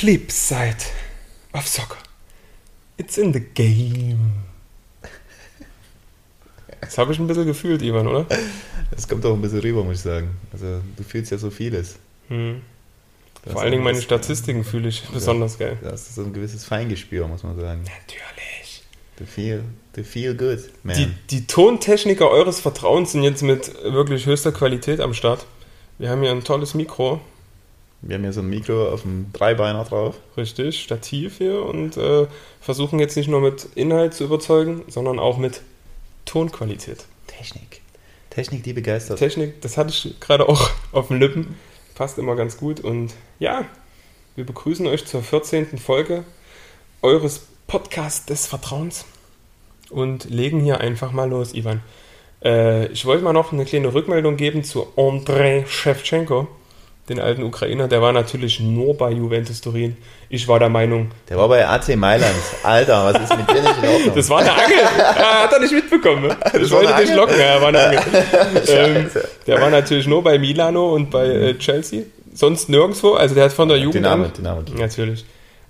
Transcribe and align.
flip 0.00 0.32
side 0.32 0.78
of 1.52 1.68
soccer. 1.68 1.98
It's 2.96 3.18
in 3.18 3.34
the 3.34 3.40
game. 3.40 4.32
Das 6.80 6.96
habe 6.96 7.12
ich 7.12 7.18
ein 7.18 7.26
bisschen 7.26 7.44
gefühlt, 7.44 7.82
Ivan, 7.82 8.06
oder? 8.06 8.24
Das 8.92 9.06
kommt 9.06 9.26
auch 9.26 9.34
ein 9.34 9.42
bisschen 9.42 9.60
rüber, 9.60 9.84
muss 9.84 9.96
ich 9.96 10.02
sagen. 10.02 10.30
Also 10.54 10.80
du 10.96 11.02
fühlst 11.02 11.30
ja 11.30 11.36
so 11.36 11.50
vieles. 11.50 11.96
Hm. 12.28 12.62
Vor 13.46 13.60
allen 13.60 13.72
Dingen 13.72 13.84
meine 13.84 14.00
Statistiken 14.00 14.64
fühle 14.64 14.88
ich 14.88 15.02
besonders 15.02 15.58
geil. 15.58 15.76
Das 15.82 16.08
ist 16.08 16.14
so 16.14 16.22
ein 16.22 16.32
gewisses 16.32 16.64
Feingespür, 16.64 17.28
muss 17.28 17.42
man 17.42 17.60
sagen. 17.60 17.82
Natürlich. 17.82 18.82
The 19.18 19.26
feel, 19.26 19.64
the 19.96 20.02
feel 20.02 20.34
good, 20.34 20.60
man. 20.82 20.96
Die, 20.96 21.08
die 21.28 21.46
Tontechniker 21.46 22.30
eures 22.30 22.58
Vertrauens 22.58 23.12
sind 23.12 23.22
jetzt 23.22 23.42
mit 23.42 23.70
wirklich 23.84 24.24
höchster 24.24 24.52
Qualität 24.52 25.00
am 25.00 25.12
Start. 25.12 25.46
Wir 25.98 26.08
haben 26.08 26.22
hier 26.22 26.30
ein 26.30 26.42
tolles 26.42 26.72
Mikro, 26.72 27.20
Wir 28.02 28.16
haben 28.16 28.22
hier 28.22 28.32
so 28.32 28.40
ein 28.40 28.48
Mikro 28.48 28.88
auf 28.88 29.02
dem 29.02 29.32
Dreibeiner 29.32 29.84
drauf. 29.84 30.16
richtig, 30.36 30.82
Stativ 30.82 31.38
hier 31.38 31.62
und 31.64 31.96
äh, 31.96 32.26
versuchen 32.60 32.98
jetzt 32.98 33.16
nicht 33.16 33.28
nur 33.28 33.40
mit 33.40 33.68
Inhalt 33.74 34.14
zu 34.14 34.24
überzeugen, 34.24 34.82
sondern 34.88 35.18
auch 35.18 35.36
mit 35.36 35.60
Tonqualität. 36.24 37.04
Technik. 37.26 37.82
Technik, 38.30 38.62
die 38.62 38.72
begeistert. 38.72 39.18
Technik, 39.18 39.60
das 39.60 39.76
hatte 39.76 39.90
ich 39.90 40.18
gerade 40.20 40.48
auch 40.48 40.70
auf 40.92 41.08
den 41.08 41.18
Lippen. 41.18 41.56
Passt 41.94 42.16
immer 42.16 42.36
ganz 42.36 42.56
gut. 42.56 42.80
Und 42.80 43.12
ja, 43.38 43.66
wir 44.36 44.46
begrüßen 44.46 44.86
euch 44.86 45.04
zur 45.04 45.22
14. 45.22 45.76
Folge 45.78 46.24
eures 47.02 47.46
Podcasts 47.66 48.26
des 48.26 48.46
Vertrauens 48.46 49.04
und 49.90 50.24
legen 50.30 50.60
hier 50.60 50.80
einfach 50.80 51.12
mal 51.12 51.28
los, 51.28 51.54
Ivan. 51.54 51.82
Äh, 52.42 52.86
ich 52.86 53.04
wollte 53.04 53.24
mal 53.24 53.32
noch 53.32 53.52
eine 53.52 53.64
kleine 53.64 53.92
Rückmeldung 53.92 54.36
geben 54.36 54.64
zu 54.64 54.86
Andrei 54.96 55.64
Shevchenko, 55.66 56.48
den 57.10 57.20
alten 57.20 57.42
Ukrainer. 57.42 57.88
Der 57.88 58.00
war 58.00 58.12
natürlich 58.12 58.60
nur 58.60 58.96
bei 58.96 59.10
Juventus 59.10 59.60
Turin. 59.60 59.96
Ich 60.28 60.46
war 60.48 60.58
der 60.58 60.68
Meinung, 60.68 61.10
Der 61.28 61.36
war 61.36 61.48
bei 61.48 61.66
AC 61.66 61.96
Mailand. 61.96 62.34
Alter, 62.62 63.12
was 63.12 63.22
ist 63.22 63.36
mit 63.36 63.50
dir 63.50 63.62
nicht 63.62 63.82
in 63.82 63.88
Ordnung? 63.88 64.14
das 64.14 64.30
war 64.30 64.38
eine 64.38 64.52
Angel. 64.52 64.78
Ah, 65.00 65.42
hat 65.44 65.52
er 65.52 65.60
nicht 65.60 65.72
mitbekommen. 65.72 66.28
Ne? 66.28 66.36
Ich 66.60 66.70
war 66.70 66.82
wollte 66.82 67.02
dich 67.02 67.14
locken. 67.14 67.38
Ja, 67.38 67.60
war 67.60 67.68
eine 67.68 67.84
Angel. 67.84 68.00
ähm, 68.68 69.10
der 69.46 69.60
war 69.60 69.70
natürlich 69.70 70.06
nur 70.06 70.22
bei 70.22 70.38
Milano 70.38 70.94
und 70.94 71.10
bei 71.10 71.26
äh, 71.26 71.58
Chelsea. 71.58 72.02
Sonst 72.32 72.68
nirgendwo. 72.68 73.14
Also 73.14 73.34
der 73.34 73.44
hat 73.44 73.52
von 73.52 73.68
der 73.68 73.78
Jugend 73.78 73.96
Dynamo, 73.96 74.24
an. 74.24 74.32
Dynamo. 74.32 74.62
Natürlich. 74.76 75.24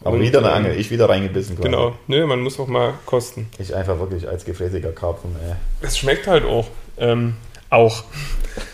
Aber 0.05 0.17
Und, 0.17 0.23
wieder 0.23 0.39
eine 0.41 0.49
ähm, 0.49 0.55
Angel. 0.55 0.79
Ich 0.81 0.91
wieder 0.91 1.09
reingebissen. 1.09 1.57
quasi. 1.57 1.69
Genau. 1.69 1.95
Nö, 2.07 2.27
man 2.27 2.41
muss 2.41 2.61
auch 2.61 2.69
mal 2.69 2.95
kosten. 3.07 3.49
Ich 3.59 3.75
einfach 3.75 3.99
wirklich 3.99 4.29
als 4.29 4.45
gefräßiger 4.45 4.93
Karpfen, 4.93 5.35
ey. 5.47 5.55
Es 5.81 5.99
schmeckt 5.99 6.27
halt 6.27 6.45
auch. 6.45 6.67
Ähm, 6.99 7.35
auch. 7.71 8.05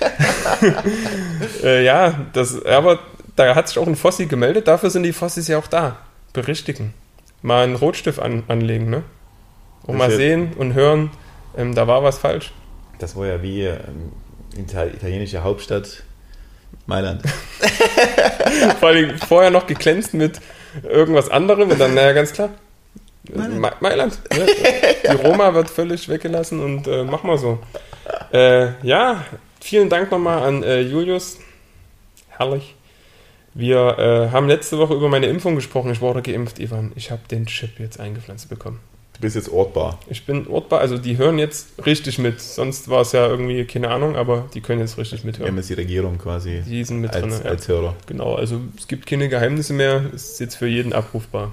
äh, 1.62 1.84
ja, 1.84 2.26
das, 2.32 2.64
aber 2.64 2.98
da 3.36 3.54
hat 3.54 3.68
sich 3.68 3.78
auch 3.78 3.86
ein 3.86 3.96
Fossi 3.96 4.26
gemeldet. 4.26 4.68
Dafür 4.68 4.90
sind 4.90 5.02
die 5.02 5.12
Fossis 5.12 5.48
ja 5.48 5.58
auch 5.58 5.66
da. 5.66 5.98
Berichtigen. 6.32 6.94
Mal 7.42 7.64
einen 7.64 7.76
Rotstift 7.76 8.18
an, 8.18 8.44
anlegen, 8.48 8.90
ne? 8.90 9.02
Und 9.82 9.98
Das 9.98 10.08
mal 10.08 10.16
sehen 10.16 10.52
und 10.54 10.74
hören, 10.74 11.10
ähm, 11.56 11.74
da 11.74 11.86
war 11.86 12.02
was 12.02 12.18
falsch. 12.18 12.52
Das 12.98 13.14
war 13.14 13.26
ja 13.26 13.42
wie 13.42 13.62
ähm, 13.64 14.12
Ita- 14.56 14.86
italienische 14.86 15.44
Hauptstadt 15.44 16.02
Mailand. 16.86 17.22
Vor 18.80 18.88
allem 18.88 19.18
vorher 19.18 19.50
noch 19.50 19.66
geglänzt 19.66 20.14
mit 20.14 20.40
irgendwas 20.82 21.30
anderem 21.30 21.70
und 21.70 21.80
dann, 21.80 21.94
naja, 21.94 22.12
ganz 22.12 22.32
klar. 22.32 22.50
Mailand. 23.32 23.60
Ma 23.60 23.72
Mailand. 23.80 24.20
Ne? 24.36 24.46
Die 25.10 25.16
Roma 25.26 25.54
wird 25.54 25.70
völlig 25.70 26.08
weggelassen 26.08 26.62
und 26.62 26.86
äh, 26.86 27.04
mach 27.04 27.22
mal 27.22 27.38
so. 27.38 27.58
Äh, 28.32 28.68
ja, 28.86 29.24
vielen 29.60 29.88
Dank 29.88 30.10
nochmal 30.10 30.42
an 30.42 30.62
äh, 30.62 30.80
Julius. 30.80 31.38
Herrlich. 32.28 32.74
Wir 33.54 33.98
äh, 33.98 34.32
haben 34.32 34.48
letzte 34.48 34.78
Woche 34.78 34.94
über 34.94 35.08
meine 35.08 35.26
Impfung 35.26 35.54
gesprochen. 35.54 35.90
Ich 35.90 36.00
wurde 36.00 36.20
geimpft, 36.22 36.58
Ivan. 36.58 36.92
Ich 36.94 37.10
habe 37.10 37.22
den 37.30 37.46
Chip 37.46 37.78
jetzt 37.80 37.98
eingepflanzt 37.98 38.48
bekommen. 38.50 38.80
Du 39.14 39.22
bist 39.22 39.34
jetzt 39.34 39.48
ortbar. 39.48 39.98
Ich 40.10 40.26
bin 40.26 40.46
ortbar, 40.46 40.80
also 40.80 40.98
die 40.98 41.16
hören 41.16 41.38
jetzt 41.38 41.68
richtig 41.86 42.18
mit. 42.18 42.38
Sonst 42.38 42.90
war 42.90 43.00
es 43.00 43.12
ja 43.12 43.26
irgendwie 43.26 43.64
keine 43.64 43.88
Ahnung, 43.88 44.14
aber 44.14 44.44
die 44.52 44.60
können 44.60 44.80
jetzt 44.80 44.98
richtig 44.98 45.24
Wir 45.24 45.32
haben 45.32 45.38
mithören. 45.38 45.56
jetzt 45.56 45.70
die 45.70 45.74
Regierung 45.74 46.18
quasi 46.18 46.62
Die 46.68 46.84
sind 46.84 47.00
mit 47.00 47.14
drin. 47.14 47.32
als, 47.32 47.42
Ja. 47.42 47.50
als 47.50 47.66
Hörer. 47.66 47.94
Genau, 48.06 48.34
also 48.34 48.60
es 48.76 48.86
gibt 48.88 49.06
keine 49.06 49.30
Geheimnisse 49.30 49.72
mehr. 49.72 50.04
Es 50.14 50.32
ist 50.32 50.40
jetzt 50.40 50.56
für 50.56 50.66
jeden 50.66 50.92
abrufbar. 50.92 51.52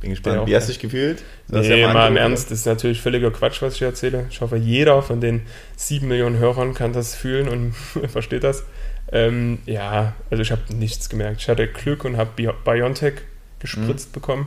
Bin 0.00 0.10
gespannt. 0.10 0.46
Wie 0.46 0.54
hast 0.54 0.68
du 0.68 0.72
dich 0.72 0.80
gefühlt? 0.80 1.22
Nee, 1.48 1.80
ja 1.80 1.92
mal 1.92 2.08
im 2.08 2.16
Ernst, 2.16 2.50
das 2.50 2.58
ist 2.60 2.66
natürlich 2.66 3.00
völliger 3.00 3.30
Quatsch, 3.30 3.62
was 3.62 3.74
ich 3.76 3.82
erzähle. 3.82 4.26
Ich 4.30 4.40
hoffe, 4.40 4.56
jeder 4.56 5.02
von 5.02 5.20
den 5.20 5.42
sieben 5.76 6.08
Millionen 6.08 6.38
Hörern 6.38 6.74
kann 6.74 6.92
das 6.92 7.14
fühlen 7.14 7.48
und 7.48 7.72
versteht 8.08 8.44
das. 8.44 8.64
Ähm, 9.12 9.58
ja, 9.66 10.14
also 10.30 10.42
ich 10.42 10.50
habe 10.52 10.62
nichts 10.74 11.08
gemerkt. 11.08 11.40
Ich 11.40 11.48
hatte 11.48 11.66
Glück 11.68 12.04
und 12.04 12.16
habe 12.16 12.30
Bio- 12.36 12.54
Biontech 12.64 13.14
gespritzt 13.60 14.08
Mhm. 14.10 14.12
bekommen 14.12 14.46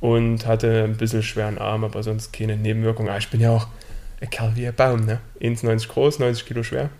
und 0.00 0.46
hatte 0.46 0.84
ein 0.84 0.96
bisschen 0.96 1.22
schweren 1.22 1.58
Arm, 1.58 1.84
aber 1.84 2.02
sonst 2.02 2.32
keine 2.32 2.56
Nebenwirkung. 2.56 3.08
Ah, 3.08 3.16
ich 3.18 3.28
bin 3.28 3.40
ja 3.40 3.50
auch 3.50 3.66
ein 4.20 4.30
Kerl 4.30 4.52
wie 4.54 4.66
ein 4.68 4.74
Baum, 4.74 5.04
ne? 5.04 5.18
1,90 5.40 5.88
groß, 5.88 6.18
90 6.20 6.46
Kilo 6.46 6.62
schwer. 6.62 6.90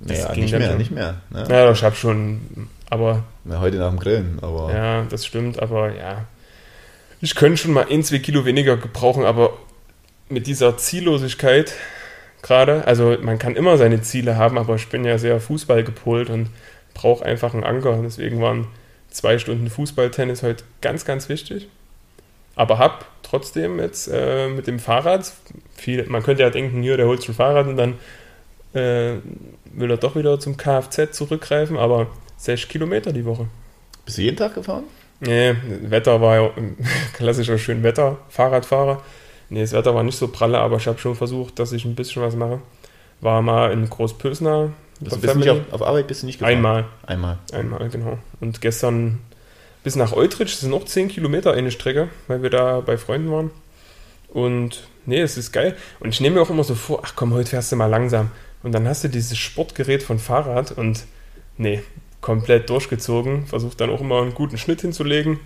Das 0.00 0.18
Naja, 0.22 0.32
ging 0.34 0.42
nicht 0.44 0.58
mehr, 0.58 0.76
nicht 0.76 0.90
mehr. 0.90 1.20
Ne? 1.30 1.46
Ja, 1.48 1.70
ich 1.70 1.82
habe 1.82 1.96
schon, 1.96 2.68
aber 2.90 3.24
Na, 3.44 3.60
heute 3.60 3.76
nach 3.78 3.88
dem 3.90 3.98
Grillen, 3.98 4.38
aber 4.42 4.72
ja, 4.72 5.02
das 5.04 5.24
stimmt, 5.26 5.60
aber 5.60 5.94
ja. 5.94 6.24
Ich 7.20 7.34
könnte 7.34 7.56
schon 7.56 7.72
mal 7.72 7.86
ein, 7.90 8.02
zwei 8.02 8.18
Kilo 8.18 8.44
weniger 8.44 8.76
gebrauchen, 8.76 9.24
aber 9.24 9.56
mit 10.28 10.46
dieser 10.46 10.76
Ziellosigkeit 10.76 11.74
gerade, 12.42 12.86
also 12.86 13.16
man 13.20 13.38
kann 13.38 13.56
immer 13.56 13.76
seine 13.76 14.02
Ziele 14.02 14.36
haben, 14.36 14.58
aber 14.58 14.76
ich 14.76 14.88
bin 14.88 15.04
ja 15.04 15.18
sehr 15.18 15.40
Fußball 15.40 15.82
gepolt 15.82 16.30
und 16.30 16.48
brauche 16.94 17.24
einfach 17.24 17.54
einen 17.54 17.64
Anker. 17.64 18.00
Deswegen 18.02 18.40
waren 18.40 18.68
zwei 19.10 19.38
Stunden 19.38 19.68
Fußballtennis 19.68 20.42
heute 20.42 20.64
ganz, 20.80 21.04
ganz 21.04 21.28
wichtig. 21.28 21.68
Aber 22.54 22.78
hab 22.78 23.06
trotzdem 23.22 23.78
jetzt 23.80 24.08
äh, 24.12 24.48
mit 24.48 24.66
dem 24.66 24.78
Fahrrad, 24.78 25.32
viel, 25.74 26.04
man 26.06 26.22
könnte 26.22 26.42
ja 26.42 26.50
denken, 26.50 26.82
hier, 26.82 26.96
der 26.96 27.06
holt 27.06 27.20
sich 27.20 27.30
ein 27.30 27.34
Fahrrad 27.34 27.66
und 27.66 27.76
dann 27.76 27.94
äh, 28.72 29.18
will 29.72 29.90
er 29.90 29.96
doch 29.96 30.16
wieder 30.16 30.38
zum 30.38 30.56
Kfz 30.56 31.12
zurückgreifen, 31.12 31.76
aber 31.76 32.06
6 32.38 32.68
Kilometer 32.68 33.12
die 33.12 33.24
Woche. 33.24 33.46
bist 34.04 34.18
du 34.18 34.22
jeden 34.22 34.36
Tag 34.36 34.54
gefahren? 34.54 34.84
Nee, 35.20 35.54
Wetter 35.82 36.20
war 36.20 36.36
ja 36.36 36.50
klassischer 37.14 37.58
schön 37.58 37.82
Wetter, 37.82 38.18
Fahrradfahrer. 38.28 39.02
Nee, 39.48 39.60
das 39.60 39.72
Wetter 39.72 39.94
war 39.94 40.02
nicht 40.02 40.18
so 40.18 40.28
pralle, 40.28 40.58
aber 40.58 40.76
ich 40.76 40.86
habe 40.86 40.98
schon 40.98 41.14
versucht, 41.14 41.58
dass 41.58 41.72
ich 41.72 41.84
ein 41.84 41.94
bisschen 41.94 42.22
was 42.22 42.36
mache. 42.36 42.60
War 43.20 43.42
mal 43.42 43.72
in 43.72 43.82
der 43.82 43.88
bist 45.20 45.34
du 45.34 45.38
nicht 45.38 45.50
auf, 45.50 45.58
auf 45.72 45.82
Arbeit 45.82 46.06
bist 46.06 46.22
du 46.22 46.26
nicht 46.26 46.38
gefahren? 46.38 46.56
Einmal, 46.56 46.84
Einmal. 47.06 47.38
einmal, 47.52 47.88
genau. 47.88 48.18
Und 48.40 48.60
gestern 48.60 49.20
bis 49.82 49.94
nach 49.94 50.12
Eutrich, 50.12 50.50
das 50.50 50.60
sind 50.60 50.70
noch 50.70 50.84
10 50.84 51.08
Kilometer 51.08 51.52
eine 51.52 51.70
Strecke, 51.70 52.08
weil 52.26 52.42
wir 52.42 52.50
da 52.50 52.80
bei 52.80 52.96
Freunden 52.96 53.30
waren. 53.30 53.50
Und 54.28 54.88
nee, 55.04 55.20
es 55.20 55.36
ist 55.36 55.52
geil. 55.52 55.76
Und 56.00 56.08
ich 56.08 56.20
nehme 56.20 56.36
mir 56.36 56.42
auch 56.42 56.50
immer 56.50 56.64
so 56.64 56.74
vor, 56.74 57.02
ach 57.04 57.12
komm, 57.14 57.32
heute 57.32 57.50
fährst 57.50 57.72
du 57.72 57.76
mal 57.76 57.86
langsam. 57.86 58.30
Und 58.62 58.72
dann 58.72 58.88
hast 58.88 59.04
du 59.04 59.08
dieses 59.08 59.38
Sportgerät 59.38 60.02
von 60.02 60.18
Fahrrad 60.18 60.72
und 60.72 61.04
nee, 61.56 61.82
komplett 62.26 62.68
durchgezogen. 62.70 63.46
Versucht 63.46 63.80
dann 63.80 63.88
auch 63.88 64.00
immer 64.00 64.20
einen 64.20 64.34
guten 64.34 64.58
Schnitt 64.58 64.80
hinzulegen. 64.80 65.38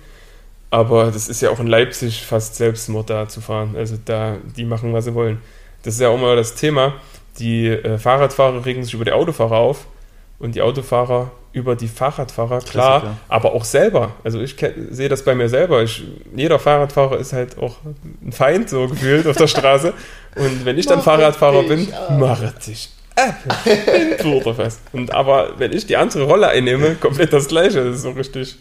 Aber 0.71 1.11
das 1.11 1.29
ist 1.29 1.43
ja 1.43 1.51
auch 1.51 1.61
in 1.61 1.67
Leipzig 1.67 2.23
fast 2.23 2.57
Selbstmord 2.57 3.11
da 3.11 3.29
zu 3.29 3.43
fahren. 3.43 3.75
Also 3.77 3.97
da, 4.03 4.39
die 4.57 4.65
machen, 4.65 4.95
was 4.95 5.05
sie 5.05 5.15
wollen. 5.15 5.43
Das 5.83 5.95
ist 5.95 6.01
ja 6.01 6.09
auch 6.09 6.15
immer 6.15 6.37
das 6.37 6.55
Thema. 6.55 6.95
Die 7.39 7.67
äh, 7.67 7.99
Fahrradfahrer 7.99 8.65
regen 8.65 8.83
sich 8.83 8.95
über 8.95 9.05
die 9.05 9.13
Autofahrer 9.13 9.57
auf 9.57 9.87
und 10.39 10.55
die 10.55 10.63
Autofahrer 10.63 11.31
über 11.53 11.77
die 11.77 11.89
Fahrradfahrer, 11.89 12.61
klar, 12.61 13.01
Klassiker. 13.01 13.17
aber 13.29 13.53
auch 13.53 13.65
selber. 13.65 14.13
Also 14.25 14.41
ich 14.41 14.57
sehe 14.91 15.09
das 15.11 15.23
bei 15.25 15.35
mir 15.35 15.51
selber. 15.51 15.83
Ich, 15.83 16.03
jeder 16.35 16.59
Fahrradfahrer 16.59 17.19
ist 17.19 17.35
halt 17.35 17.59
auch 17.59 17.77
ein 18.23 18.33
Feind 18.33 18.71
so 18.71 18.89
gefühlt 18.89 19.27
auf 19.27 19.37
der 19.37 19.47
Straße. 19.55 19.93
Und 20.37 20.65
wenn 20.65 20.79
ich 20.79 20.87
dann 20.87 21.03
Fahrradfahrer 21.03 21.65
bin, 21.65 21.89
mache 22.19 22.55
dich 22.67 22.91
ab. 23.17 24.55
Fest. 24.57 24.81
Und 24.93 25.13
aber 25.13 25.59
wenn 25.59 25.73
ich 25.73 25.87
die 25.87 25.97
andere 25.97 26.25
Rolle 26.25 26.49
einnehme, 26.49 26.95
komplett 26.95 27.33
das 27.33 27.49
gleiche. 27.49 27.85
Das 27.85 27.97
ist 27.97 28.03
so 28.03 28.11
richtig 28.11 28.57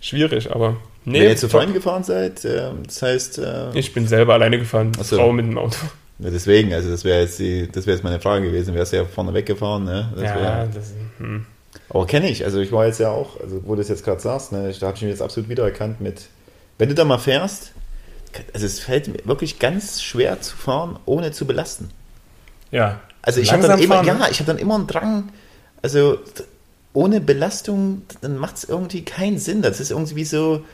schwierig. 0.00 0.50
Aber 0.52 0.76
nee, 1.04 1.20
Wenn 1.20 1.28
ihr 1.30 1.36
zu. 1.36 1.48
Freunden 1.48 1.74
gefahren 1.74 2.04
seid, 2.04 2.44
äh, 2.44 2.70
das 2.86 3.02
heißt, 3.02 3.38
äh, 3.38 3.70
ich 3.74 3.92
bin 3.92 4.06
selber 4.06 4.34
alleine 4.34 4.58
gefahren, 4.58 4.92
so. 5.02 5.16
Frau 5.16 5.32
mit 5.32 5.46
dem 5.46 5.58
Auto. 5.58 5.76
ja, 6.18 6.30
deswegen, 6.30 6.72
also 6.72 6.90
das 6.90 7.04
wäre 7.04 7.20
jetzt, 7.20 7.38
die- 7.38 7.68
das 7.70 7.86
wäre 7.86 7.96
jetzt 7.96 8.04
meine 8.04 8.20
Frage 8.20 8.46
gewesen, 8.46 8.74
wärst 8.74 8.92
du 8.92 8.96
ja 8.98 9.04
vorne 9.04 9.34
weggefahren, 9.34 9.84
ne? 9.84 10.10
Das 10.14 10.22
ja, 10.24 10.36
wär, 10.40 10.68
das, 10.74 10.92
hm. 11.18 11.46
aber 11.88 12.06
kenne 12.06 12.28
ich, 12.30 12.44
also 12.44 12.60
ich 12.60 12.72
war 12.72 12.86
jetzt 12.86 13.00
ja 13.00 13.10
auch, 13.10 13.40
also 13.40 13.62
wo 13.64 13.74
du 13.74 13.80
das 13.80 13.88
jetzt 13.88 14.04
gerade 14.04 14.20
sagst, 14.20 14.52
ne, 14.52 14.72
da 14.78 14.86
habe 14.86 14.96
ich 14.96 15.02
mich 15.02 15.10
jetzt 15.10 15.22
absolut 15.22 15.48
wiedererkannt 15.48 16.00
mit, 16.00 16.22
wenn 16.78 16.88
du 16.88 16.94
da 16.94 17.04
mal 17.04 17.18
fährst, 17.18 17.72
also 18.54 18.64
es 18.66 18.80
fällt 18.80 19.08
mir 19.08 19.18
wirklich 19.24 19.58
ganz 19.58 20.02
schwer 20.02 20.40
zu 20.40 20.56
fahren, 20.56 20.98
ohne 21.06 21.32
zu 21.32 21.46
belasten. 21.46 21.90
ja. 22.70 23.00
Also 23.22 23.40
ich 23.40 23.52
habe 23.52 23.66
dann 23.66 23.78
immer, 23.80 23.96
fahren, 23.96 24.06
ne? 24.18 24.24
ja, 24.24 24.28
ich 24.30 24.38
habe 24.40 24.46
dann 24.46 24.58
immer 24.58 24.74
einen 24.76 24.86
Drang, 24.86 25.28
also 25.82 26.18
ohne 26.92 27.20
Belastung, 27.20 28.02
dann 28.20 28.36
macht 28.36 28.56
es 28.56 28.64
irgendwie 28.64 29.02
keinen 29.04 29.38
Sinn. 29.38 29.62
Das 29.62 29.78
ist 29.80 29.90
irgendwie 29.90 30.24
so, 30.24 30.64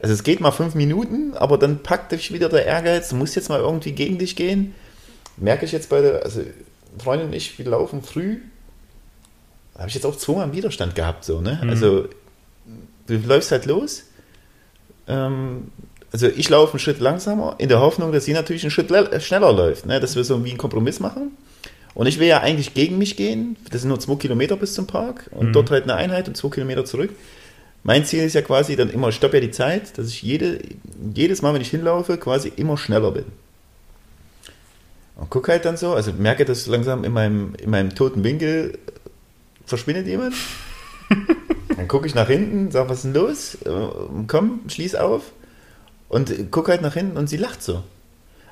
also 0.00 0.14
es 0.14 0.22
geht 0.22 0.40
mal 0.40 0.52
fünf 0.52 0.74
Minuten, 0.74 1.34
aber 1.34 1.58
dann 1.58 1.82
packt 1.82 2.12
dich 2.12 2.32
wieder 2.32 2.48
der 2.48 2.64
Ehrgeiz, 2.66 3.08
du 3.10 3.16
musst 3.16 3.34
jetzt 3.36 3.48
mal 3.48 3.60
irgendwie 3.60 3.92
gegen 3.92 4.18
dich 4.18 4.36
gehen. 4.36 4.74
Merke 5.36 5.64
ich 5.66 5.72
jetzt 5.72 5.88
bei 5.90 6.00
der, 6.00 6.22
also 6.24 6.42
Freundin 6.98 7.28
und 7.28 7.34
ich, 7.34 7.58
wir 7.58 7.66
laufen 7.66 8.02
früh, 8.02 8.38
da 9.74 9.80
habe 9.80 9.88
ich 9.88 9.94
jetzt 9.94 10.06
auch 10.06 10.16
zweimal 10.16 10.52
Widerstand 10.52 10.94
gehabt, 10.94 11.24
so, 11.24 11.40
ne? 11.40 11.60
Mhm. 11.62 11.70
Also 11.70 12.08
du 13.06 13.16
läufst 13.16 13.52
halt 13.52 13.66
los 13.66 14.04
ähm, 15.06 15.68
also 16.12 16.26
ich 16.26 16.48
laufe 16.48 16.72
einen 16.72 16.78
Schritt 16.80 17.00
langsamer, 17.00 17.56
in 17.58 17.68
der 17.68 17.80
Hoffnung, 17.80 18.12
dass 18.12 18.24
sie 18.24 18.32
natürlich 18.32 18.62
einen 18.62 18.70
Schritt 18.70 18.90
le- 18.90 19.20
schneller 19.20 19.52
läuft, 19.52 19.86
ne? 19.86 20.00
dass 20.00 20.16
wir 20.16 20.24
so 20.24 20.44
wie 20.44 20.50
einen 20.50 20.58
Kompromiss 20.58 21.00
machen. 21.00 21.32
Und 21.94 22.06
ich 22.06 22.18
will 22.18 22.28
ja 22.28 22.40
eigentlich 22.40 22.74
gegen 22.74 22.98
mich 22.98 23.16
gehen. 23.16 23.56
Das 23.70 23.80
sind 23.82 23.88
nur 23.88 23.98
zwei 24.00 24.14
Kilometer 24.16 24.56
bis 24.56 24.74
zum 24.74 24.86
Park 24.86 25.28
und 25.32 25.48
Mhm. 25.48 25.52
dort 25.52 25.70
halt 25.70 25.84
eine 25.84 25.94
Einheit 25.94 26.28
und 26.28 26.36
zwei 26.36 26.48
Kilometer 26.48 26.84
zurück. 26.84 27.10
Mein 27.82 28.04
Ziel 28.04 28.22
ist 28.24 28.34
ja 28.34 28.42
quasi 28.42 28.76
dann 28.76 28.90
immer, 28.90 29.08
ich 29.08 29.14
stoppe 29.16 29.36
ja 29.36 29.40
die 29.40 29.50
Zeit, 29.50 29.96
dass 29.98 30.08
ich 30.08 30.22
jede, 30.22 30.60
jedes 31.14 31.42
Mal, 31.42 31.54
wenn 31.54 31.60
ich 31.62 31.70
hinlaufe, 31.70 32.18
quasi 32.18 32.52
immer 32.56 32.76
schneller 32.76 33.12
bin. 33.12 33.24
Und 35.16 35.30
gucke 35.30 35.50
halt 35.52 35.64
dann 35.64 35.76
so, 35.76 35.94
also 35.94 36.12
merke, 36.12 36.44
dass 36.44 36.66
langsam 36.66 37.04
in 37.04 37.12
meinem, 37.12 37.54
in 37.56 37.70
meinem 37.70 37.94
toten 37.94 38.22
Winkel 38.22 38.78
verschwindet 39.66 40.06
jemand. 40.06 40.34
dann 41.76 41.88
gucke 41.88 42.06
ich 42.06 42.14
nach 42.14 42.28
hinten, 42.28 42.70
sage, 42.70 42.88
was 42.88 42.98
ist 42.98 43.04
denn 43.04 43.14
los? 43.14 43.54
Äh, 43.64 43.70
Komm, 44.28 44.60
schließ 44.68 44.94
auf. 44.94 45.32
Und 46.08 46.50
gucke 46.50 46.70
halt 46.72 46.82
nach 46.82 46.94
hinten 46.94 47.16
und 47.16 47.28
sie 47.28 47.36
lacht 47.36 47.62
so. 47.62 47.82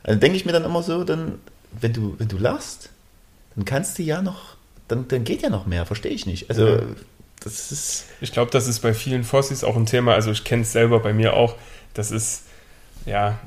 Also 0.02 0.18
denke 0.18 0.36
ich 0.36 0.44
mir 0.44 0.52
dann 0.52 0.64
immer 0.64 0.82
so, 0.82 1.04
dann, 1.04 1.38
wenn 1.80 1.92
du, 1.92 2.14
wenn 2.18 2.28
du 2.28 2.36
lachst, 2.36 2.90
dann 3.56 3.64
kannst 3.64 3.98
du 3.98 4.02
ja 4.02 4.22
noch, 4.22 4.56
dann, 4.88 5.08
dann 5.08 5.24
geht 5.24 5.42
ja 5.42 5.50
noch 5.50 5.66
mehr, 5.66 5.84
verstehe 5.86 6.12
ich 6.12 6.26
nicht. 6.26 6.48
Also, 6.50 6.66
Ja. 6.66 6.80
das 7.42 7.72
ist. 7.72 8.04
Ich 8.20 8.32
glaube, 8.32 8.50
das 8.50 8.68
ist 8.68 8.80
bei 8.80 8.94
vielen 8.94 9.24
Fossis 9.24 9.64
auch 9.64 9.76
ein 9.76 9.86
Thema. 9.86 10.14
Also 10.14 10.30
ich 10.30 10.44
kenne 10.44 10.62
es 10.62 10.72
selber 10.72 11.00
bei 11.00 11.12
mir 11.12 11.34
auch. 11.34 11.56
Das 11.94 12.10
ist, 12.10 12.44
ja, 13.04 13.38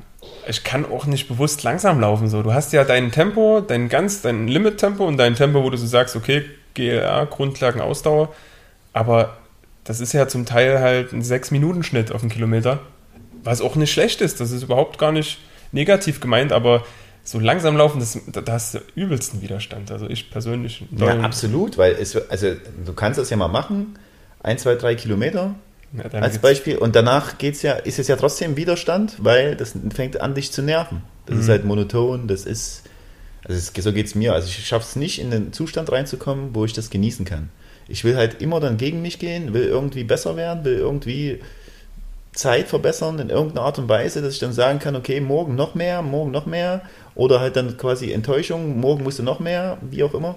ich 0.48 0.64
kann 0.64 0.84
auch 0.84 1.06
nicht 1.06 1.28
bewusst 1.28 1.62
langsam 1.62 2.00
laufen. 2.00 2.28
So, 2.28 2.42
du 2.42 2.52
hast 2.52 2.72
ja 2.72 2.84
dein 2.84 3.10
Tempo, 3.12 3.60
dein 3.60 3.88
ganz, 3.88 4.20
dein 4.22 4.48
Limit-Tempo 4.48 5.06
und 5.06 5.16
dein 5.16 5.34
Tempo, 5.34 5.62
wo 5.62 5.70
du 5.70 5.76
so 5.76 5.86
sagst, 5.86 6.16
okay, 6.16 6.44
GLA, 6.74 7.24
Grundlagen, 7.24 7.80
Ausdauer. 7.80 8.32
Aber 8.92 9.36
das 9.84 10.00
ist 10.00 10.12
ja 10.12 10.28
zum 10.28 10.44
Teil 10.46 10.80
halt 10.80 11.12
ein 11.12 11.22
6-Minuten-Schnitt 11.22 12.12
auf 12.12 12.20
einen 12.22 12.30
Kilometer. 12.30 12.80
Was 13.42 13.60
auch 13.62 13.76
nicht 13.76 13.92
schlecht 13.92 14.20
ist. 14.20 14.40
Das 14.40 14.50
ist 14.50 14.62
überhaupt 14.62 14.98
gar 14.98 15.12
nicht 15.12 15.38
negativ 15.72 16.20
gemeint, 16.20 16.52
aber 16.52 16.84
so 17.30 17.38
langsam 17.38 17.76
laufen, 17.76 18.00
das, 18.00 18.18
da 18.32 18.52
hast 18.52 18.74
du 18.74 18.78
übelsten 18.94 19.40
Widerstand. 19.40 19.90
Also 19.92 20.08
ich 20.08 20.30
persönlich. 20.30 20.84
Ja, 20.96 21.20
absolut, 21.20 21.78
weil 21.78 21.92
es, 21.92 22.16
also 22.28 22.48
du 22.84 22.92
kannst 22.92 23.18
das 23.20 23.30
ja 23.30 23.36
mal 23.36 23.48
machen, 23.48 23.98
ein, 24.42 24.58
zwei, 24.58 24.74
drei 24.74 24.94
Kilometer 24.96 25.54
Ja, 25.92 26.04
als 26.20 26.38
Beispiel 26.38 26.76
und 26.78 26.96
danach 26.96 27.38
geht's 27.38 27.62
ja, 27.62 27.74
ist 27.74 27.98
es 27.98 28.08
ja 28.08 28.16
trotzdem 28.16 28.56
Widerstand, 28.56 29.14
weil 29.18 29.54
das 29.54 29.74
fängt 29.94 30.20
an, 30.20 30.34
dich 30.34 30.50
zu 30.50 30.62
nerven. 30.62 31.02
Das 31.26 31.36
ist 31.38 31.46
Mhm. 31.46 31.50
halt 31.50 31.64
monoton, 31.64 32.26
das 32.26 32.44
ist, 32.46 32.82
also 33.44 33.56
es, 33.56 33.72
so 33.84 33.92
geht's 33.92 34.14
mir. 34.16 34.32
Also 34.34 34.48
ich 34.48 34.66
schaffe 34.66 34.86
es 34.88 34.96
nicht, 34.96 35.20
in 35.20 35.30
den 35.30 35.52
Zustand 35.52 35.92
reinzukommen, 35.92 36.54
wo 36.54 36.64
ich 36.64 36.72
das 36.72 36.90
genießen 36.90 37.24
kann. 37.24 37.50
Ich 37.86 38.02
will 38.04 38.16
halt 38.16 38.40
immer 38.42 38.58
dann 38.60 38.76
gegen 38.76 39.02
mich 39.02 39.18
gehen, 39.20 39.52
will 39.52 39.64
irgendwie 39.64 40.04
besser 40.04 40.36
werden, 40.36 40.64
will 40.64 40.78
irgendwie 40.78 41.40
Zeit 42.32 42.68
verbessern 42.68 43.18
in 43.18 43.28
irgendeiner 43.28 43.62
Art 43.66 43.78
und 43.80 43.88
Weise, 43.88 44.22
dass 44.22 44.34
ich 44.34 44.38
dann 44.38 44.52
sagen 44.52 44.78
kann, 44.78 44.94
okay, 44.94 45.20
morgen 45.20 45.56
noch 45.56 45.74
mehr, 45.74 46.00
morgen 46.00 46.30
noch 46.30 46.46
mehr 46.46 46.82
oder 47.14 47.40
halt 47.40 47.56
dann 47.56 47.76
quasi 47.76 48.12
Enttäuschung, 48.12 48.80
morgen 48.80 49.04
musst 49.04 49.18
du 49.18 49.22
noch 49.22 49.40
mehr, 49.40 49.78
wie 49.82 50.02
auch 50.02 50.14
immer. 50.14 50.36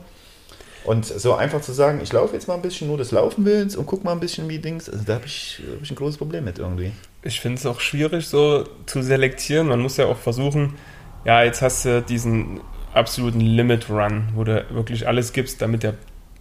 Und 0.84 1.06
so 1.06 1.34
einfach 1.34 1.62
zu 1.62 1.72
sagen, 1.72 2.02
ich 2.04 2.12
laufe 2.12 2.34
jetzt 2.34 2.48
mal 2.48 2.56
ein 2.56 2.62
bisschen 2.62 2.88
nur 2.88 2.98
des 2.98 3.12
Laufen 3.12 3.46
willens 3.46 3.76
und 3.76 3.86
guck 3.86 4.04
mal 4.04 4.12
ein 4.12 4.20
bisschen 4.20 4.50
wie 4.50 4.60
Dings, 4.60 4.90
also 4.90 5.04
da 5.06 5.16
habe 5.16 5.26
ich, 5.26 5.62
hab 5.74 5.82
ich 5.82 5.92
ein 5.92 5.96
großes 5.96 6.18
Problem 6.18 6.44
mit 6.44 6.60
irgendwie. 6.60 6.92
Ich 7.22 7.40
finde 7.40 7.58
es 7.58 7.66
auch 7.66 7.80
schwierig, 7.80 8.28
so 8.28 8.66
zu 8.86 9.02
selektieren. 9.02 9.68
Man 9.68 9.80
muss 9.80 9.96
ja 9.96 10.08
auch 10.08 10.18
versuchen, 10.18 10.76
ja, 11.24 11.42
jetzt 11.44 11.62
hast 11.62 11.86
du 11.86 12.02
diesen 12.02 12.60
absoluten 12.94 13.40
Limit-Run, 13.40 14.30
wo 14.36 14.44
du 14.44 14.66
wirklich 14.72 15.08
alles 15.08 15.32
gibst, 15.32 15.62
damit 15.62 15.84
der, 15.84 15.96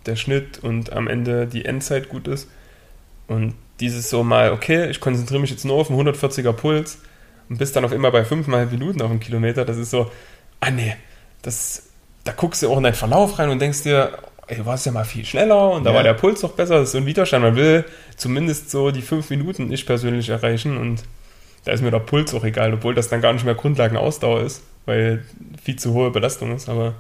der 0.07 0.17
Schnitt 0.17 0.59
und 0.63 0.93
am 0.93 1.07
Ende 1.07 1.47
die 1.47 1.65
Endzeit 1.65 2.09
gut 2.09 2.27
ist. 2.27 2.49
Und 3.29 3.55
dieses 3.79 4.11
so 4.11 4.25
mal, 4.25 4.53
okay, 4.53 4.91
ich 4.91 5.01
konzentriere 5.01 5.41
mich 5.41 5.51
jetzt 5.51 5.65
nur 5.65 5.77
auf 5.77 5.89
einen 5.89 6.01
140er 6.01 6.53
Puls 6.53 6.99
und 7.49 7.59
bist 7.59 7.75
dann 7.77 7.85
auf 7.85 7.93
immer 7.93 8.11
bei 8.11 8.23
5,5 8.23 8.71
Minuten 8.71 9.03
auf 9.03 9.11
einen 9.11 9.21
Kilometer, 9.21 9.65
das 9.65 9.77
ist 9.77 9.91
so, 9.91 10.11
ah 10.61 10.71
nee, 10.71 10.95
das, 11.43 11.85
da 12.25 12.33
guckst 12.33 12.63
du 12.63 12.71
auch 12.71 12.77
in 12.77 12.83
deinen 12.85 12.95
Verlauf 12.95 13.39
rein 13.39 13.51
und 13.51 13.61
denkst 13.61 13.83
dir, 13.83 14.19
ey, 14.47 14.57
du 14.57 14.67
warst 14.67 14.87
ja 14.87 14.93
mal 14.93 15.05
viel 15.05 15.25
schneller 15.25 15.71
und 15.73 15.85
da 15.85 15.91
Ja. 15.91 15.97
war 15.97 16.03
der 16.03 16.15
Puls 16.15 16.41
doch 16.41 16.53
besser, 16.53 16.75
das 16.79 16.89
ist 16.89 16.93
so 16.93 16.99
ein 16.99 17.07
Widerstand. 17.07 17.45
Man 17.45 17.57
will 17.57 17.85
zumindest 18.17 18.71
so 18.71 18.91
die 18.91 19.03
5 19.03 19.31
Minuten 19.31 19.73
ich 19.73 19.87
persönlich 19.87 20.29
erreichen 20.29 20.77
und 20.77 21.03
da 21.65 21.73
ist 21.73 21.83
mir 21.83 21.91
der 21.93 22.01
Puls 22.01 22.35
auch 22.35 22.45
egal, 22.45 22.75
obwohl 22.75 22.95
das 22.95 23.09
dann 23.09 23.21
gar 23.21 23.33
nicht 23.33 23.45
mehr 23.45 23.55
Grundlagenausdauer 23.55 24.41
ist, 24.43 24.63
weil 24.85 25.25
viel 25.63 25.77
zu 25.77 25.95
hohe 25.95 26.11
Belastung 26.11 26.55
ist. 26.55 26.69
Aber 26.69 26.95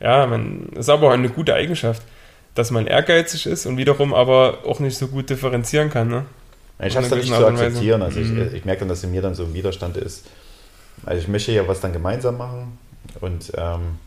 ja, 0.00 0.26
man, 0.26 0.68
das 0.72 0.86
ist 0.86 0.88
aber 0.88 1.08
auch 1.08 1.12
eine 1.12 1.28
gute 1.28 1.54
Eigenschaft, 1.54 2.02
dass 2.54 2.70
man 2.70 2.86
ehrgeizig 2.86 3.44
ist 3.46 3.66
und 3.66 3.76
wiederum 3.76 4.14
aber 4.14 4.60
auch 4.66 4.80
nicht 4.80 4.96
so 4.96 5.08
gut 5.08 5.28
differenzieren 5.28 5.90
kann. 5.90 6.08
Ne? 6.08 6.24
Ich 6.78 6.94
habe 6.94 7.04
es 7.04 7.10
dann 7.10 7.18
nicht 7.20 7.32
zu 7.32 7.46
akzeptieren. 7.46 8.02
Also 8.02 8.20
ich, 8.20 8.28
Mhm. 8.28 8.50
ich 8.54 8.64
merke 8.64 8.80
dann, 8.80 8.88
dass 8.88 9.02
in 9.02 9.10
mir 9.10 9.22
dann 9.22 9.34
so 9.34 9.44
ein 9.44 9.54
Widerstand 9.54 9.96
ist. 9.96 10.26
Also 11.04 11.20
ich 11.22 11.28
möchte 11.28 11.52
ja 11.52 11.66
was 11.68 11.80
dann 11.80 11.92
gemeinsam 11.92 12.36
machen 12.38 12.78
und 13.20 13.52
ähm, 13.56 13.98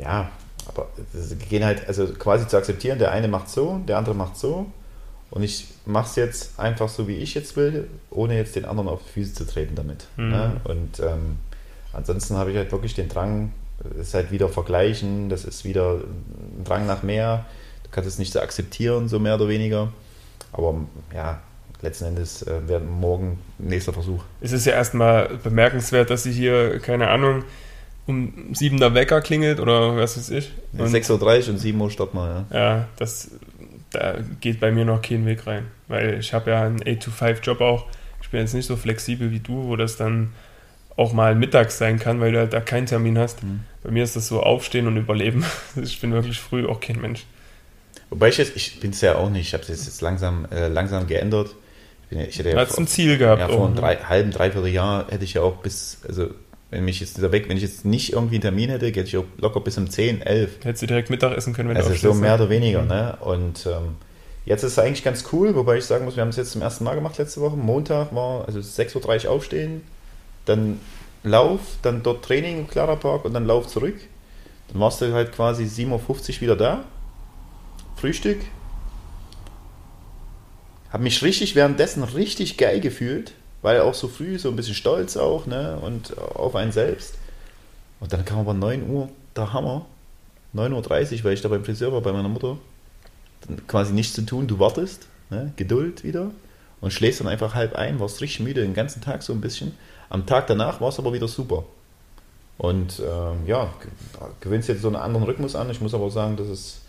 ja, 0.00 0.28
aber 0.66 0.88
es 1.14 1.36
gehen 1.48 1.64
halt, 1.64 1.86
also 1.86 2.06
quasi 2.06 2.46
zu 2.48 2.56
akzeptieren, 2.56 2.98
der 2.98 3.12
eine 3.12 3.28
macht 3.28 3.48
so, 3.48 3.80
der 3.86 3.98
andere 3.98 4.14
macht 4.14 4.36
so 4.36 4.66
und 5.30 5.42
ich 5.42 5.68
mache 5.86 6.08
es 6.08 6.16
jetzt 6.16 6.58
einfach 6.58 6.88
so, 6.88 7.06
wie 7.06 7.16
ich 7.16 7.34
jetzt 7.34 7.56
will, 7.56 7.88
ohne 8.10 8.36
jetzt 8.36 8.56
den 8.56 8.64
anderen 8.64 8.88
auf 8.88 9.00
die 9.06 9.12
Füße 9.12 9.34
zu 9.34 9.46
treten 9.46 9.74
damit. 9.74 10.06
Mhm. 10.16 10.30
Ne? 10.30 10.60
Und 10.64 11.00
ähm, 11.00 11.36
ansonsten 11.92 12.36
habe 12.36 12.50
ich 12.50 12.56
halt 12.56 12.72
wirklich 12.72 12.94
den 12.94 13.08
Drang, 13.08 13.52
es 14.00 14.08
ist 14.08 14.14
halt 14.14 14.30
wieder 14.32 14.48
vergleichen, 14.48 15.28
das 15.28 15.44
ist 15.44 15.64
wieder 15.64 15.94
ein 15.94 16.64
Drang 16.64 16.86
nach 16.86 17.02
mehr. 17.02 17.44
Du 17.84 17.90
kannst 17.90 18.08
es 18.08 18.18
nicht 18.18 18.32
so 18.32 18.40
akzeptieren, 18.40 19.08
so 19.08 19.18
mehr 19.20 19.34
oder 19.36 19.48
weniger. 19.48 19.92
Aber 20.54 20.76
ja, 21.12 21.40
letzten 21.82 22.06
Endes 22.06 22.42
äh, 22.42 22.66
werden 22.68 22.88
morgen 22.88 23.38
nächster 23.58 23.92
Versuch. 23.92 24.22
Es 24.40 24.52
ist 24.52 24.64
ja 24.66 24.72
erstmal 24.72 25.36
bemerkenswert, 25.42 26.10
dass 26.10 26.22
sie 26.22 26.32
hier, 26.32 26.78
keine 26.80 27.08
Ahnung, 27.08 27.44
um 28.06 28.32
7 28.52 28.78
der 28.78 28.94
Wecker 28.94 29.20
klingelt 29.20 29.60
oder 29.60 29.96
was 29.96 30.16
weiß 30.16 30.30
ich. 30.30 30.52
Und 30.72 30.88
6.30 30.88 31.10
Uhr 31.46 31.48
und 31.54 31.58
7 31.58 31.80
Uhr 31.80 31.90
starten 31.90 32.16
wir, 32.16 32.46
ja. 32.50 32.58
Ja, 32.58 32.88
das, 32.96 33.30
da 33.90 34.16
geht 34.40 34.60
bei 34.60 34.70
mir 34.70 34.84
noch 34.84 35.02
kein 35.02 35.26
Weg 35.26 35.46
rein. 35.46 35.66
Weil 35.88 36.18
ich 36.18 36.32
habe 36.32 36.50
ja 36.50 36.62
einen 36.62 36.80
8-to-5-Job 36.80 37.60
auch. 37.60 37.86
Ich 38.22 38.28
bin 38.30 38.40
jetzt 38.40 38.54
nicht 38.54 38.66
so 38.66 38.76
flexibel 38.76 39.30
wie 39.30 39.40
du, 39.40 39.68
wo 39.68 39.76
das 39.76 39.96
dann 39.96 40.32
auch 40.96 41.12
mal 41.12 41.34
mittags 41.34 41.78
sein 41.78 41.98
kann, 41.98 42.20
weil 42.20 42.32
du 42.32 42.38
halt 42.38 42.52
da 42.52 42.60
keinen 42.60 42.86
Termin 42.86 43.18
hast. 43.18 43.42
Mhm. 43.42 43.60
Bei 43.82 43.90
mir 43.90 44.04
ist 44.04 44.16
das 44.16 44.28
so 44.28 44.42
aufstehen 44.42 44.86
und 44.86 44.96
überleben. 44.96 45.44
Ich 45.82 46.00
bin 46.00 46.12
wirklich 46.12 46.38
früh 46.38 46.66
auch 46.66 46.80
kein 46.80 47.00
Mensch. 47.00 47.26
Wobei 48.14 48.28
ich 48.28 48.36
jetzt, 48.38 48.54
ich 48.54 48.78
bin 48.78 48.92
es 48.92 49.00
ja 49.00 49.16
auch 49.16 49.28
nicht, 49.28 49.48
ich 49.48 49.52
habe 49.54 49.64
es 49.64 49.68
jetzt 49.86 50.00
langsam, 50.00 50.46
äh, 50.52 50.68
langsam 50.68 51.08
geändert. 51.08 51.48
Ich, 52.04 52.08
bin 52.10 52.20
ja, 52.20 52.24
ich 52.26 52.38
hätte 52.38 52.50
Du 52.50 52.56
ja 52.56 52.62
hast 52.62 52.70
vor, 52.74 52.84
ein 52.84 52.86
Ziel 52.86 53.18
gehabt. 53.18 53.40
ja, 53.40 53.48
vor 53.48 53.64
einem 53.66 53.74
ne? 53.74 53.80
drei, 53.80 53.96
halben, 53.96 54.30
dreiviertel 54.30 54.68
Jahr 54.70 55.06
hätte 55.10 55.24
ich 55.24 55.34
ja 55.34 55.42
auch 55.42 55.56
bis, 55.56 55.98
also 56.06 56.28
wenn 56.70 56.84
mich 56.84 57.00
jetzt 57.00 57.16
dieser 57.16 57.32
weg, 57.32 57.48
wenn 57.48 57.56
ich 57.56 57.62
jetzt 57.64 57.84
nicht 57.84 58.12
irgendwie 58.12 58.36
einen 58.36 58.42
Termin 58.42 58.70
hätte, 58.70 58.86
hätte 58.86 59.00
ich 59.00 59.16
auch 59.16 59.24
locker 59.38 59.58
bis 59.60 59.76
um 59.78 59.90
10, 59.90 60.22
11. 60.22 60.58
Hättest 60.64 60.82
du 60.82 60.86
direkt 60.86 61.10
Mittag 61.10 61.36
essen 61.36 61.54
können, 61.54 61.68
wenn 61.70 61.76
Also 61.76 61.88
du 61.90 61.96
so 61.96 62.08
aufstehst. 62.10 62.20
mehr 62.22 62.36
ne? 62.36 62.42
oder 62.44 62.50
weniger, 62.50 62.82
Mhm. 62.82 62.88
ne? 62.88 63.16
Und 63.20 63.66
ähm, 63.66 63.96
jetzt 64.44 64.62
ist 64.62 64.72
es 64.72 64.78
eigentlich 64.78 65.02
ganz 65.02 65.24
cool, 65.32 65.54
wobei 65.56 65.78
ich 65.78 65.84
sagen 65.84 66.04
muss, 66.04 66.14
wir 66.14 66.20
haben 66.22 66.28
es 66.30 66.36
jetzt 66.36 66.52
zum 66.52 66.62
ersten 66.62 66.84
Mal 66.84 66.94
gemacht 66.94 67.18
letzte 67.18 67.40
Woche. 67.40 67.56
Montag 67.56 68.14
war 68.14 68.44
also 68.46 68.60
6.30 68.60 69.24
Uhr 69.26 69.30
aufstehen, 69.32 69.82
dann 70.46 70.78
Lauf, 71.24 71.60
dann 71.82 72.02
dort 72.02 72.24
Training 72.24 72.58
im 72.60 72.68
Clara 72.68 72.96
Park 72.96 73.24
und 73.24 73.32
dann 73.34 73.46
Lauf 73.46 73.66
zurück. 73.66 73.96
Dann 74.70 74.80
warst 74.80 75.00
du 75.00 75.12
halt 75.14 75.32
quasi 75.32 75.64
7.50 75.64 75.88
Uhr 76.36 76.40
wieder 76.42 76.56
da. 76.56 76.84
Frühstück. 78.04 78.40
Habe 80.90 81.02
mich 81.04 81.22
richtig 81.22 81.54
währenddessen 81.54 82.04
richtig 82.04 82.58
geil 82.58 82.80
gefühlt, 82.80 83.32
weil 83.62 83.80
auch 83.80 83.94
so 83.94 84.08
früh, 84.08 84.38
so 84.38 84.50
ein 84.50 84.56
bisschen 84.56 84.74
stolz 84.74 85.16
auch, 85.16 85.46
ne? 85.46 85.78
Und 85.80 86.18
auf 86.18 86.54
einen 86.54 86.70
selbst. 86.70 87.14
Und 88.00 88.12
dann 88.12 88.26
kam 88.26 88.40
aber 88.40 88.52
9 88.52 88.90
Uhr 88.90 89.08
der 89.34 89.54
Hammer. 89.54 89.86
9.30 90.54 91.18
Uhr, 91.18 91.24
weil 91.24 91.32
ich 91.32 91.40
da 91.40 91.48
beim 91.48 91.64
Friseur 91.64 91.92
war 91.94 92.02
bei 92.02 92.12
meiner 92.12 92.28
Mutter. 92.28 92.58
Dann 93.48 93.66
quasi 93.66 93.94
nichts 93.94 94.12
zu 94.12 94.20
tun, 94.26 94.46
du 94.46 94.58
wartest, 94.58 95.06
ne? 95.30 95.54
Geduld 95.56 96.04
wieder 96.04 96.30
und 96.82 96.92
schläfst 96.92 97.20
dann 97.20 97.28
einfach 97.28 97.54
halb 97.54 97.74
ein, 97.74 98.00
warst 98.00 98.20
richtig 98.20 98.40
müde 98.40 98.60
den 98.60 98.74
ganzen 98.74 99.00
Tag 99.00 99.22
so 99.22 99.32
ein 99.32 99.40
bisschen. 99.40 99.72
Am 100.10 100.26
Tag 100.26 100.46
danach 100.46 100.82
war 100.82 100.90
es 100.90 100.98
aber 100.98 101.14
wieder 101.14 101.26
super. 101.26 101.64
Und 102.58 103.00
ähm, 103.00 103.46
ja, 103.46 103.72
ge- 103.80 104.28
gewöhnst 104.40 104.68
jetzt 104.68 104.82
so 104.82 104.88
einen 104.88 104.96
anderen 104.96 105.24
Rhythmus 105.24 105.56
an. 105.56 105.70
Ich 105.70 105.80
muss 105.80 105.94
aber 105.94 106.10
sagen, 106.10 106.36
dass 106.36 106.48
es, 106.48 106.80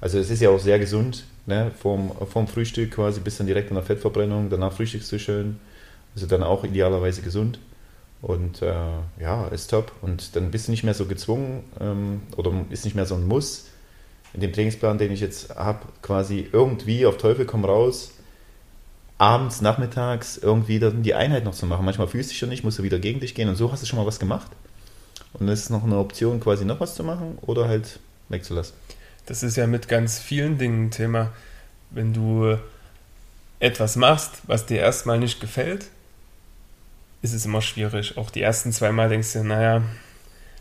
also 0.00 0.18
es 0.18 0.30
ist 0.30 0.40
ja 0.40 0.50
auch 0.50 0.58
sehr 0.58 0.78
gesund, 0.78 1.24
ne? 1.46 1.70
Vorm, 1.78 2.12
vorm 2.30 2.48
Frühstück 2.48 2.92
quasi 2.92 3.20
bis 3.20 3.38
dann 3.38 3.46
direkt 3.46 3.70
an 3.70 3.76
der 3.76 3.84
Fettverbrennung, 3.84 4.50
danach 4.50 4.72
frühstückst 4.72 5.10
du 5.12 5.18
schön, 5.18 5.60
also 6.14 6.26
dann 6.26 6.42
auch 6.42 6.64
idealerweise 6.64 7.22
gesund. 7.22 7.58
Und 8.22 8.62
äh, 8.62 8.74
ja, 9.20 9.46
ist 9.48 9.68
top. 9.68 9.92
Und 10.00 10.34
dann 10.36 10.50
bist 10.50 10.68
du 10.68 10.72
nicht 10.72 10.84
mehr 10.84 10.94
so 10.94 11.06
gezwungen 11.06 11.64
ähm, 11.80 12.22
oder 12.36 12.50
ist 12.70 12.84
nicht 12.84 12.96
mehr 12.96 13.06
so 13.06 13.14
ein 13.14 13.26
Muss 13.26 13.66
in 14.32 14.40
dem 14.40 14.52
Trainingsplan, 14.52 14.98
den 14.98 15.12
ich 15.12 15.20
jetzt 15.20 15.54
habe, 15.56 15.80
quasi 16.02 16.46
irgendwie 16.52 17.06
auf 17.06 17.16
Teufel 17.16 17.46
komm 17.46 17.64
raus, 17.64 18.12
abends, 19.18 19.62
nachmittags 19.62 20.36
irgendwie 20.36 20.78
dann 20.78 21.02
die 21.02 21.14
Einheit 21.14 21.44
noch 21.44 21.54
zu 21.54 21.66
machen. 21.66 21.84
Manchmal 21.84 22.08
fühlst 22.08 22.30
du 22.30 22.32
dich 22.32 22.38
schon 22.38 22.50
nicht, 22.50 22.64
musst 22.64 22.78
du 22.78 22.82
wieder 22.82 22.98
gegen 22.98 23.20
dich 23.20 23.34
gehen 23.34 23.48
und 23.48 23.56
so 23.56 23.72
hast 23.72 23.82
du 23.82 23.86
schon 23.86 23.98
mal 23.98 24.06
was 24.06 24.18
gemacht. 24.18 24.50
Und 25.32 25.48
es 25.48 25.64
ist 25.64 25.70
noch 25.70 25.84
eine 25.84 25.98
Option, 25.98 26.40
quasi 26.40 26.64
noch 26.64 26.80
was 26.80 26.94
zu 26.94 27.04
machen 27.04 27.38
oder 27.42 27.68
halt 27.68 27.98
wegzulassen. 28.28 28.74
Das 29.26 29.42
ist 29.42 29.56
ja 29.56 29.66
mit 29.66 29.88
ganz 29.88 30.18
vielen 30.18 30.56
Dingen 30.56 30.86
ein 30.86 30.90
Thema. 30.90 31.32
Wenn 31.90 32.12
du 32.14 32.58
etwas 33.58 33.96
machst, 33.96 34.42
was 34.44 34.66
dir 34.66 34.78
erstmal 34.78 35.18
nicht 35.18 35.40
gefällt, 35.40 35.86
ist 37.22 37.32
es 37.32 37.44
immer 37.44 37.62
schwierig. 37.62 38.16
Auch 38.16 38.30
die 38.30 38.42
ersten 38.42 38.72
zwei 38.72 38.92
Mal 38.92 39.08
denkst 39.08 39.32
du, 39.32 39.44
naja, 39.44 39.82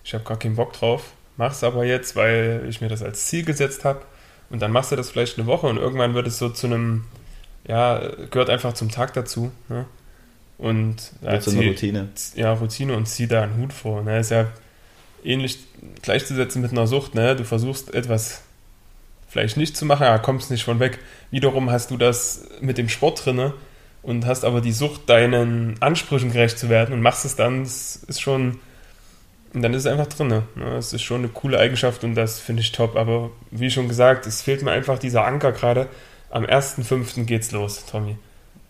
ich 0.03 0.13
habe 0.13 0.23
gar 0.23 0.39
keinen 0.39 0.55
Bock 0.55 0.73
drauf, 0.73 1.13
mach's 1.37 1.63
aber 1.63 1.85
jetzt, 1.85 2.15
weil 2.15 2.65
ich 2.67 2.81
mir 2.81 2.89
das 2.89 3.03
als 3.03 3.27
Ziel 3.27 3.43
gesetzt 3.43 3.85
habe. 3.85 4.01
Und 4.49 4.61
dann 4.61 4.71
machst 4.71 4.91
du 4.91 4.95
das 4.95 5.09
vielleicht 5.09 5.37
eine 5.37 5.47
Woche 5.47 5.67
und 5.67 5.77
irgendwann 5.77 6.13
wird 6.13 6.27
es 6.27 6.37
so 6.37 6.49
zu 6.49 6.67
einem, 6.67 7.05
ja, 7.67 7.99
gehört 8.29 8.49
einfach 8.49 8.73
zum 8.73 8.89
Tag 8.89 9.13
dazu. 9.13 9.51
Ne? 9.69 9.85
Und 10.57 11.11
ja, 11.21 11.41
so 11.41 11.51
eine 11.51 11.67
Routine. 11.67 12.09
Ja, 12.35 12.53
Routine 12.53 12.95
und 12.95 13.07
zieh 13.07 13.27
da 13.27 13.43
einen 13.43 13.57
Hut 13.57 13.73
vor. 13.73 14.03
Ne? 14.03 14.19
Ist 14.19 14.31
ja 14.31 14.47
ähnlich 15.23 15.59
gleichzusetzen 16.01 16.61
mit 16.61 16.71
einer 16.71 16.87
Sucht. 16.87 17.15
Ne? 17.15 17.35
Du 17.35 17.43
versuchst 17.43 17.93
etwas 17.93 18.44
vielleicht 19.35 19.57
nicht 19.57 19.75
zu 19.75 19.85
machen, 19.85 20.03
aber 20.03 20.19
kommst 20.19 20.49
nicht 20.49 20.63
von 20.63 20.79
weg. 20.79 20.97
Wiederum 21.29 21.69
hast 21.69 21.91
du 21.91 21.97
das 21.97 22.47
mit 22.61 22.77
dem 22.77 22.87
Sport 22.87 23.25
drin 23.25 23.51
und 24.01 24.25
hast 24.25 24.45
aber 24.45 24.61
die 24.61 24.71
Sucht, 24.71 25.09
deinen 25.09 25.75
Ansprüchen 25.81 26.31
gerecht 26.31 26.57
zu 26.57 26.69
werden 26.69 26.93
und 26.93 27.01
machst 27.01 27.25
es 27.25 27.35
dann, 27.35 27.65
das 27.65 27.97
ist 28.07 28.21
schon, 28.21 28.59
und 29.53 29.61
dann 29.61 29.73
ist 29.73 29.85
es 29.85 29.91
einfach 29.91 30.07
drin. 30.07 30.29
Ne? 30.29 30.43
Das 30.55 30.93
ist 30.93 31.01
schon 31.01 31.19
eine 31.19 31.27
coole 31.27 31.59
Eigenschaft 31.59 32.05
und 32.05 32.15
das 32.15 32.39
finde 32.39 32.61
ich 32.61 32.71
top. 32.71 32.95
Aber 32.95 33.29
wie 33.51 33.69
schon 33.69 33.89
gesagt, 33.89 34.25
es 34.25 34.41
fehlt 34.41 34.63
mir 34.63 34.71
einfach 34.71 34.99
dieser 34.99 35.25
Anker 35.25 35.51
gerade. 35.51 35.87
Am 36.29 36.45
1.5. 36.45 37.25
geht's 37.25 37.51
los, 37.51 37.85
Tommy. 37.85 38.15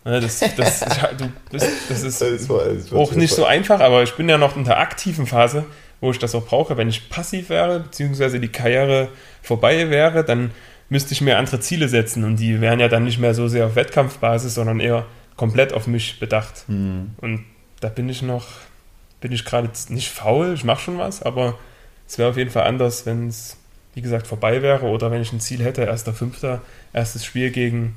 Das, 0.03 0.39
das, 0.57 0.79
du 1.17 1.31
bist, 1.51 1.67
das 1.89 2.01
ist 2.01 2.21
das 2.21 2.49
war, 2.49 2.65
das 2.65 2.91
auch 2.91 3.11
nicht 3.11 3.35
so 3.35 3.45
einfach, 3.45 3.81
aber 3.81 4.01
ich 4.01 4.15
bin 4.15 4.27
ja 4.29 4.39
noch 4.39 4.55
in 4.55 4.63
der 4.63 4.79
aktiven 4.79 5.27
Phase 5.27 5.65
wo 6.01 6.11
ich 6.11 6.19
das 6.19 6.35
auch 6.35 6.45
brauche. 6.45 6.77
Wenn 6.77 6.89
ich 6.89 7.09
passiv 7.09 7.49
wäre, 7.49 7.79
beziehungsweise 7.81 8.39
die 8.39 8.49
Karriere 8.49 9.09
vorbei 9.41 9.89
wäre, 9.89 10.23
dann 10.23 10.51
müsste 10.89 11.13
ich 11.13 11.21
mir 11.21 11.37
andere 11.37 11.59
Ziele 11.59 11.89
setzen 11.89 12.23
und 12.23 12.37
die 12.37 12.61
wären 12.61 12.79
ja 12.79 12.87
dann 12.87 13.05
nicht 13.05 13.17
mehr 13.17 13.33
so 13.33 13.47
sehr 13.47 13.65
auf 13.65 13.75
Wettkampfbasis, 13.75 14.53
sondern 14.53 14.79
eher 14.79 15.05
komplett 15.35 15.73
auf 15.73 15.87
mich 15.87 16.19
bedacht. 16.19 16.65
Mhm. 16.67 17.11
Und 17.17 17.45
da 17.79 17.89
bin 17.89 18.07
ich 18.09 18.21
noch, 18.21 18.47
bin 19.21 19.31
ich 19.31 19.45
gerade 19.45 19.69
nicht 19.89 20.09
faul, 20.09 20.53
ich 20.53 20.63
mache 20.63 20.81
schon 20.81 20.97
was, 20.97 21.21
aber 21.21 21.57
es 22.07 22.17
wäre 22.17 22.29
auf 22.29 22.37
jeden 22.37 22.51
Fall 22.51 22.67
anders, 22.67 23.05
wenn 23.05 23.27
es, 23.27 23.57
wie 23.93 24.01
gesagt, 24.01 24.27
vorbei 24.27 24.61
wäre 24.61 24.85
oder 24.85 25.11
wenn 25.11 25.21
ich 25.21 25.33
ein 25.33 25.39
Ziel 25.39 25.63
hätte, 25.63 25.83
erster 25.83 26.13
Fünfter, 26.13 26.61
erstes 26.93 27.25
Spiel 27.25 27.51
gegen 27.51 27.95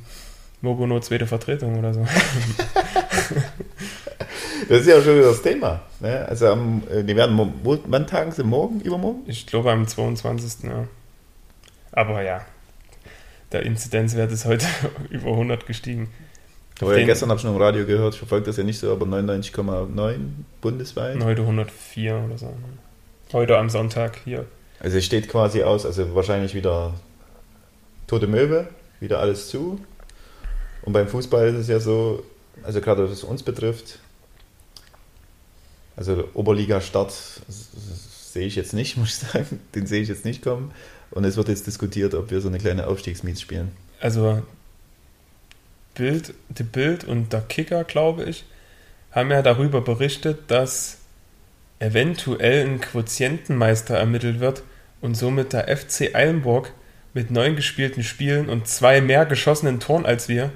Mogono, 0.61 0.99
zweite 1.01 1.27
Vertretung 1.27 1.79
oder 1.79 1.95
so. 1.95 2.07
Das 4.69 4.81
ist 4.83 4.87
ja 4.87 5.01
schon 5.01 5.17
wieder 5.17 5.29
das 5.29 5.43
Thema. 5.43 5.81
Ne? 6.01 6.27
Also 6.29 6.49
am, 6.49 6.83
äh, 6.91 7.03
die 7.03 7.17
werden, 7.17 7.53
wann 7.63 8.07
tagen 8.07 8.33
sie? 8.33 8.45
Morgen, 8.45 8.81
übermorgen? 8.81 9.23
Ich 9.27 9.47
glaube 9.47 9.73
am 9.73 9.87
22. 9.87 10.65
Ja. 10.65 10.87
Aber 11.93 12.23
ja, 12.23 12.43
der 13.51 13.63
Inzidenzwert 13.63 14.31
ist 14.31 14.45
heute 14.45 14.67
über 15.11 15.31
100 15.31 15.67
gestiegen. 15.67 16.11
Aber 16.81 16.97
ja, 16.97 17.07
gestern 17.07 17.31
habe 17.31 17.39
ich 17.39 17.45
noch 17.45 17.55
im 17.55 17.61
Radio 17.61 17.87
gehört, 17.87 18.15
ich 18.15 18.19
verfolge 18.19 18.47
das 18.47 18.57
ja 18.57 18.63
nicht 18.63 18.79
so, 18.79 18.93
aber 18.93 19.07
99,9 19.07 20.19
bundesweit. 20.61 21.23
Heute 21.25 21.43
104 21.43 22.23
oder 22.27 22.39
so. 22.39 22.55
Heute 23.33 23.59
am 23.59 23.69
Sonntag 23.69 24.21
hier. 24.25 24.45
Also 24.81 24.99
es 24.99 25.05
steht 25.05 25.29
quasi 25.29 25.63
aus, 25.63 25.85
also 25.85 26.15
wahrscheinlich 26.15 26.55
wieder 26.55 26.95
tote 28.07 28.29
Möwe, 28.29 28.69
wieder 29.01 29.19
alles 29.19 29.49
zu. 29.49 29.81
Und 30.83 30.93
beim 30.93 31.09
Fußball 31.09 31.49
ist 31.49 31.57
es 31.57 31.69
ja 31.69 31.81
so, 31.81 32.23
also 32.63 32.81
gerade 32.81 33.11
was 33.11 33.25
uns 33.25 33.43
betrifft, 33.43 33.99
also 35.99 36.29
Oberliga-Start 36.35 37.13
sehe 37.49 38.47
ich 38.47 38.57
jetzt 38.57 38.73
nicht, 38.73 38.97
muss 38.97 39.09
ich 39.09 39.29
sagen. 39.29 39.61
Den 39.75 39.87
sehe 39.87 40.01
ich 40.01 40.09
jetzt 40.09 40.25
nicht 40.25 40.43
kommen. 40.43 40.73
Und 41.11 41.25
es 41.25 41.37
wird 41.37 41.49
jetzt 41.49 41.67
diskutiert, 41.67 42.15
ob 42.15 42.31
wir 42.31 42.41
so 42.41 42.49
eine 42.49 42.59
kleine 42.59 42.87
Aufstiegsmiet 42.87 43.41
spielen. 43.41 43.73
Also 44.01 44.43
Bild, 45.95 46.35
die 46.49 46.63
Bild 46.63 47.05
und 47.05 47.33
der 47.33 47.41
Kicker, 47.41 47.83
glaube 47.83 48.25
ich, 48.25 48.45
haben 49.11 49.31
ja 49.31 49.43
darüber 49.43 49.81
berichtet, 49.81 50.51
dass 50.51 50.99
eventuell 51.81 52.67
ein 52.67 52.81
Quotientenmeister 52.81 53.97
ermittelt 53.97 54.39
wird 54.39 54.63
und 55.01 55.17
somit 55.17 55.53
der 55.53 55.77
FC 55.77 56.15
Eilenburg 56.15 56.73
mit 57.15 57.31
neun 57.31 57.57
gespielten 57.57 58.05
Spielen 58.05 58.49
und 58.49 58.69
zwei 58.69 59.01
mehr 59.01 59.27
geschossenen 59.27 59.81
Toren 59.81 60.07
als 60.07 60.29
wir 60.29 60.53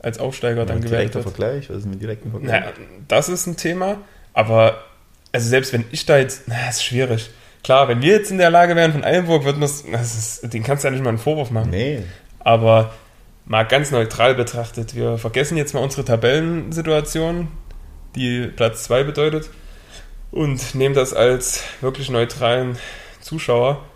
als 0.00 0.18
Aufsteiger 0.18 0.60
ja, 0.60 0.66
dann 0.66 0.82
gewertet 0.82 1.14
wird. 1.14 1.24
Vergleich, 1.24 1.70
was 1.70 1.78
ist 1.78 1.86
mit 1.86 2.00
direkten 2.00 2.30
Vergleich? 2.30 2.60
Naja, 2.60 2.72
das 3.08 3.28
ist 3.28 3.46
ein 3.46 3.56
Thema. 3.56 3.98
Aber, 4.36 4.84
also 5.32 5.48
selbst 5.48 5.72
wenn 5.72 5.86
ich 5.92 6.04
da 6.04 6.18
jetzt, 6.18 6.42
na, 6.46 6.68
ist 6.68 6.84
schwierig. 6.84 7.30
Klar, 7.64 7.88
wenn 7.88 8.02
wir 8.02 8.12
jetzt 8.12 8.30
in 8.30 8.36
der 8.36 8.50
Lage 8.50 8.76
wären 8.76 8.92
von 8.92 9.02
Eilenburg, 9.02 9.44
würden 9.44 9.60
wir 9.60 9.64
es, 9.66 10.40
den 10.42 10.62
kannst 10.62 10.84
du 10.84 10.88
ja 10.88 10.92
nicht 10.92 11.02
mal 11.02 11.08
einen 11.08 11.18
Vorwurf 11.18 11.50
machen. 11.50 11.70
Nee. 11.70 12.02
Aber 12.40 12.92
mal 13.46 13.62
ganz 13.62 13.90
neutral 13.90 14.34
betrachtet, 14.34 14.94
wir 14.94 15.16
vergessen 15.16 15.56
jetzt 15.56 15.72
mal 15.72 15.80
unsere 15.80 16.04
Tabellensituation, 16.04 17.48
die 18.14 18.48
Platz 18.48 18.84
2 18.84 19.04
bedeutet, 19.04 19.48
und 20.32 20.74
nehmen 20.74 20.94
das 20.94 21.14
als 21.14 21.62
wirklich 21.80 22.10
neutralen 22.10 22.76
Zuschauer. 23.22 23.86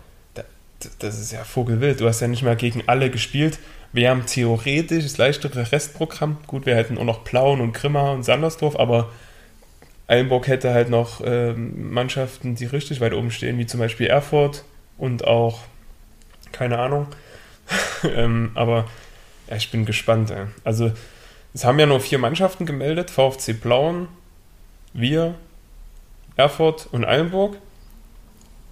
Das 0.97 1.19
ist 1.19 1.31
ja 1.31 1.43
Vogelwild. 1.43 2.01
Du 2.01 2.07
hast 2.07 2.19
ja 2.19 2.27
nicht 2.27 2.41
mal 2.41 2.55
gegen 2.55 2.81
alle 2.87 3.11
gespielt. 3.11 3.59
Wir 3.93 4.09
haben 4.09 4.25
theoretisch 4.25 5.03
das 5.03 5.19
leichtere 5.19 5.71
Restprogramm. 5.71 6.37
Gut, 6.47 6.65
wir 6.65 6.75
hätten 6.75 6.97
auch 6.97 7.03
noch 7.03 7.23
Plauen 7.23 7.61
und 7.61 7.73
Grimma 7.73 8.11
und 8.13 8.23
Sandersdorf, 8.23 8.75
aber 8.79 9.11
Eilenburg 10.07 10.47
hätte 10.47 10.73
halt 10.73 10.89
noch 10.89 11.21
ähm, 11.23 11.93
Mannschaften, 11.93 12.55
die 12.55 12.65
richtig 12.65 12.99
weit 13.01 13.13
oben 13.13 13.31
stehen, 13.31 13.57
wie 13.57 13.65
zum 13.65 13.79
Beispiel 13.79 14.07
Erfurt 14.07 14.65
und 14.97 15.25
auch, 15.25 15.61
keine 16.51 16.79
Ahnung. 16.79 17.07
ähm, 18.15 18.51
aber 18.55 18.87
ja, 19.49 19.55
ich 19.55 19.71
bin 19.71 19.85
gespannt. 19.85 20.31
Ey. 20.31 20.45
Also, 20.63 20.91
es 21.53 21.65
haben 21.65 21.79
ja 21.79 21.85
nur 21.85 21.99
vier 21.99 22.17
Mannschaften 22.17 22.65
gemeldet: 22.65 23.09
VfC 23.09 23.53
Plauen, 23.53 24.07
wir, 24.93 25.35
Erfurt 26.35 26.87
und 26.91 27.05
Eilenburg. 27.05 27.57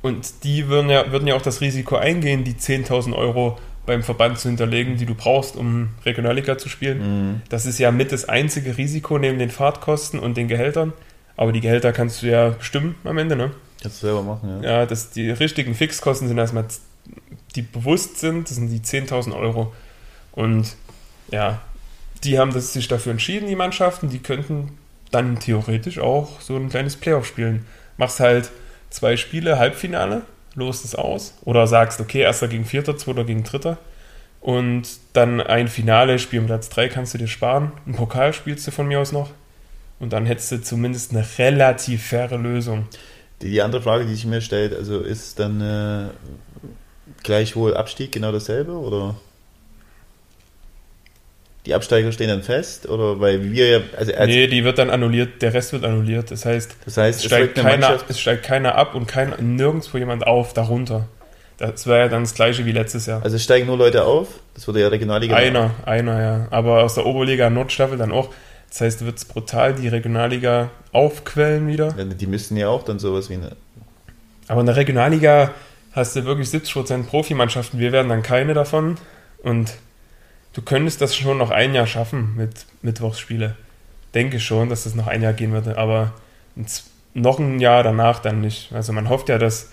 Und 0.01 0.43
die 0.43 0.67
würden 0.69 0.89
ja, 0.89 1.12
würden 1.12 1.27
ja 1.27 1.36
auch 1.36 1.41
das 1.41 1.59
Risiko 1.59 1.98
eingehen, 1.98 2.45
die 2.45 2.53
10.000 2.53 3.13
Euro 3.13 3.57
beim 3.86 4.03
Verband 4.03 4.39
zu 4.39 4.48
hinterlegen, 4.48 4.98
die 4.98 5.05
du 5.05 5.15
brauchst, 5.15 5.55
um 5.55 5.89
Regionalliga 6.05 6.57
zu 6.57 6.69
spielen. 6.69 7.00
Mhm. 7.00 7.41
Das 7.50 7.65
ist 7.65 7.79
ja 7.79 7.91
mit 7.91 8.12
das 8.12 8.29
einzige 8.29 8.77
Risiko 8.77 9.17
neben 9.17 9.39
den 9.39 9.50
Fahrtkosten 9.50 10.19
und 10.19 10.38
den 10.38 10.48
Gehältern. 10.48 10.93
Aber 11.39 11.53
die 11.53 11.62
Gehälter 11.62 11.93
kannst 11.93 12.22
du 12.22 12.27
ja 12.27 12.50
bestimmen 12.50 12.96
am 13.05 13.17
Ende, 13.17 13.38
ne? 13.38 13.51
Kannst 13.81 14.03
du 14.03 14.08
selber 14.08 14.24
machen, 14.24 14.62
ja. 14.62 14.79
Ja, 14.79 14.86
dass 14.86 15.12
die 15.12 15.31
richtigen 15.31 15.74
Fixkosten 15.74 16.27
sind 16.27 16.38
erstmal, 16.38 16.65
die 17.55 17.62
bewusst 17.62 18.19
sind, 18.19 18.50
das 18.50 18.58
sind 18.58 18.67
die 18.67 18.81
10.000 18.81 19.34
Euro. 19.34 19.72
Und 20.34 20.75
ja, 21.31 21.62
die 22.25 22.38
haben 22.38 22.51
das, 22.51 22.74
sich 22.74 22.89
dafür 22.89 23.13
entschieden, 23.13 23.48
die 23.48 23.55
Mannschaften, 23.55 24.10
die 24.10 24.19
könnten 24.19 24.77
dann 25.12 25.39
theoretisch 25.39 26.00
auch 26.00 26.41
so 26.41 26.58
ein 26.58 26.67
kleines 26.67 26.98
Playoff 26.98 27.25
spielen. 27.25 27.65
Machst 27.96 28.19
halt 28.19 28.51
zwei 28.89 29.15
Spiele, 29.15 29.58
Halbfinale, 29.58 30.24
lost 30.55 30.84
es 30.84 30.93
aus. 30.93 31.36
Oder 31.46 31.67
sagst, 31.67 32.01
okay, 32.01 32.19
erster 32.19 32.50
gegen 32.50 32.65
vierter, 32.65 32.98
zweiter 32.98 33.24
gegen 33.24 33.46
dritter. 33.46 33.77
Und 34.41 34.89
dann 35.13 35.39
ein 35.39 35.69
Finale, 35.69 36.19
Spiel 36.19 36.41
um 36.41 36.48
Platz 36.48 36.67
3 36.67 36.89
kannst 36.89 37.13
du 37.13 37.17
dir 37.17 37.27
sparen. 37.27 37.72
Ein 37.88 37.93
Pokal 37.93 38.34
spielst 38.34 38.67
du 38.67 38.72
von 38.72 38.89
mir 38.89 39.00
aus 39.00 39.13
noch. 39.13 39.29
Und 40.00 40.13
dann 40.13 40.25
hättest 40.25 40.51
du 40.51 40.62
zumindest 40.62 41.12
eine 41.12 41.25
relativ 41.38 42.06
faire 42.06 42.38
Lösung. 42.38 42.88
Die, 43.41 43.50
die 43.50 43.62
andere 43.62 43.82
Frage, 43.82 44.06
die 44.06 44.13
sich 44.13 44.25
mir 44.25 44.41
stellt, 44.41 44.75
also 44.75 45.00
ist 45.00 45.39
dann 45.39 45.62
äh, 45.62 46.10
gleichwohl 47.24 47.75
Abstieg 47.75 48.12
genau 48.12 48.32
dasselbe 48.32 48.74
oder? 48.74 49.15
Die 51.65 51.74
Absteiger 51.74 52.12
stehen 52.12 52.29
dann 52.29 52.41
fest 52.41 52.88
oder 52.88 53.20
weil 53.20 53.51
wir 53.51 53.68
ja. 53.68 53.79
Also 53.98 54.13
nee, 54.25 54.48
die 54.48 54.63
wird 54.63 54.77
dann 54.77 54.89
annulliert, 54.89 55.41
der 55.41 55.53
Rest 55.53 55.74
wird 55.74 55.84
annulliert. 55.84 56.32
Das 56.32 56.46
heißt, 56.46 56.75
das 56.86 56.98
heißt 56.98 57.20
es, 57.20 57.25
steigt 57.25 57.58
es 57.58 57.63
keiner, 57.63 58.00
es 58.08 58.20
steigt 58.20 58.44
keiner 58.44 58.75
ab 58.75 58.96
und 58.96 59.08
kein, 59.08 59.34
nirgendwo 59.39 59.98
jemand 59.98 60.25
auf 60.25 60.53
darunter. 60.53 61.08
Das 61.58 61.86
wäre 61.86 62.00
ja 62.00 62.08
dann 62.08 62.24
das 62.24 62.34
gleiche 62.34 62.65
wie 62.65 62.72
letztes 62.72 63.06
Jahr. 63.06 63.22
Also 63.22 63.38
steigen 63.38 63.68
nur 63.68 63.77
Leute 63.77 64.06
auf? 64.06 64.29
Das 64.53 64.68
wurde 64.68 64.79
ja 64.79 64.88
Regionalliga. 64.88 65.36
Einer, 65.36 65.63
machen. 65.63 65.84
einer, 65.86 66.22
ja. 66.22 66.48
Aber 66.51 66.84
aus 66.84 66.96
der 66.96 67.06
Oberliga 67.06 67.50
Nordstaffel 67.50 67.98
dann 67.98 68.13
auch. 68.13 68.29
Das 68.69 68.81
heißt, 68.81 69.05
wird 69.05 69.17
es 69.17 69.25
brutal 69.25 69.73
die 69.73 69.88
Regionalliga 69.88 70.69
aufquellen 70.91 71.67
wieder. 71.67 71.93
Ja, 71.97 72.05
die 72.05 72.27
müssten 72.27 72.55
ja 72.55 72.69
auch 72.69 72.83
dann 72.83 72.99
sowas 72.99 73.29
wie 73.29 73.35
eine. 73.35 73.55
Aber 74.47 74.61
in 74.61 74.67
der 74.67 74.75
Regionalliga 74.75 75.51
hast 75.91 76.15
du 76.15 76.25
wirklich 76.25 76.49
70% 76.49 77.03
Profimannschaften. 77.05 77.79
Wir 77.79 77.91
werden 77.91 78.09
dann 78.09 78.23
keine 78.23 78.53
davon. 78.53 78.97
Und 79.43 79.73
du 80.53 80.61
könntest 80.61 81.01
das 81.01 81.15
schon 81.15 81.38
noch 81.38 81.51
ein 81.51 81.73
Jahr 81.73 81.88
schaffen 81.88 82.35
mit 82.35 82.65
Mittwochsspiele. 82.81 83.55
Denke 84.13 84.39
schon, 84.39 84.69
dass 84.69 84.83
das 84.83 84.95
noch 84.95 85.07
ein 85.07 85.21
Jahr 85.21 85.33
gehen 85.33 85.51
würde. 85.51 85.77
Aber 85.77 86.13
noch 87.13 87.39
ein 87.39 87.59
Jahr 87.59 87.83
danach 87.83 88.19
dann 88.19 88.41
nicht. 88.41 88.71
Also 88.73 88.93
man 88.93 89.09
hofft 89.09 89.29
ja, 89.29 89.38
dass 89.38 89.71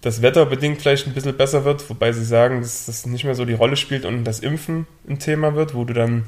das 0.00 0.22
Wetter 0.22 0.46
bedingt 0.46 0.80
vielleicht 0.80 1.06
ein 1.06 1.14
bisschen 1.14 1.36
besser 1.36 1.64
wird, 1.64 1.88
wobei 1.90 2.12
sie 2.12 2.24
sagen, 2.24 2.60
dass 2.60 2.86
das 2.86 3.06
nicht 3.06 3.24
mehr 3.24 3.34
so 3.34 3.44
die 3.44 3.54
Rolle 3.54 3.76
spielt 3.76 4.04
und 4.04 4.24
das 4.24 4.40
Impfen 4.40 4.86
ein 5.08 5.18
Thema 5.18 5.54
wird, 5.54 5.74
wo 5.74 5.84
du 5.84 5.94
dann 5.94 6.24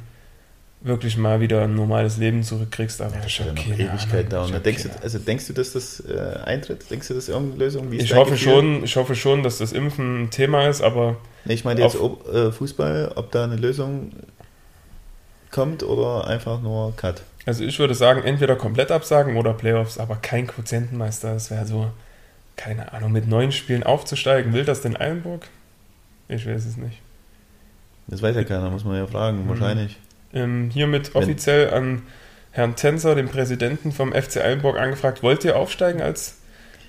wirklich 0.80 1.16
mal 1.16 1.40
wieder 1.40 1.62
ein 1.62 1.74
normales 1.74 2.18
Leben 2.18 2.42
zurückkriegst. 2.42 3.00
Aber 3.02 3.14
ja, 3.14 3.20
das 3.22 3.26
ist 3.32 3.38
ja 3.38 3.52
noch 3.52 3.66
Ewigkeit 3.66 4.32
da. 4.32 4.44
Und 4.44 4.64
denkst, 4.64 4.84
du, 4.84 4.88
also 5.02 5.18
denkst 5.18 5.46
du, 5.48 5.52
dass 5.52 5.72
das 5.72 6.00
äh, 6.00 6.38
eintritt? 6.44 6.90
Denkst 6.90 7.08
du, 7.08 7.14
das 7.14 7.24
ist 7.24 7.28
irgendeine 7.30 7.64
Lösung? 7.64 7.92
ich, 7.92 8.14
hoffe 8.14 8.36
schon, 8.36 8.84
ich 8.84 8.96
hoffe 8.96 9.14
schon, 9.14 9.42
dass 9.42 9.58
das 9.58 9.72
Impfen 9.72 10.24
ein 10.24 10.30
Thema 10.30 10.68
ist, 10.68 10.80
aber. 10.80 11.16
Nee, 11.44 11.54
ich 11.54 11.64
meine 11.64 11.80
jetzt 11.80 11.96
ob, 11.98 12.32
äh, 12.32 12.52
Fußball, 12.52 13.12
ob 13.16 13.32
da 13.32 13.44
eine 13.44 13.56
Lösung 13.56 14.12
kommt 15.50 15.82
oder 15.82 16.26
einfach 16.26 16.60
nur 16.60 16.94
Cut. 16.96 17.22
Also 17.46 17.64
ich 17.64 17.78
würde 17.78 17.94
sagen, 17.94 18.22
entweder 18.22 18.56
komplett 18.56 18.90
absagen 18.90 19.36
oder 19.36 19.54
Playoffs, 19.54 19.98
aber 19.98 20.16
kein 20.16 20.46
Quotientenmeister. 20.46 21.32
Das 21.34 21.50
wäre 21.50 21.66
so, 21.66 21.90
keine 22.56 22.92
Ahnung, 22.92 23.12
mit 23.12 23.26
neun 23.26 23.52
Spielen 23.52 23.82
aufzusteigen. 23.82 24.52
Will 24.52 24.64
das 24.64 24.82
denn 24.82 24.96
Eilenburg? 24.96 25.48
Ich 26.28 26.46
weiß 26.46 26.66
es 26.66 26.76
nicht. 26.76 26.98
Das 28.06 28.20
weiß 28.20 28.36
ja 28.36 28.44
keiner, 28.44 28.68
muss 28.70 28.84
man 28.84 28.96
ja 28.96 29.06
fragen, 29.06 29.44
Mhm. 29.44 29.48
wahrscheinlich. 29.48 29.96
Ähm, 30.32 30.70
hiermit 30.72 31.14
offiziell 31.14 31.70
an 31.70 32.02
Herrn 32.50 32.76
Tenzer, 32.76 33.14
den 33.14 33.28
Präsidenten 33.28 33.92
vom 33.92 34.12
FC 34.12 34.38
Eilenburg, 34.38 34.78
angefragt, 34.78 35.22
wollt 35.22 35.44
ihr 35.44 35.56
aufsteigen 35.56 36.02
als, 36.02 36.36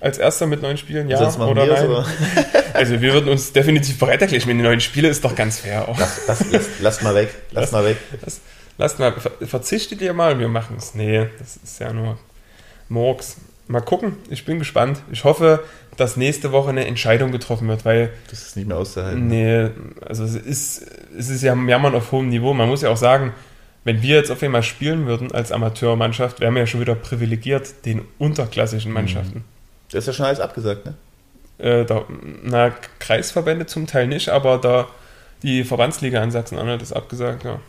als 0.00 0.18
Erster 0.18 0.46
mit 0.46 0.62
neun 0.62 0.76
Spielen? 0.76 1.08
Ja 1.08 1.20
machen 1.20 1.42
oder 1.42 1.66
nein? 1.66 1.88
oder? 1.88 2.06
Also 2.74 3.00
wir 3.00 3.12
würden 3.12 3.28
uns 3.28 3.52
definitiv 3.52 3.98
bereit 3.98 4.22
erklären. 4.22 4.42
Meine, 4.46 4.58
die 4.58 4.64
neuen 4.64 4.80
Spiele 4.80 5.08
ist 5.08 5.24
doch 5.24 5.34
ganz 5.34 5.58
fair. 5.58 5.88
Auch. 5.88 5.98
Lass, 5.98 6.26
lass, 6.26 6.50
lass, 6.50 6.66
lass 6.80 7.02
mal 7.02 7.14
weg, 7.14 7.34
lass 7.50 7.72
mal 7.72 7.84
weg. 7.84 7.96
Lasst 8.78 8.98
mal, 8.98 9.12
ver 9.12 9.32
verzichtet 9.46 10.00
ihr 10.00 10.14
mal, 10.14 10.38
wir 10.38 10.48
machen 10.48 10.76
es. 10.78 10.94
Nee, 10.94 11.26
das 11.38 11.56
ist 11.56 11.80
ja 11.80 11.92
nur 11.92 12.18
Murks. 12.88 13.36
Mal 13.70 13.82
gucken, 13.82 14.16
ich 14.28 14.44
bin 14.44 14.58
gespannt. 14.58 15.00
Ich 15.12 15.22
hoffe, 15.22 15.62
dass 15.96 16.16
nächste 16.16 16.50
Woche 16.50 16.70
eine 16.70 16.86
Entscheidung 16.88 17.30
getroffen 17.30 17.68
wird, 17.68 17.84
weil, 17.84 18.10
Das 18.28 18.42
ist 18.42 18.56
nicht 18.56 18.66
mehr 18.66 18.76
auszuhalten. 18.76 19.28
nee, 19.28 19.68
also 20.04 20.24
es 20.24 20.34
ist, 20.34 20.84
es 21.16 21.28
ist 21.28 21.42
ja 21.42 21.54
Jammern 21.54 21.94
auf 21.94 22.10
hohem 22.10 22.30
Niveau. 22.30 22.52
Man 22.52 22.68
muss 22.68 22.82
ja 22.82 22.90
auch 22.90 22.96
sagen, 22.96 23.32
wenn 23.84 24.02
wir 24.02 24.16
jetzt 24.16 24.32
auf 24.32 24.42
einmal 24.42 24.64
spielen 24.64 25.06
würden 25.06 25.30
als 25.30 25.52
Amateurmannschaft, 25.52 26.40
wären 26.40 26.54
wir 26.54 26.62
ja 26.62 26.66
schon 26.66 26.80
wieder 26.80 26.96
privilegiert 26.96 27.86
den 27.86 28.02
unterklassischen 28.18 28.90
Mannschaften. 28.92 29.44
Das 29.92 30.00
ist 30.00 30.06
ja 30.08 30.12
schon 30.14 30.26
alles 30.26 30.40
abgesagt, 30.40 30.86
ne? 30.86 30.94
Äh, 31.58 31.84
da, 31.84 32.06
na, 32.42 32.72
Kreisverbände 32.98 33.66
zum 33.66 33.86
Teil 33.86 34.08
nicht, 34.08 34.30
aber 34.30 34.58
da 34.58 34.88
die 35.44 35.62
Verbandsliga 35.62 36.20
in 36.24 36.32
Sachsen-Anhalt 36.32 36.82
ist 36.82 36.92
abgesagt, 36.92 37.44
ja. 37.44 37.60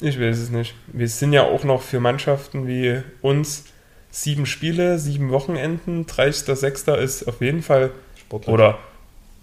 Ich 0.00 0.18
weiß 0.18 0.38
es 0.38 0.48
nicht. 0.48 0.74
Wir 0.86 1.08
sind 1.08 1.34
ja 1.34 1.42
auch 1.42 1.62
noch 1.62 1.82
für 1.82 2.00
Mannschaften 2.00 2.66
wie 2.66 3.02
uns 3.20 3.64
sieben 4.12 4.46
Spiele, 4.46 4.98
sieben 5.00 5.30
Wochenenden, 5.30 6.06
30.06. 6.06 6.94
ist 6.96 7.26
auf 7.26 7.40
jeden 7.40 7.62
Fall, 7.62 7.90
Sportler. 8.20 8.52
oder 8.52 8.78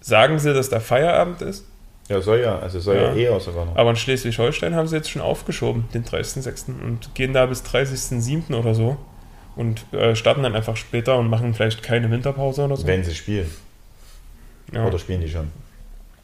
sagen 0.00 0.38
sie, 0.38 0.54
dass 0.54 0.70
da 0.70 0.80
Feierabend 0.80 1.42
ist, 1.42 1.66
Ja, 2.08 2.20
soll 2.22 2.40
ja, 2.40 2.58
also 2.58 2.80
soll 2.80 2.96
ja, 2.96 3.02
Ja. 3.10 3.14
eher 3.14 3.40
sogar 3.40 3.66
noch. 3.66 3.76
aber 3.76 3.90
in 3.90 3.96
Schleswig-Holstein 3.96 4.74
haben 4.74 4.86
sie 4.88 4.96
jetzt 4.96 5.10
schon 5.10 5.20
aufgeschoben, 5.22 5.84
den 5.92 6.04
30.06. 6.04 6.80
und 6.82 7.14
gehen 7.14 7.32
da 7.34 7.44
bis 7.46 7.62
30.07. 7.64 8.54
oder 8.58 8.74
so 8.74 8.96
und 9.56 9.84
äh, 9.92 10.14
starten 10.16 10.42
dann 10.44 10.54
einfach 10.54 10.76
später 10.76 11.18
und 11.18 11.28
machen 11.28 11.52
vielleicht 11.52 11.82
keine 11.82 12.10
Winterpause 12.10 12.64
oder 12.64 12.76
so. 12.76 12.86
Wenn 12.86 13.04
sie 13.04 13.14
spielen. 13.14 13.50
ja. 14.72 14.86
Oder 14.86 14.98
spielen 14.98 15.20
die 15.20 15.28
schon? 15.28 15.48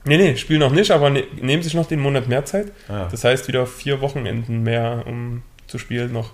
Nee, 0.05 0.19
nee, 0.19 0.37
spielen 0.37 0.61
noch 0.61 0.71
nicht, 0.71 0.93
aber 0.93 1.11
ne, 1.11 1.25
nehmen 1.41 1.65
sich 1.65 1.75
noch 1.75 1.87
den 1.89 1.99
Monat 1.99 2.29
mehr 2.29 2.45
Zeit. 2.45 2.71
Ah, 2.89 3.09
Das 3.11 3.25
heißt 3.25 3.49
wieder 3.49 3.67
vier 3.67 4.01
Wochenenden 4.01 4.63
mehr, 4.63 5.03
um 5.05 5.43
zu 5.67 5.79
spielen 5.79 6.13
noch, 6.13 6.31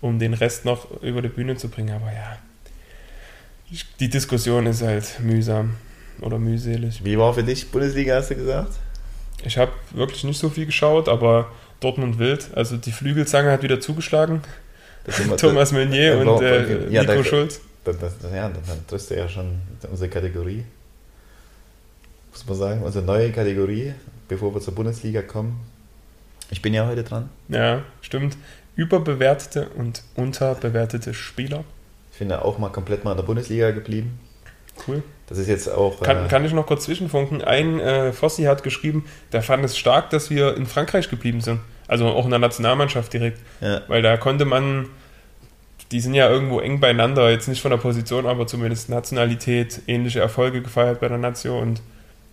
um 0.00 0.18
den 0.18 0.34
Rest 0.34 0.64
noch 0.64 1.02
über 1.02 1.22
die 1.22 1.28
Bühne 1.28 1.56
zu 1.56 1.68
bringen. 1.68 1.94
Aber 1.94 2.12
ja, 2.12 2.38
die 4.00 4.08
Diskussion 4.08 4.66
ist 4.66 4.82
halt 4.82 5.20
mühsam 5.20 5.74
oder 6.20 6.38
mühselig. 6.38 7.04
Wie 7.04 7.18
war 7.18 7.32
für 7.34 7.42
dich 7.44 7.70
Bundesliga, 7.70 8.16
hast 8.16 8.30
du 8.30 8.34
gesagt? 8.36 8.72
Ich 9.44 9.56
habe 9.56 9.72
wirklich 9.92 10.24
nicht 10.24 10.38
so 10.38 10.50
viel 10.50 10.66
geschaut, 10.66 11.08
aber 11.08 11.50
Dortmund 11.80 12.18
wild, 12.18 12.48
also 12.54 12.76
die 12.76 12.92
Flügelzange 12.92 13.50
hat 13.50 13.62
wieder 13.62 13.80
zugeschlagen. 13.80 14.42
Thomas 15.38 15.72
Meunier 15.72 16.18
und 16.18 16.42
äh, 16.42 16.90
ja, 16.90 17.02
Nico 17.02 17.14
da- 17.14 17.24
Schulz. 17.24 17.60
Das, 17.84 17.96
das, 17.98 18.12
ja, 18.24 18.42
dann, 18.48 18.58
dann 18.66 18.86
triffst 18.86 19.10
du 19.10 19.16
ja 19.16 19.26
schon 19.26 19.58
unsere 19.90 20.10
Kategorie. 20.10 20.64
Muss 22.32 22.46
man 22.46 22.56
sagen, 22.56 22.82
unsere 22.82 23.04
neue 23.04 23.32
Kategorie, 23.32 23.94
bevor 24.28 24.54
wir 24.54 24.60
zur 24.60 24.74
Bundesliga 24.74 25.22
kommen. 25.22 25.58
Ich 26.50 26.60
bin 26.60 26.74
ja 26.74 26.86
heute 26.86 27.02
dran. 27.02 27.30
Ja, 27.48 27.82
stimmt. 28.02 28.36
Überbewertete 28.76 29.68
und 29.76 30.02
unterbewertete 30.14 31.14
Spieler. 31.14 31.64
Ich 32.12 32.18
bin 32.18 32.30
ja 32.30 32.42
auch 32.42 32.58
mal 32.58 32.70
komplett 32.70 33.04
mal 33.04 33.12
in 33.12 33.16
der 33.16 33.24
Bundesliga 33.24 33.70
geblieben. 33.70 34.18
Cool. 34.86 35.02
Das 35.26 35.38
ist 35.38 35.48
jetzt 35.48 35.68
auch. 35.68 36.00
Kann, 36.00 36.26
äh, 36.26 36.28
kann 36.28 36.44
ich 36.44 36.52
noch 36.52 36.66
kurz 36.66 36.84
zwischenfunken? 36.84 37.42
Ein 37.42 37.78
äh, 37.80 38.12
Fossi 38.12 38.44
hat 38.44 38.62
geschrieben, 38.62 39.04
der 39.32 39.42
fand 39.42 39.64
es 39.64 39.78
stark, 39.78 40.10
dass 40.10 40.30
wir 40.30 40.56
in 40.56 40.66
Frankreich 40.66 41.08
geblieben 41.08 41.40
sind. 41.40 41.60
Also 41.86 42.06
auch 42.06 42.24
in 42.24 42.30
der 42.30 42.38
Nationalmannschaft 42.38 43.12
direkt. 43.12 43.38
ja, 43.60 43.82
Weil 43.88 44.02
da 44.02 44.16
konnte 44.16 44.44
man, 44.44 44.88
die 45.90 46.00
sind 46.00 46.14
ja 46.14 46.28
irgendwo 46.28 46.60
eng 46.60 46.80
beieinander, 46.80 47.30
jetzt 47.30 47.48
nicht 47.48 47.60
von 47.60 47.70
der 47.70 47.78
Position, 47.78 48.26
aber 48.26 48.46
zumindest 48.46 48.88
Nationalität, 48.88 49.82
ähnliche 49.86 50.20
Erfolge 50.20 50.62
gefeiert 50.62 51.00
bei 51.00 51.08
der 51.08 51.18
Nation 51.18 51.62
und 51.62 51.82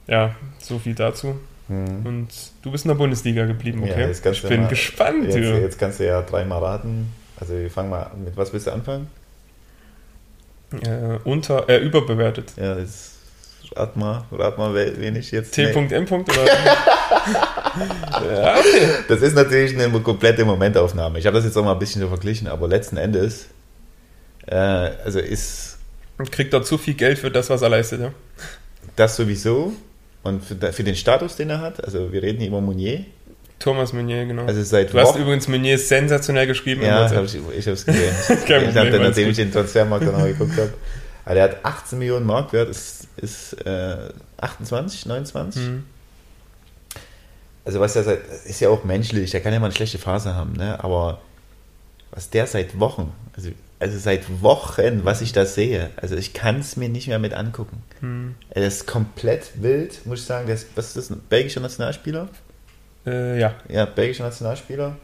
ja, 0.08 0.36
so 0.60 0.80
viel 0.80 0.96
dazu. 0.96 1.40
Hm. 1.68 2.06
Und 2.06 2.28
du 2.62 2.72
bist 2.72 2.86
in 2.86 2.90
der 2.90 2.96
Bundesliga 2.96 3.46
geblieben, 3.46 3.86
Ja, 3.86 3.94
okay? 3.94 4.08
jetzt 4.08 4.24
kannst 4.24 4.38
ich 4.38 4.44
du 4.44 4.50
bin 4.50 4.62
mal- 4.62 4.70
gespannt. 4.70 5.26
Jetzt, 5.26 5.36
hier. 5.36 5.60
jetzt 5.62 5.78
kannst 5.80 6.00
du 6.00 6.06
ja 6.06 6.22
dreimal 6.22 6.60
raten. 6.64 7.12
Also 7.40 7.54
wir 7.54 7.70
fangen 7.70 7.90
mal 7.90 8.04
an. 8.04 8.24
Mit 8.24 8.36
was 8.38 8.52
willst 8.54 8.68
du 8.68 8.72
anfangen? 8.72 9.08
Äh, 10.72 11.18
unter, 11.24 11.70
äh, 11.70 11.78
überbewertet. 11.78 12.52
Ja, 12.58 12.78
jetzt 12.78 13.14
rat 13.76 13.96
mal, 13.96 14.26
rat 14.32 14.58
mal, 14.58 14.74
wen 14.74 15.00
wen 15.00 15.16
ich 15.16 15.32
jetzt. 15.32 15.52
T.M. 15.54 15.88
Nee. 15.88 16.06
oder? 16.06 16.46
ja, 18.34 18.56
okay. 18.58 18.88
Das 19.08 19.22
ist 19.22 19.36
natürlich 19.36 19.78
eine 19.80 20.00
komplette 20.02 20.44
Momentaufnahme. 20.46 21.20
Ich 21.20 21.26
habe 21.26 21.36
das 21.38 21.46
jetzt 21.46 21.58
auch 21.58 21.64
mal 21.64 21.74
ein 21.74 21.80
bisschen 21.80 22.02
so 22.02 22.08
verglichen, 22.08 22.48
aber 22.48 22.68
letzten 22.68 22.98
Endes, 22.98 23.48
äh, 24.48 24.56
also 24.56 25.20
ist 25.20 25.78
Und 26.18 26.32
kriegt 26.32 26.54
er 26.54 26.64
zu 26.64 26.78
viel 26.78 26.96
Geld 26.96 27.20
für 27.20 27.32
das, 27.32 27.50
was 27.50 27.62
er 27.62 27.70
leistet, 27.70 28.02
ja? 28.02 28.12
das 28.96 29.16
sowieso 29.16 29.74
und 30.28 30.44
für, 30.44 30.56
für 30.74 30.84
den 30.84 30.96
Status, 30.96 31.36
den 31.36 31.50
er 31.50 31.62
hat, 31.62 31.84
also 31.84 32.12
wir 32.12 32.22
reden 32.22 32.40
hier 32.40 32.48
über 32.50 32.62
Mounier, 32.62 33.06
Thomas 33.60 33.92
Meunier, 33.92 34.26
genau. 34.26 34.46
also 34.46 34.62
seit 34.62 34.94
Du 34.94 35.00
hast 35.00 35.10
Wochen- 35.10 35.22
übrigens 35.22 35.48
Meunier 35.48 35.80
sensationell 35.80 36.46
geschrieben. 36.46 36.84
Ja, 36.84 37.10
hab 37.10 37.24
ich, 37.26 37.36
ich 37.36 37.66
habe 37.66 37.72
es 37.74 37.86
gesehen. 37.86 38.14
Kein 38.28 38.38
ich 38.38 38.46
Problem, 38.46 38.76
habe 38.76 38.92
dann, 38.92 39.02
nachdem 39.02 39.30
ich 39.30 39.36
den 39.38 39.52
Transfermarkt 39.52 40.06
dann 40.06 40.16
auch 40.16 40.26
geguckt 40.26 40.52
habe. 40.58 40.74
Aber 41.26 41.34
der 41.36 41.44
hat 41.46 41.58
18 41.64 41.98
Millionen 42.00 42.26
Marktwert, 42.26 42.70
ist, 42.70 43.08
ist 43.18 43.54
äh, 43.66 43.98
28, 44.38 45.08
29. 45.08 45.62
Hm. 45.62 45.84
Also 47.66 47.80
was 47.80 47.94
der 47.94 48.04
seit, 48.04 48.20
ist 48.46 48.60
ja 48.62 48.70
auch 48.70 48.84
menschlich, 48.86 49.32
der 49.32 49.42
kann 49.42 49.52
ja 49.52 49.60
mal 49.60 49.66
eine 49.66 49.76
schlechte 49.76 49.98
Phase 49.98 50.36
haben, 50.36 50.54
ne? 50.54 50.82
aber 50.82 51.20
was 52.12 52.30
der 52.30 52.48
seit 52.48 52.80
Wochen, 52.80 53.12
also, 53.36 53.50
also 53.80 53.98
seit 54.00 54.42
Wochen, 54.42 55.02
was 55.04 55.22
ich 55.22 55.34
da 55.34 55.46
sehe, 55.46 55.92
also 55.98 56.16
ich 56.16 56.34
kann 56.34 56.60
es 56.60 56.78
mir 56.78 56.90
nicht 56.90 57.08
mehr 57.08 57.20
mit 57.20 57.34
angucken. 57.34 57.84
Hm. 58.00 58.36
Er 58.50 58.66
ist 58.68 58.88
komplett 58.88 59.62
wild, 59.62 60.06
muss 60.06 60.20
ich 60.22 60.26
sagen. 60.26 60.48
Ist, 60.50 60.68
was 60.76 60.88
ist 60.88 60.98
das, 60.98 61.10
ein 61.12 61.22
belgischer 61.30 61.60
Nationalspieler? 61.60 62.28
Äh, 63.06 63.40
ja. 63.40 63.56
Ja, 63.70 63.86
belgischer 63.86 64.24
Nationalspieler. 64.24 64.96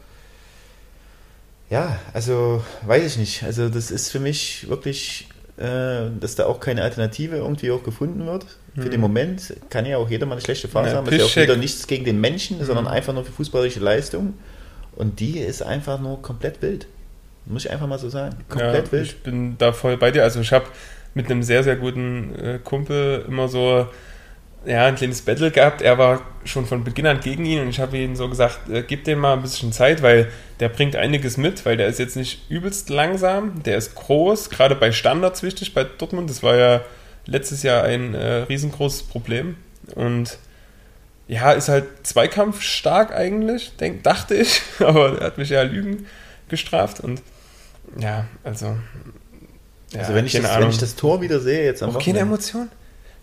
Ja, 1.70 1.98
also 2.12 2.62
weiß 2.86 3.04
ich 3.06 3.16
nicht. 3.18 3.42
Also 3.44 3.68
das 3.68 3.90
ist 3.90 4.10
für 4.10 4.20
mich 4.20 4.68
wirklich, 4.68 5.28
äh, 5.56 6.10
dass 6.20 6.34
da 6.34 6.46
auch 6.46 6.60
keine 6.60 6.82
Alternative 6.82 7.36
irgendwie 7.36 7.70
auch 7.70 7.82
gefunden 7.82 8.26
wird. 8.26 8.44
Für 8.74 8.82
Mhm. 8.86 8.90
den 8.90 9.00
Moment 9.00 9.54
kann 9.70 9.86
ja 9.86 9.96
auch 9.98 10.10
jeder 10.10 10.26
mal 10.26 10.32
eine 10.34 10.42
schlechte 10.42 10.68
Phase 10.68 10.90
Ja, 10.90 10.96
haben. 10.96 11.04
Das 11.06 11.14
ist 11.14 11.20
ja 11.20 11.26
auch 11.26 11.48
wieder 11.48 11.56
nichts 11.56 11.86
gegen 11.86 12.04
den 12.04 12.20
Menschen, 12.20 12.62
sondern 12.64 12.84
Mhm. 12.84 12.90
einfach 12.90 13.14
nur 13.14 13.24
für 13.24 13.32
fußballische 13.32 13.80
Leistung. 13.80 14.34
Und 14.96 15.20
die 15.20 15.38
ist 15.38 15.62
einfach 15.62 16.00
nur 16.00 16.20
komplett 16.22 16.60
wild. 16.62 16.86
Muss 17.46 17.64
ich 17.64 17.70
einfach 17.70 17.86
mal 17.86 17.98
so 17.98 18.08
sagen. 18.08 18.36
Komplett 18.48 18.86
ja, 18.86 18.92
wild. 18.92 19.06
Ich 19.06 19.22
bin 19.22 19.58
da 19.58 19.72
voll 19.72 19.96
bei 19.96 20.10
dir. 20.10 20.22
Also 20.22 20.40
ich 20.40 20.52
habe 20.52 20.66
mit 21.14 21.30
einem 21.30 21.42
sehr, 21.42 21.62
sehr 21.62 21.76
guten 21.76 22.34
äh, 22.36 22.58
Kumpel 22.62 23.24
immer 23.28 23.48
so 23.48 23.86
ja, 24.66 24.86
ein 24.86 24.94
kleines 24.94 25.22
Battle 25.22 25.50
gehabt. 25.50 25.82
Er 25.82 25.98
war 25.98 26.22
schon 26.44 26.66
von 26.66 26.84
Beginn 26.84 27.06
an 27.06 27.20
gegen 27.20 27.44
ihn 27.44 27.60
und 27.60 27.68
ich 27.68 27.80
habe 27.80 27.96
ihm 27.98 28.16
so 28.16 28.28
gesagt, 28.28 28.68
äh, 28.70 28.82
gib 28.82 29.04
dem 29.04 29.18
mal 29.18 29.34
ein 29.34 29.42
bisschen 29.42 29.72
Zeit, 29.72 30.02
weil 30.02 30.30
der 30.60 30.68
bringt 30.68 30.96
einiges 30.96 31.36
mit, 31.36 31.64
weil 31.66 31.76
der 31.76 31.86
ist 31.86 31.98
jetzt 31.98 32.16
nicht 32.16 32.50
übelst 32.50 32.88
langsam, 32.90 33.62
der 33.62 33.76
ist 33.76 33.94
groß, 33.94 34.50
gerade 34.50 34.74
bei 34.74 34.92
Standards 34.92 35.42
wichtig 35.42 35.74
bei 35.74 35.84
Dortmund. 35.84 36.30
Das 36.30 36.42
war 36.42 36.56
ja 36.56 36.80
letztes 37.26 37.62
Jahr 37.62 37.84
ein 37.84 38.14
äh, 38.14 38.44
riesengroßes 38.48 39.04
Problem 39.04 39.56
und 39.94 40.38
ja, 41.26 41.52
ist 41.52 41.68
halt 41.68 41.86
zweikampfstark 42.02 43.12
eigentlich, 43.14 43.76
denk, 43.76 44.02
dachte 44.02 44.34
ich, 44.34 44.62
aber 44.80 45.18
er 45.20 45.26
hat 45.26 45.38
mich 45.38 45.50
ja 45.50 45.62
Lügen 45.62 46.06
gestraft 46.48 47.00
und 47.00 47.22
ja, 47.98 48.24
also. 48.42 48.76
Ja, 49.92 50.00
also 50.00 50.14
wenn 50.14 50.26
ich, 50.26 50.32
keine 50.32 50.48
das, 50.48 50.58
wenn 50.58 50.70
ich 50.70 50.78
das 50.78 50.96
Tor 50.96 51.20
wieder 51.20 51.40
sehe, 51.40 51.64
jetzt 51.64 51.82
am 51.82 51.90
Auch 51.90 51.92
keine 51.94 52.00
Wochenende- 52.18 52.20
Emotion. 52.20 52.68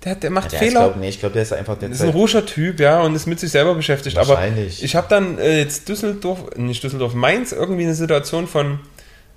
Der, 0.04 0.16
der 0.16 0.32
macht 0.32 0.52
Ja, 0.52 0.58
der 0.60 0.68
ist, 0.68 0.74
Fehler. 0.74 0.86
glaub, 0.88 0.98
nee, 1.00 1.10
ich 1.10 1.20
glaube, 1.20 1.34
der 1.34 1.44
ist 1.44 1.54
einfach 1.54 1.78
der 1.78 1.90
ist 1.92 2.02
ein 2.02 2.10
ruscher 2.10 2.44
Typ, 2.46 2.80
ja, 2.80 3.02
und 3.02 3.14
ist 3.16 3.28
mit 3.28 3.40
sich 3.40 3.52
selber 3.52 3.76
beschäftigt. 3.76 4.18
Aber 4.18 4.40
ich 4.58 4.96
habe 4.96 5.08
dann 5.10 5.38
äh, 5.38 5.60
jetzt 5.60 5.88
Düsseldorf, 5.90 6.56
nicht 6.56 6.84
Düsseldorf, 6.84 7.14
Mainz, 7.14 7.52
irgendwie 7.52 7.84
eine 7.84 7.94
Situation 7.94 8.48
von 8.48 8.80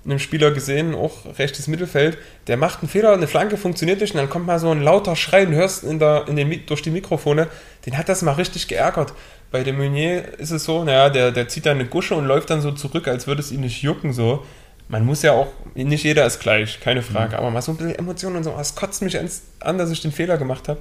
einem 0.05 0.17
Spieler 0.19 0.49
gesehen, 0.51 0.95
auch 0.95 1.13
rechtes 1.37 1.67
Mittelfeld, 1.67 2.17
der 2.47 2.57
macht 2.57 2.79
einen 2.81 2.89
Fehler, 2.89 3.13
eine 3.13 3.27
Flanke 3.27 3.57
funktioniert 3.57 4.01
nicht 4.01 4.13
und 4.13 4.19
dann 4.19 4.29
kommt 4.29 4.47
mal 4.47 4.57
so 4.59 4.69
ein 4.71 4.81
lauter 4.81 5.15
Schrei 5.15 5.45
und 5.45 5.53
hörst 5.53 5.83
in 5.83 5.99
der, 5.99 6.25
in 6.27 6.35
den, 6.35 6.65
durch 6.67 6.81
die 6.81 6.91
Mikrofone, 6.91 7.47
den 7.85 7.97
hat 7.97 8.09
das 8.09 8.21
mal 8.23 8.33
richtig 8.33 8.67
geärgert. 8.67 9.13
Bei 9.51 9.63
dem 9.63 9.77
Meunier 9.77 10.37
ist 10.39 10.51
es 10.51 10.63
so, 10.63 10.83
naja, 10.83 11.09
der, 11.09 11.31
der 11.31 11.47
zieht 11.47 11.65
dann 11.67 11.77
eine 11.79 11.87
Gusche 11.87 12.15
und 12.15 12.25
läuft 12.25 12.49
dann 12.49 12.61
so 12.61 12.71
zurück, 12.71 13.07
als 13.07 13.27
würde 13.27 13.41
es 13.41 13.51
ihm 13.51 13.61
nicht 13.61 13.83
jucken, 13.83 14.13
so. 14.13 14.43
Man 14.87 15.05
muss 15.05 15.23
ja 15.23 15.31
auch, 15.33 15.47
nicht 15.73 16.03
jeder 16.03 16.25
ist 16.25 16.39
gleich, 16.39 16.79
keine 16.79 17.01
Frage, 17.01 17.37
aber 17.37 17.49
mal 17.49 17.61
so 17.61 17.71
ein 17.71 17.77
bisschen 17.77 17.95
Emotionen 17.95 18.37
und 18.37 18.43
so, 18.43 18.55
es 18.59 18.75
kotzt 18.75 19.01
mich 19.01 19.17
an, 19.59 19.77
dass 19.77 19.89
ich 19.89 20.01
den 20.01 20.11
Fehler 20.11 20.37
gemacht 20.37 20.67
habe, 20.67 20.79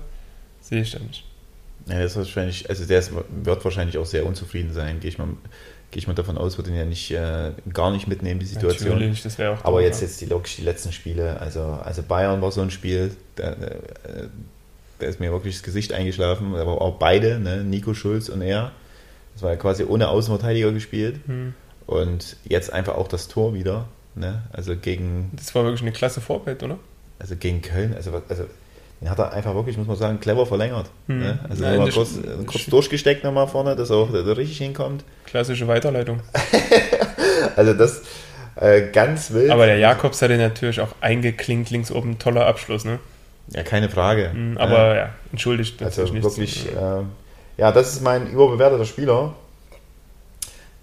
sehe 0.61 0.83
ich 0.83 0.93
dann 0.93 1.07
nicht. 1.07 1.25
Ja, 1.87 2.01
das 2.01 2.13
ist 2.13 2.17
wahrscheinlich, 2.17 2.69
also 2.69 2.85
der 2.85 2.99
ist, 2.99 3.13
wird 3.43 3.65
wahrscheinlich 3.65 3.97
auch 3.99 4.07
sehr 4.07 4.27
unzufrieden 4.27 4.73
sein, 4.73 5.01
gehe 5.01 5.09
ich 5.11 5.19
mal, 5.19 5.29
gehe 5.91 5.99
ich 6.01 6.07
mal 6.07 6.15
davon 6.15 6.37
aus, 6.37 6.57
wird 6.59 6.69
ihn 6.69 6.77
ja 6.77 6.85
nicht, 6.85 7.11
äh, 7.13 7.53
gar 7.73 7.91
nicht 7.91 8.07
mitnehmen, 8.07 8.41
die 8.41 8.47
Situation. 8.47 8.95
Natürlich, 8.95 9.23
das 9.23 9.39
wäre 9.39 9.53
auch 9.55 9.65
Aber 9.65 9.79
doof, 9.79 9.87
jetzt, 9.87 10.01
ja. 10.01 10.07
jetzt 10.07 10.21
die, 10.21 10.31
wirklich 10.31 10.57
die 10.57 10.63
letzten 10.63 10.93
Spiele, 10.93 11.41
also, 11.41 11.63
also 11.63 12.03
Bayern 12.03 12.43
war 12.43 12.53
so 12.53 12.61
ein 12.61 12.71
Spiel, 12.71 13.11
da, 13.37 13.53
äh, 13.53 13.79
da 14.99 15.07
ist 15.07 15.19
mir 15.21 15.31
wirklich 15.33 15.55
das 15.55 15.63
Gesicht 15.63 15.93
eingeschlafen, 15.93 16.55
aber 16.55 16.81
auch 16.81 16.99
beide, 16.99 17.39
ne? 17.39 17.65
Nico 17.65 17.95
Schulz 17.95 18.29
und 18.29 18.43
er, 18.43 18.73
das 19.35 19.43
war 19.43 19.51
ja 19.51 19.57
quasi 19.57 19.85
ohne 19.85 20.09
Außenverteidiger 20.09 20.73
gespielt 20.73 21.21
Hm. 21.27 21.55
und 21.87 22.37
jetzt 22.45 22.73
einfach 22.73 22.95
auch 22.95 23.09
das 23.09 23.29
Tor 23.29 23.53
wieder, 23.55 23.89
ne? 24.15 24.43
also 24.53 24.77
gegen, 24.77 25.31
Das 25.37 25.55
war 25.55 25.65
wirklich 25.65 25.83
eine 25.83 25.93
klasse 25.93 26.21
Vorbild, 26.21 26.63
oder? 26.63 26.79
also 27.19 27.37
gegen 27.37 27.63
Köln, 27.63 27.95
also, 27.95 28.11
also 28.29 28.45
den 29.01 29.09
hat 29.11 29.19
er 29.19 29.33
einfach 29.33 29.55
wirklich, 29.55 29.77
muss 29.77 29.87
man 29.87 29.97
sagen, 29.97 30.21
clever 30.21 30.47
verlängert. 30.47 30.87
Hm. 31.07 31.19
Ne? 31.21 31.39
Also 31.49 31.63
Nein, 31.63 31.85
das- 31.85 31.95
kurz, 31.95 32.19
kurz 32.47 32.67
durchgesteckt 32.67 33.25
nochmal 33.25 33.47
vorne, 33.49 33.77
dass 33.77 33.91
er 33.91 33.97
auch 33.97 34.11
da 34.13 34.21
richtig 34.33 34.59
hinkommt. 34.59 35.05
Klassische 35.27 35.67
Weiterleitung. 35.69 36.21
Also 37.57 37.75
das 37.75 38.03
äh, 38.57 38.91
ganz 38.91 39.31
wild. 39.33 39.51
Aber 39.51 39.67
der 39.67 39.79
Jakobs 39.79 40.21
hat 40.23 40.31
den 40.31 40.39
natürlich 40.39 40.81
auch 40.81 40.89
eingeklinkt, 41.01 41.71
links 41.71 41.91
oben, 41.91 42.19
toller 42.19 42.47
Abschluss, 42.47 42.85
ne? 42.85 42.99
ja, 43.51 43.63
keine 43.63 43.89
Frage. 43.91 44.31
Hm, 44.33 44.55
Ja. 44.57 44.61
Aber 44.61 44.97
ja, 44.97 45.09
entschuldigt 45.31 45.83
Also 45.83 46.13
wirklich, 46.13 46.67
äh, 46.73 47.03
ja, 47.59 47.71
das 47.71 47.93
ist 47.93 48.03
mein 48.03 48.29
überbewerteter 48.31 48.85
Spieler, 48.87 49.35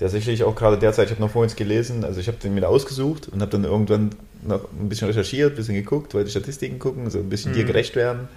der 0.02 0.10
sicherlich 0.10 0.44
auch 0.44 0.56
gerade 0.56 0.78
derzeit, 0.78 1.06
ich 1.06 1.12
habe 1.12 1.22
noch 1.22 1.30
vorhin 1.30 1.56
gelesen, 1.56 2.04
also 2.04 2.20
ich 2.20 2.28
habe 2.28 2.38
den 2.38 2.56
mir 2.56 2.68
ausgesucht 2.68 3.30
und 3.32 3.40
habe 3.40 3.52
dann 3.52 3.64
irgendwann 3.64 4.10
noch 4.42 4.68
ein 4.72 4.90
bisschen 4.90 5.08
recherchiert, 5.08 5.54
ein 5.54 5.56
bisschen 5.56 5.76
geguckt, 5.76 6.16
wollte 6.16 6.32
Statistiken 6.32 6.80
gucken, 6.80 7.10
so 7.12 7.20
ein 7.20 7.30
bisschen 7.30 7.52
Mhm. 7.52 7.56
dir 7.56 7.64
gerecht 7.66 7.96
werden. 7.96 8.28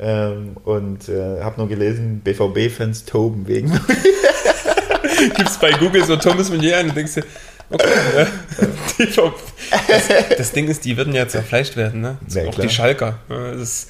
Ähm, 0.00 0.56
und 0.64 1.08
äh, 1.08 1.40
habe 1.42 1.58
nur 1.58 1.68
gelesen, 1.68 2.20
BVB-Fans 2.24 3.04
toben 3.04 3.46
wegen. 3.46 3.70
gibst 5.36 5.60
bei 5.60 5.70
Google 5.70 6.04
so 6.04 6.16
Thomas 6.16 6.50
Meunier 6.50 6.80
und 6.80 6.94
denkst 6.94 7.14
dir, 7.14 7.24
okay, 7.70 7.88
ne? 8.14 8.26
die, 8.98 9.06
das, 9.06 10.08
das 10.36 10.52
Ding 10.52 10.66
ist, 10.66 10.84
die 10.84 10.96
würden 10.96 11.14
ja 11.14 11.28
zerfleischt 11.28 11.76
werden, 11.76 12.00
ne? 12.00 12.18
Ja, 12.28 12.46
auch 12.46 12.54
klar. 12.54 12.66
die 12.66 12.72
Schalker. 12.72 13.18
Das 13.28 13.88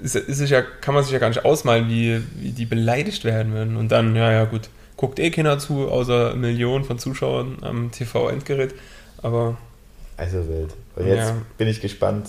ist, 0.00 0.14
ist 0.14 0.38
sich 0.38 0.50
ja, 0.50 0.62
kann 0.62 0.94
man 0.94 1.02
sich 1.02 1.12
ja 1.12 1.18
gar 1.18 1.28
nicht 1.28 1.44
ausmalen, 1.44 1.88
wie, 1.88 2.22
wie 2.36 2.52
die 2.52 2.66
beleidigt 2.66 3.24
werden 3.24 3.52
würden. 3.52 3.76
Und 3.76 3.90
dann, 3.90 4.14
ja, 4.16 4.30
ja, 4.32 4.44
gut, 4.44 4.70
guckt 4.96 5.18
eh 5.18 5.30
keiner 5.30 5.58
zu, 5.58 5.88
außer 5.88 6.34
Millionen 6.34 6.84
von 6.84 6.98
Zuschauern 6.98 7.58
am 7.62 7.90
TV-Endgerät. 7.90 8.74
Aber, 9.22 9.56
Also 10.16 10.46
wild. 10.48 10.74
Und 10.96 11.06
jetzt 11.06 11.28
Ja. 11.30 11.36
bin 11.58 11.68
ich 11.68 11.80
gespannt, 11.80 12.28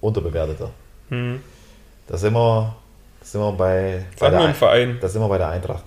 unterbewerteter. 0.00 0.70
hm, 1.08 1.40
Da 2.06 2.16
sind 2.16 2.34
wir, 2.34 2.74
da 3.20 3.26
sind 3.26 3.40
wir 3.40 3.52
bei, 3.52 4.04
bei 4.18 4.30
der, 4.30 4.40
ein 4.40 4.54
Verein. 4.54 4.98
da 5.00 5.08
sind 5.08 5.22
wir 5.22 5.28
bei 5.28 5.38
der 5.38 5.48
Eintracht. 5.48 5.84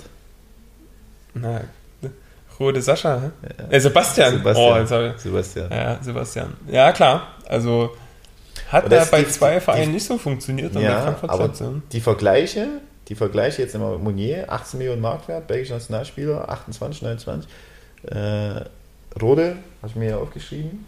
Na? 1.34 1.62
Rode 2.58 2.82
Sascha, 2.82 3.22
hä? 3.22 3.76
Äh, 3.76 3.80
Sebastian. 3.82 4.32
Sebastian. 4.38 4.80
Oh, 4.80 5.14
ich, 5.16 5.22
Sebastian. 5.22 5.70
ja, 5.72 6.00
Sebastian. 6.02 6.54
Ja, 6.72 6.94
klar. 6.94 7.28
Also, 7.50 7.94
hat 8.72 8.90
er 8.92 9.06
bei 9.08 9.24
die- 9.24 9.30
zwei 9.30 9.60
Vereinen 9.60 9.88
die- 9.88 9.92
nicht 9.96 10.06
so 10.06 10.18
funktioniert 10.18 10.74
Ja, 10.76 11.18
aber 11.28 11.52
die 11.92 12.00
Vergleiche, 12.00 12.68
die 13.08 13.16
Vergleiche 13.16 13.62
jetzt 13.62 13.76
immer 13.76 13.98
Monier, 13.98 14.46
18 14.52 14.78
Millionen 14.78 15.02
Marktwert, 15.02 15.48
belgischer 15.48 15.76
Nationalspieler, 15.76 16.50
28, 16.50 17.02
29. 17.04 17.50
Äh, 18.08 18.62
Rode, 19.22 19.58
habe 19.82 19.88
ich 19.88 19.96
mir 19.96 20.06
hier 20.06 20.20
aufgeschrieben, 20.20 20.86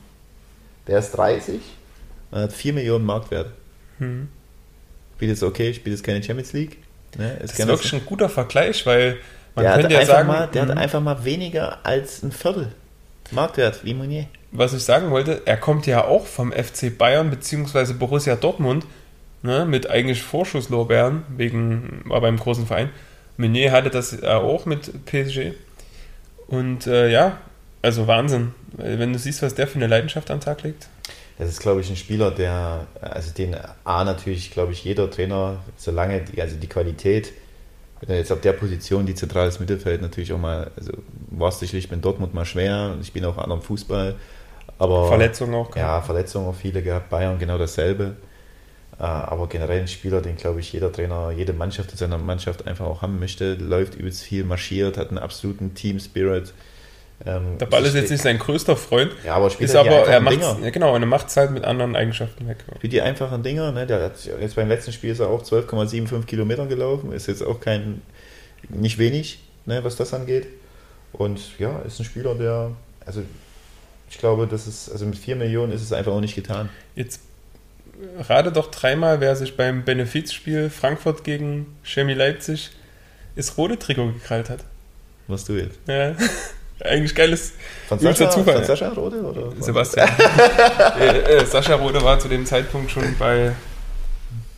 der 0.88 1.00
ist 1.00 1.12
30 1.12 1.60
und 2.32 2.40
hat 2.40 2.54
4 2.54 2.74
Millionen 2.74 3.06
Marktwert. 3.06 3.52
Hm. 4.00 4.28
Spielt 5.16 5.32
jetzt 5.32 5.44
okay, 5.44 5.74
spielt 5.74 5.96
jetzt 5.96 6.04
keine 6.04 6.22
Champions 6.22 6.54
League. 6.54 6.78
Ne, 7.18 7.38
Das 7.42 7.52
ist 7.54 7.68
wirklich 7.68 7.94
ein 7.94 8.06
guter 8.06 8.30
Vergleich, 8.30 8.86
weil 8.86 9.18
man 9.56 9.66
der 9.66 9.74
könnte 9.76 9.94
ja 9.94 10.06
sagen, 10.06 10.28
mal, 10.28 10.48
der 10.48 10.64
hat 10.64 10.70
mhm, 10.70 10.78
einfach 10.78 11.02
mal 11.02 11.24
weniger 11.24 11.80
als 11.84 12.22
ein 12.22 12.32
Viertel 12.32 12.72
Marktwert 13.32 13.84
wie 13.84 13.94
Monier. 13.94 14.26
was 14.52 14.74
ich 14.74 14.84
sagen 14.84 15.10
wollte, 15.10 15.42
er 15.46 15.58
kommt 15.58 15.88
ja 15.88 16.06
auch 16.06 16.26
vom 16.26 16.52
FC 16.52 16.96
Bayern 16.96 17.30
bzw. 17.30 17.94
Borussia 17.94 18.36
Dortmund 18.36 18.86
ne, 19.42 19.66
mit 19.66 19.90
eigentlich 19.90 20.22
Vorschusslorbeeren, 20.22 21.24
wegen, 21.36 22.02
war 22.06 22.22
beim 22.22 22.38
großen 22.38 22.66
Verein. 22.66 22.90
Meunier 23.38 23.72
hatte 23.72 23.90
das 23.90 24.24
auch 24.24 24.66
mit 24.66 25.06
PSG. 25.06 25.54
Und 26.48 26.88
äh, 26.88 27.10
ja, 27.10 27.38
also 27.82 28.08
Wahnsinn. 28.08 28.54
Weil 28.74 29.00
Wenn 29.00 29.14
du 29.14 29.20
siehst, 29.20 29.42
was 29.42 29.56
der 29.56 29.68
für 29.68 29.76
eine 29.76 29.88
Leidenschaft 29.88 30.32
an 30.32 30.40
den 30.40 30.44
Tag 30.44 30.64
legt. 30.64 30.88
Das 31.38 31.50
ist, 31.50 31.60
glaube 31.60 31.82
ich, 31.82 31.90
ein 31.90 31.96
Spieler, 31.96 32.32
der, 32.32 32.88
also 33.00 33.32
den 33.32 33.56
A 33.84 34.04
natürlich, 34.04 34.52
glaube 34.52 34.72
ich, 34.72 34.84
jeder 34.84 35.10
Trainer, 35.12 35.58
solange 35.78 36.22
die, 36.22 36.42
also 36.42 36.56
die 36.56 36.68
Qualität, 36.68 37.32
jetzt 38.08 38.32
auf 38.32 38.42
der 38.42 38.54
Position, 38.54 39.06
die 39.06 39.14
zentrales 39.14 39.60
Mittelfeld 39.60 40.02
natürlich 40.02 40.34
auch 40.34 40.40
mal, 40.40 40.72
also 40.76 40.94
war 41.30 41.50
es 41.50 41.60
sicherlich 41.60 41.92
in 41.92 42.02
Dortmund 42.02 42.34
mal 42.34 42.46
schwer, 42.46 42.96
ich 43.02 43.14
bin 43.14 43.24
auch 43.26 43.38
anderen 43.38 43.62
Fußball, 43.62 44.16
aber 44.80 45.08
Verletzungen 45.08 45.54
auch. 45.54 45.76
ja, 45.76 46.02
Verletzungen 46.02 46.48
auch 46.48 46.56
viele 46.56 46.82
gehabt, 46.82 47.10
Bayern 47.10 47.38
genau 47.38 47.58
dasselbe. 47.58 48.16
Äh, 49.00 49.04
Aber 49.04 49.48
generell 49.48 49.82
ein 49.82 49.88
Spieler, 49.88 50.22
den 50.22 50.38
glaube 50.38 50.60
ich 50.60 50.74
jeder 50.74 50.92
Trainer, 50.92 51.32
jede 51.32 51.54
Mannschaft 51.54 51.92
in 51.92 51.98
seiner 51.98 52.18
Mannschaft 52.18 52.68
einfach 52.68 52.86
auch 52.86 53.02
haben 53.02 53.20
möchte, 53.20 53.54
läuft 53.56 53.96
übelst 53.96 54.24
viel, 54.24 54.44
marschiert, 54.44 54.98
hat 54.98 55.10
einen 55.10 55.20
absoluten 55.20 55.74
Team 55.76 56.00
Spirit. 56.00 56.54
Ähm, 57.26 57.58
Der 57.60 57.66
Ball 57.66 57.84
ist 57.84 57.96
jetzt 57.96 58.12
nicht 58.12 58.22
sein 58.22 58.38
größter 58.38 58.76
Freund, 58.76 59.12
Ja, 59.26 59.36
aber 59.36 59.50
spielt 59.50 59.70
ist 59.70 59.76
halt 59.76 59.88
aber, 59.88 60.08
er 60.08 60.20
macht 60.20 60.40
ja, 60.40 60.70
genau, 60.70 60.96
und 60.96 61.02
er 61.02 61.08
macht 61.08 61.28
es 61.30 61.38
halt 61.38 61.50
mit 61.52 61.64
anderen 61.64 61.96
Eigenschaften 61.96 62.48
weg. 62.48 62.58
Spielt 62.78 62.94
die 62.94 63.02
einfachen 63.02 63.42
Dinger, 63.42 63.72
ne? 63.72 63.88
Der 63.88 64.04
hat 64.04 64.14
jetzt 64.40 64.56
beim 64.56 64.68
letzten 64.68 64.92
Spiel 64.92 65.12
ist 65.12 65.20
er 65.20 65.30
auch 65.30 65.44
12,75 65.44 66.26
Kilometer 66.26 66.68
gelaufen, 66.68 67.12
ist 67.12 67.28
jetzt 67.28 67.44
auch 67.44 67.60
kein, 67.60 68.02
nicht 68.70 69.00
wenig, 69.00 69.40
ne, 69.66 69.84
was 69.84 69.96
das 69.96 70.14
angeht. 70.14 70.48
Und 71.12 71.58
ja, 71.58 71.80
ist 71.80 72.00
ein 72.00 72.06
Spieler, 72.06 72.36
der, 72.36 72.72
also 73.06 73.24
ich 74.10 74.18
glaube, 74.20 74.46
das 74.46 74.68
ist, 74.68 74.92
also 74.92 75.06
mit 75.06 75.18
4 75.18 75.36
Millionen 75.36 75.72
ist 75.72 75.82
es 75.82 75.94
einfach 75.94 76.12
auch 76.12 76.22
nicht 76.22 76.36
getan. 76.36 76.70
Jetzt 76.96 77.22
rate 78.30 78.52
doch 78.52 78.70
dreimal, 78.72 79.20
wer 79.20 79.36
sich 79.36 79.56
beim 79.58 79.84
Benefizspiel 79.84 80.70
Frankfurt 80.70 81.24
gegen 81.24 81.78
Chemie 81.84 82.14
Leipzig 82.14 82.72
das 83.36 83.58
rote 83.58 83.78
Trikot 83.78 84.14
gekrallt 84.14 84.50
hat. 84.50 84.60
Was 85.28 85.46
du 85.46 85.54
jetzt? 85.54 85.80
Ja. 85.88 86.14
Eigentlich 86.84 87.16
geiles 87.16 87.54
Von 87.88 87.98
Sascha, 88.00 88.30
Zufall, 88.30 88.58
von. 88.58 88.64
Sascha 88.64 88.90
Rode? 88.90 89.22
Oder? 89.24 89.52
Sebastian. 89.62 90.08
äh, 91.00 91.18
äh, 91.38 91.46
Sascha 91.46 91.74
Rode 91.76 92.02
war 92.04 92.20
zu 92.20 92.28
dem 92.28 92.46
Zeitpunkt 92.46 92.92
schon 92.92 93.16
bei, 93.18 93.52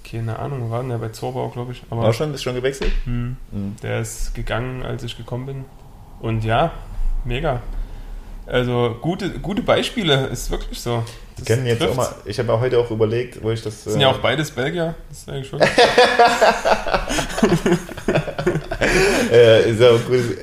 keine 0.09 0.37
Ahnung, 0.37 0.69
war 0.69 0.81
denn 0.81 0.89
der? 0.89 0.97
Bei 0.97 1.09
Zorbau, 1.09 1.47
glaube 1.49 1.71
ich. 1.71 1.81
Aber 1.89 2.03
War 2.03 2.13
schon, 2.13 2.33
ist 2.33 2.43
schon 2.43 2.55
gewechselt? 2.55 2.91
hm, 3.05 3.37
Mhm. 3.51 3.75
der 3.81 4.01
ist 4.01 4.35
gegangen, 4.35 4.83
als 4.83 5.03
ich 5.03 5.15
gekommen 5.17 5.45
bin. 5.45 5.65
Und 6.19 6.43
ja, 6.43 6.71
mega. 7.23 7.61
Also 8.49 8.97
gute, 8.99 9.29
gute 9.39 9.61
Beispiele, 9.61 10.27
ist 10.27 10.49
wirklich 10.49 10.79
so. 10.79 11.03
Die 11.37 11.45
können 11.45 11.67
jetzt 11.67 11.83
auch 11.83 11.95
mal, 11.95 12.09
ich 12.25 12.39
habe 12.39 12.59
heute 12.59 12.79
auch 12.79 12.89
überlegt, 12.89 13.43
wo 13.43 13.51
ich 13.51 13.61
das. 13.61 13.83
Das 13.83 13.93
sind 13.93 14.01
äh, 14.01 14.05
ja 14.05 14.11
auch 14.11 14.17
beides 14.17 14.49
Belgier. 14.51 14.95
Das 15.07 15.19
ist 15.19 15.29
eigentlich 15.29 15.51
wirklich. 15.51 15.69
äh. 19.31 19.69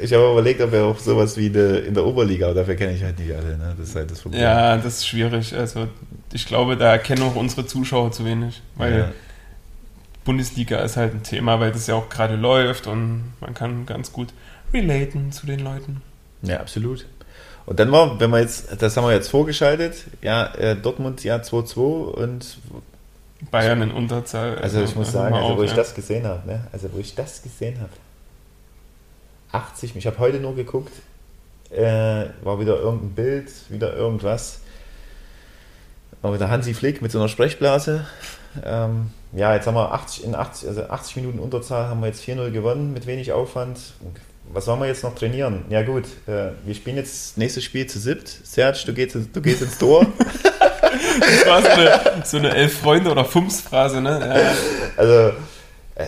Ich 0.03 0.12
habe 0.12 0.33
überlegt, 0.33 0.61
ob 0.61 0.73
er 0.73 0.85
auch 0.85 0.99
sowas 0.99 1.37
wie 1.37 1.47
eine, 1.47 1.79
in 1.79 1.95
der 1.95 2.07
Oberliga, 2.07 2.47
aber 2.47 2.55
dafür 2.55 2.77
kenne 2.77 2.95
ich 2.95 3.03
halt 3.03 3.19
nicht 3.19 3.35
alle. 3.35 3.59
Ne? 3.59 3.75
Das 3.77 3.88
ist 3.88 3.97
halt 3.97 4.11
das 4.11 4.21
Problem. 4.21 4.40
Ja, 4.40 4.77
das 4.77 4.99
ist 4.99 5.09
schwierig. 5.09 5.55
Also 5.55 5.88
ich 6.33 6.47
glaube, 6.47 6.77
da 6.77 6.99
kennen 6.99 7.23
auch 7.23 7.35
unsere 7.35 7.66
Zuschauer 7.66 8.12
zu 8.12 8.25
wenig, 8.25 8.62
weil 8.77 8.99
Ja. 8.99 9.12
Bundesliga 10.25 10.79
ist 10.79 10.97
halt 10.97 11.14
ein 11.14 11.23
Thema, 11.23 11.61
weil 11.61 11.73
das 11.73 11.87
ja 11.87 11.95
auch 11.95 12.09
gerade 12.09 12.37
läuft 12.37 12.87
und 12.87 13.33
man 13.40 13.55
kann 13.55 13.87
ganz 13.87 14.12
gut 14.12 14.29
relaten 14.73 15.33
zu 15.33 15.47
den 15.47 15.61
Leuten. 15.61 16.03
Ja, 16.42 16.61
absolut. 16.61 17.07
Und 17.66 17.81
dann 17.81 17.90
war, 17.90 18.18
wenn 18.20 18.31
wir 18.31 18.40
jetzt, 18.40 18.81
das 18.81 18.96
haben 18.96 19.05
wir 19.05 19.12
jetzt 19.12 19.29
vorgeschaltet, 19.29 20.05
ja, 20.22 20.55
äh, 20.55 20.76
Dortmund 20.76 21.24
ja 21.24 21.37
2-2 21.37 21.79
und 21.81 22.59
Bayern 23.50 23.83
in 23.83 23.90
Unterzahl. 23.90 24.59
also 24.59 24.81
ich 24.81 24.94
muss 24.94 25.12
sagen, 25.12 25.35
also 25.35 25.59
wo 25.59 25.62
ich 25.62 25.72
das 25.72 25.94
gesehen 25.94 26.26
habe, 26.26 26.46
ne? 26.46 26.66
also 26.72 26.92
wo 26.92 26.98
ich 26.98 27.14
das 27.14 27.42
gesehen 27.42 27.81
habe, 27.81 27.90
80, 29.52 29.96
ich 29.96 30.07
habe 30.07 30.18
heute 30.18 30.38
nur 30.38 30.55
geguckt, 30.55 30.92
äh, 31.70 32.26
war 32.42 32.61
wieder 32.61 32.79
irgendein 32.79 33.11
Bild, 33.11 33.50
wieder 33.68 33.94
irgendwas, 33.94 34.61
war 36.22 36.33
wieder 36.33 36.48
Hansi 36.48 36.72
Flick 36.72 37.02
mit 37.02 37.11
so 37.11 37.18
einer 37.18 37.29
Sprechblase. 37.29 38.07
Ähm, 38.64 39.11
ja, 39.33 39.55
jetzt 39.55 39.66
haben 39.66 39.74
wir 39.74 39.92
80, 39.92 40.24
in 40.24 40.35
80, 40.35 40.68
also 40.68 40.83
80 40.85 41.16
Minuten 41.16 41.38
Unterzahl, 41.40 41.88
haben 41.88 42.00
wir 42.00 42.07
jetzt 42.07 42.22
4-0 42.22 42.50
gewonnen 42.52 42.92
mit 42.92 43.07
wenig 43.07 43.33
Aufwand. 43.33 43.79
Was 44.52 44.66
wollen 44.66 44.80
wir 44.80 44.87
jetzt 44.87 45.02
noch 45.02 45.14
trainieren? 45.14 45.64
Ja 45.68 45.82
gut, 45.82 46.04
äh, 46.26 46.50
wir 46.64 46.74
spielen 46.74 46.96
jetzt 46.96 47.37
nächstes 47.37 47.64
Spiel 47.64 47.87
zu 47.87 47.98
siebt. 47.98 48.28
Serge, 48.28 48.78
du 48.87 48.94
gehst, 48.94 49.16
du 49.32 49.40
gehst 49.40 49.62
ins 49.62 49.78
Tor. 49.78 50.06
Das 51.18 51.46
war 51.46 51.62
so 51.62 51.68
eine, 51.68 52.24
so 52.24 52.37
eine 52.37 52.54
Elf-Freunde- 52.54 53.11
oder 53.11 53.24
Fums-Phrase, 53.24 54.00
ne? 54.00 54.20
Ja. 54.20 54.52
Also, 54.96 55.37
äh, 55.94 56.06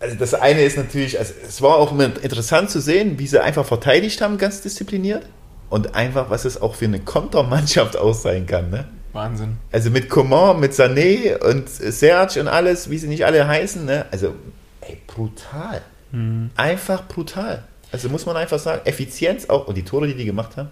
also 0.00 0.16
das 0.16 0.34
eine 0.34 0.62
ist 0.62 0.76
natürlich, 0.76 1.18
also 1.18 1.34
es 1.46 1.60
war 1.62 1.76
auch 1.76 1.96
interessant 1.98 2.70
zu 2.70 2.80
sehen, 2.80 3.18
wie 3.18 3.26
sie 3.26 3.42
einfach 3.42 3.64
verteidigt 3.64 4.20
haben, 4.20 4.38
ganz 4.38 4.60
diszipliniert. 4.60 5.26
Und 5.70 5.94
einfach, 5.94 6.30
was 6.30 6.44
es 6.44 6.60
auch 6.60 6.74
für 6.74 6.84
eine 6.84 7.00
Kontermannschaft 7.00 7.96
aus 7.96 8.22
sein 8.22 8.46
kann. 8.46 8.70
Ne? 8.70 8.86
Wahnsinn. 9.12 9.56
Also 9.72 9.90
mit 9.90 10.08
Coman, 10.08 10.60
mit 10.60 10.72
Sané 10.72 11.42
und 11.42 11.68
Serge 11.68 12.40
und 12.40 12.48
alles, 12.48 12.90
wie 12.90 12.98
sie 12.98 13.08
nicht 13.08 13.24
alle 13.24 13.48
heißen. 13.48 13.84
Ne? 13.84 14.06
Also, 14.10 14.34
ey, 14.82 14.98
brutal. 15.06 15.80
Hm. 16.12 16.50
Einfach 16.54 17.08
brutal. 17.08 17.64
Also 17.94 18.08
muss 18.08 18.26
man 18.26 18.36
einfach 18.36 18.58
sagen, 18.58 18.82
Effizienz 18.84 19.48
auch. 19.48 19.68
Und 19.68 19.76
die 19.76 19.84
Tore, 19.84 20.06
die 20.08 20.14
die 20.14 20.24
gemacht 20.24 20.56
haben. 20.56 20.70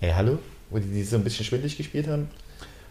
Hey, 0.00 0.12
hallo? 0.14 0.38
Wo 0.70 0.78
die, 0.78 0.86
die 0.88 1.04
so 1.04 1.16
ein 1.16 1.24
bisschen 1.24 1.44
schwindlig 1.44 1.76
gespielt 1.76 2.08
haben. 2.08 2.28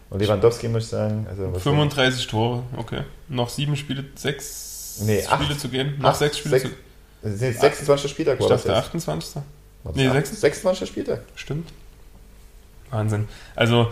Und 0.08 0.20
Lewandowski 0.20 0.68
muss 0.68 0.84
ich 0.84 0.88
sagen, 0.90 1.26
also 1.28 1.52
was 1.52 1.62
35 1.62 2.26
Tore, 2.26 2.62
okay. 2.76 3.02
Noch 3.28 3.48
sieben 3.50 3.76
Spiele, 3.76 4.04
sechs 4.16 5.02
Nee, 5.04 5.24
acht. 5.26 5.42
Spiele 5.42 5.58
zu 5.58 5.68
gehen. 5.68 5.94
Noch 5.98 6.10
Acht, 6.10 6.18
sechs 6.18 6.38
Spiele 6.38 6.58
sechs- 6.58 6.70
zu 6.70 6.76
Das 7.22 7.32
ist 7.34 7.40
jetzt 7.42 7.60
26. 7.60 8.10
Spieltag, 8.10 8.34
Ich 8.38 8.40
war 8.42 8.48
das 8.48 8.62
dachte 8.62 8.76
jetzt? 8.76 8.86
28. 8.86 9.34
War 9.36 9.42
das 9.84 9.94
Nee, 9.96 10.08
acht- 10.08 10.14
sechs- 10.26 10.40
26. 10.40 10.88
Spieltag. 10.88 11.20
Stimmt. 11.36 11.68
Wahnsinn. 12.90 13.28
Also, 13.54 13.90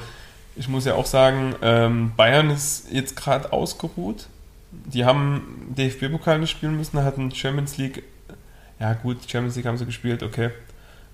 ich 0.57 0.69
muss 0.69 0.85
ja 0.87 0.95
auch 0.95 1.07
sagen, 1.07 1.55
ähm, 1.63 2.13
Bayern 2.17 2.51
ist 2.51 2.91
jetzt 2.91 3.15
gerade 3.15 3.53
ausgeruht. 3.53 4.27
Die 4.73 5.05
haben 5.05 5.73
DFB-Pokal 5.77 6.39
nicht 6.41 6.51
spielen 6.51 6.77
müssen, 6.77 7.03
hatten 7.05 7.31
Champions 7.35 7.77
League. 7.77 8.03
Ja, 8.81 8.95
gut, 8.95 9.19
Champions 9.29 9.57
League 9.57 9.67
haben 9.67 9.79
sie 9.79 9.87
gespielt, 9.87 10.23
okay. 10.23 10.51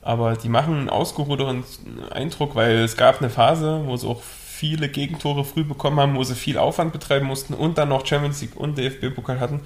Aber 0.02 0.36
die 0.36 0.50
machen 0.50 0.74
einen 0.74 0.90
ausgeruhteren 0.90 1.64
Eindruck, 2.10 2.54
weil 2.54 2.80
es 2.80 2.96
gab 2.96 3.20
eine 3.20 3.30
Phase, 3.30 3.82
wo 3.86 3.96
sie 3.96 4.06
auch 4.06 4.22
viele 4.22 4.88
Gegentore 4.88 5.44
früh 5.44 5.64
bekommen 5.64 5.98
haben, 5.98 6.14
wo 6.14 6.22
sie 6.24 6.34
viel 6.34 6.58
Aufwand 6.58 6.92
betreiben 6.92 7.26
mussten 7.26 7.54
und 7.54 7.78
dann 7.78 7.88
noch 7.88 8.06
Champions 8.06 8.40
League 8.42 8.56
und 8.56 8.76
DFB-Pokal 8.76 9.40
hatten. 9.40 9.60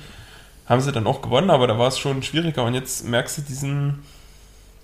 Haben 0.66 0.80
sie 0.80 0.92
dann 0.92 1.06
auch 1.06 1.22
gewonnen, 1.22 1.50
aber 1.50 1.66
da 1.66 1.78
war 1.78 1.88
es 1.88 1.98
schon 1.98 2.22
schwieriger. 2.22 2.64
Und 2.64 2.74
jetzt 2.74 3.06
merkst 3.06 3.38
du 3.38 3.42
diesen, 3.42 4.02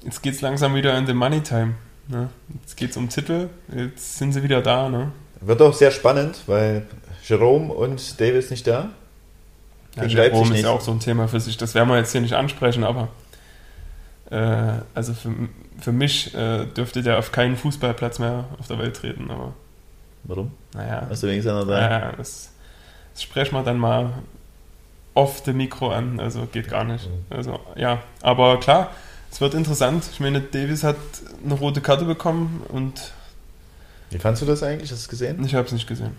jetzt 0.02 0.22
geht 0.22 0.34
es 0.34 0.40
langsam 0.40 0.74
wieder 0.74 0.96
in 0.98 1.06
den 1.06 1.16
Money 1.16 1.42
Time. 1.42 1.74
Ne? 2.08 2.28
Jetzt 2.62 2.76
geht 2.76 2.90
es 2.90 2.96
um 2.96 3.08
Titel, 3.08 3.48
jetzt 3.74 4.18
sind 4.18 4.32
sie 4.32 4.42
wieder 4.42 4.60
da. 4.60 4.88
Ne? 4.88 5.12
Wird 5.40 5.62
auch 5.62 5.74
sehr 5.74 5.90
spannend, 5.90 6.42
weil 6.46 6.86
Jerome 7.24 7.72
und 7.72 8.20
Davis 8.20 8.50
nicht 8.50 8.66
da. 8.66 8.90
Ja, 9.96 10.02
Leipzig 10.04 10.50
ist 10.50 10.62
ja 10.62 10.70
auch 10.70 10.80
so 10.80 10.90
ein 10.92 11.00
Thema 11.00 11.28
für 11.28 11.40
sich. 11.40 11.56
Das 11.56 11.74
werden 11.74 11.88
wir 11.88 11.96
jetzt 11.98 12.12
hier 12.12 12.20
nicht 12.20 12.34
ansprechen, 12.34 12.82
aber 12.84 13.08
äh, 14.30 14.80
also 14.94 15.14
für, 15.14 15.32
für 15.80 15.92
mich 15.92 16.34
äh, 16.34 16.66
dürfte 16.66 17.02
der 17.02 17.18
auf 17.18 17.30
keinen 17.32 17.56
Fußballplatz 17.56 18.18
mehr 18.18 18.44
auf 18.58 18.66
der 18.66 18.78
Welt 18.78 18.96
treten. 18.96 19.30
Aber 19.30 19.52
Warum? 20.24 20.50
naja, 20.74 21.06
Hast 21.08 21.22
du 21.22 21.28
wenigstens 21.28 21.52
einer 21.52 21.64
da? 21.66 21.80
naja 21.80 22.12
das, 22.16 22.50
das 23.12 23.22
sprechen 23.22 23.54
wir 23.54 23.62
dann 23.62 23.78
mal 23.78 24.12
off 25.14 25.42
the 25.44 25.52
Mikro 25.52 25.90
an. 25.90 26.18
Also 26.18 26.46
geht 26.50 26.68
gar 26.68 26.84
nicht. 26.84 27.08
Mhm. 27.08 27.24
Also 27.30 27.60
ja, 27.76 28.02
aber 28.20 28.58
klar, 28.58 28.90
es 29.30 29.40
wird 29.40 29.54
interessant. 29.54 30.04
Ich 30.12 30.20
meine, 30.20 30.40
Davis 30.40 30.82
hat 30.82 30.96
eine 31.44 31.54
rote 31.54 31.80
Karte 31.80 32.04
bekommen 32.04 32.62
und 32.68 33.12
Wie 34.10 34.18
fandst 34.18 34.42
du 34.42 34.46
das 34.46 34.62
eigentlich? 34.62 34.90
Hast 34.90 35.02
du 35.02 35.04
es 35.04 35.08
gesehen? 35.08 35.44
ich 35.44 35.54
habe 35.54 35.66
es 35.66 35.72
nicht 35.72 35.86
gesehen. 35.86 36.16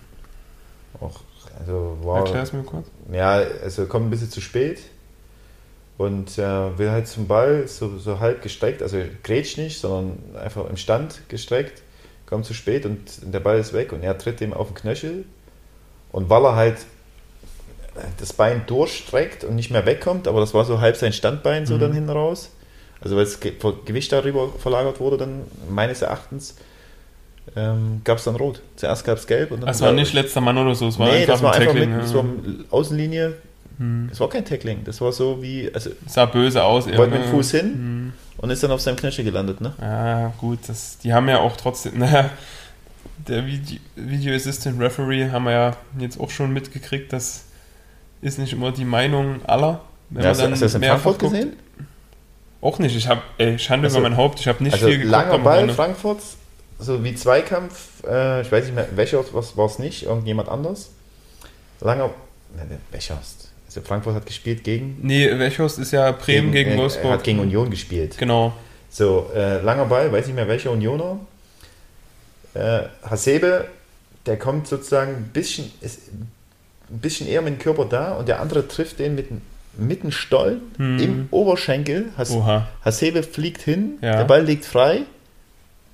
Auch, 1.00 1.20
also 1.58 1.96
wow. 2.02 2.18
Erklär 2.24 2.42
es 2.42 2.52
mir 2.52 2.62
kurz. 2.62 2.86
Ja, 3.12 3.42
also 3.62 3.86
kommt 3.86 4.06
ein 4.06 4.10
bisschen 4.10 4.30
zu 4.30 4.40
spät 4.40 4.80
und 5.98 6.38
äh, 6.38 6.78
will 6.78 6.90
halt 6.90 7.08
zum 7.08 7.26
Ball 7.26 7.66
so, 7.68 7.98
so 7.98 8.20
halb 8.20 8.42
gestreckt, 8.42 8.82
also 8.82 8.98
grätscht 9.22 9.58
nicht, 9.58 9.80
sondern 9.80 10.18
einfach 10.36 10.68
im 10.68 10.76
Stand 10.76 11.22
gestreckt, 11.28 11.82
kommt 12.26 12.44
zu 12.44 12.52
spät 12.54 12.84
und 12.84 13.00
der 13.22 13.40
Ball 13.40 13.58
ist 13.58 13.72
weg 13.72 13.92
und 13.92 14.02
er 14.02 14.18
tritt 14.18 14.40
ihm 14.40 14.52
auf 14.52 14.68
den 14.68 14.74
Knöchel 14.74 15.24
und 16.12 16.28
weil 16.28 16.44
er 16.44 16.56
halt 16.56 16.76
das 18.18 18.34
Bein 18.34 18.64
durchstreckt 18.66 19.44
und 19.44 19.54
nicht 19.54 19.70
mehr 19.70 19.86
wegkommt, 19.86 20.28
aber 20.28 20.40
das 20.40 20.52
war 20.52 20.66
so 20.66 20.80
halb 20.80 20.96
sein 20.96 21.14
Standbein 21.14 21.64
so 21.64 21.76
Mhm. 21.76 21.80
dann 21.80 21.92
hinten 21.94 22.10
raus, 22.10 22.50
also 23.00 23.16
weil 23.16 23.24
das 23.24 23.40
Ge- 23.40 23.54
Gewicht 23.86 24.12
darüber 24.12 24.50
verlagert 24.58 25.00
wurde 25.00 25.16
dann 25.16 25.42
meines 25.70 26.02
Erachtens, 26.02 26.56
ähm, 27.54 28.00
gab 28.04 28.18
es 28.18 28.24
dann 28.24 28.36
rot. 28.36 28.60
Zuerst 28.76 29.04
gab 29.04 29.18
es 29.18 29.26
gelb 29.26 29.50
und 29.52 29.60
dann 29.60 29.68
Das 29.68 29.80
war 29.80 29.92
nicht 29.92 30.12
letzter 30.12 30.40
Mann 30.40 30.58
oder 30.58 30.74
so, 30.74 30.88
es 30.88 30.98
war 30.98 31.08
nee, 31.08 31.20
einfach 31.20 31.34
das 31.34 31.42
war 31.42 31.52
ein 31.54 31.60
einfach 31.60 31.72
Tackling. 31.74 31.90
mit 31.96 32.00
ja. 32.02 32.06
so 32.08 32.20
einer 32.20 32.30
Außenlinie. 32.70 33.34
Hm. 33.78 34.06
Das 34.10 34.20
war 34.20 34.28
kein 34.30 34.44
Tackling. 34.44 34.84
Das 34.84 35.00
war 35.00 35.12
so 35.12 35.42
wie, 35.42 35.70
also 35.72 35.90
Sah 36.06 36.24
böse 36.24 36.64
aus. 36.64 36.86
eher, 36.86 36.96
wollte 36.98 37.14
mit 37.14 37.24
dem 37.24 37.30
Fuß 37.30 37.50
hin 37.52 37.60
Hm. 37.74 38.12
und 38.38 38.50
ist 38.50 38.62
dann 38.62 38.70
auf 38.70 38.80
seinem 38.80 38.96
Knöchel 38.96 39.24
gelandet, 39.24 39.60
ne? 39.60 39.74
Ja, 39.80 40.32
gut, 40.38 40.60
das, 40.66 40.98
die 40.98 41.12
haben 41.12 41.28
ja 41.28 41.38
auch 41.40 41.56
trotzdem, 41.56 41.98
naja, 41.98 42.30
der 43.28 43.44
Video, 43.46 43.78
Video 43.94 44.34
Assistant 44.34 44.80
Referee 44.80 45.30
haben 45.30 45.44
wir 45.44 45.52
ja 45.52 45.76
jetzt 45.98 46.18
auch 46.18 46.30
schon 46.30 46.52
mitgekriegt, 46.52 47.12
das 47.12 47.44
ist 48.22 48.38
nicht 48.38 48.52
immer 48.54 48.72
die 48.72 48.84
Meinung 48.84 49.40
aller. 49.46 49.80
Wenn 50.08 50.22
Ja, 50.24 50.30
man 50.30 50.30
hast, 50.30 50.40
du- 50.40 50.50
hast 50.52 50.60
du 50.60 50.64
das 50.64 50.74
in 50.74 50.82
Frankfurt 50.82 51.18
guckt. 51.18 51.32
gesehen? 51.32 51.52
Auch 52.62 52.78
nicht, 52.78 52.96
ich 52.96 53.08
habe, 53.08 53.20
Schande 53.58 53.86
Also- 53.88 53.98
über 53.98 54.08
mein 54.08 54.16
Haupt, 54.16 54.40
ich 54.40 54.48
habe 54.48 54.62
nicht 54.64 54.72
Also 54.74 54.86
viel 54.86 54.96
geguckt. 54.98 55.10
langer 55.12 55.38
Ball, 55.38 55.68
Wochenende. 55.68 55.74
So 56.78 57.02
wie 57.04 57.14
Zweikampf, 57.14 58.04
äh, 58.06 58.42
ich 58.42 58.52
weiß 58.52 58.64
nicht 58.66 58.74
mehr, 58.74 58.88
welcher 58.96 59.24
was 59.32 59.56
war 59.56 59.66
es 59.66 59.78
nicht, 59.78 60.04
irgendjemand 60.04 60.48
anders. 60.48 60.90
Langer, 61.80 62.10
ne, 62.54 62.64
ne, 62.68 62.78
Wechhorst. 62.92 63.50
Also 63.66 63.80
Frankfurt 63.80 64.14
hat 64.14 64.26
gespielt 64.26 64.62
gegen, 64.64 64.98
Nee, 65.02 65.38
Wechhorst 65.38 65.78
ist 65.78 65.92
ja 65.92 66.10
Bremen 66.12 66.52
gegen, 66.52 66.70
äh, 66.70 66.74
Er 66.74 66.78
Wolfsburg. 66.78 67.12
hat 67.12 67.24
gegen 67.24 67.38
Union 67.40 67.70
gespielt. 67.70 68.16
Genau. 68.18 68.52
So, 68.90 69.30
äh, 69.34 69.60
langer 69.62 69.86
Ball, 69.86 70.12
weiß 70.12 70.26
nicht 70.26 70.34
mehr 70.36 70.48
welcher 70.48 70.70
Unioner. 70.70 71.18
Äh, 72.54 72.82
Hasebe, 73.02 73.66
der 74.26 74.38
kommt 74.38 74.66
sozusagen 74.68 75.12
ein 75.16 75.30
bisschen, 75.32 75.70
ist 75.80 76.08
ein 76.08 76.98
bisschen 76.98 77.26
eher 77.26 77.42
mit 77.42 77.54
dem 77.54 77.58
Körper 77.58 77.84
da 77.84 78.12
und 78.14 78.28
der 78.28 78.40
andere 78.40 78.66
trifft 78.68 78.98
den 78.98 79.14
mit, 79.14 79.28
mit 79.78 80.02
dem 80.02 80.10
Stollen 80.12 80.60
Hm. 80.76 80.98
im 80.98 81.28
Oberschenkel. 81.30 82.10
Has. 82.16 82.34
Hasebe 82.84 83.22
fliegt 83.22 83.60
hin, 83.62 83.98
Ja. 84.00 84.16
der 84.18 84.24
Ball 84.24 84.42
liegt 84.44 84.64
frei, 84.64 85.02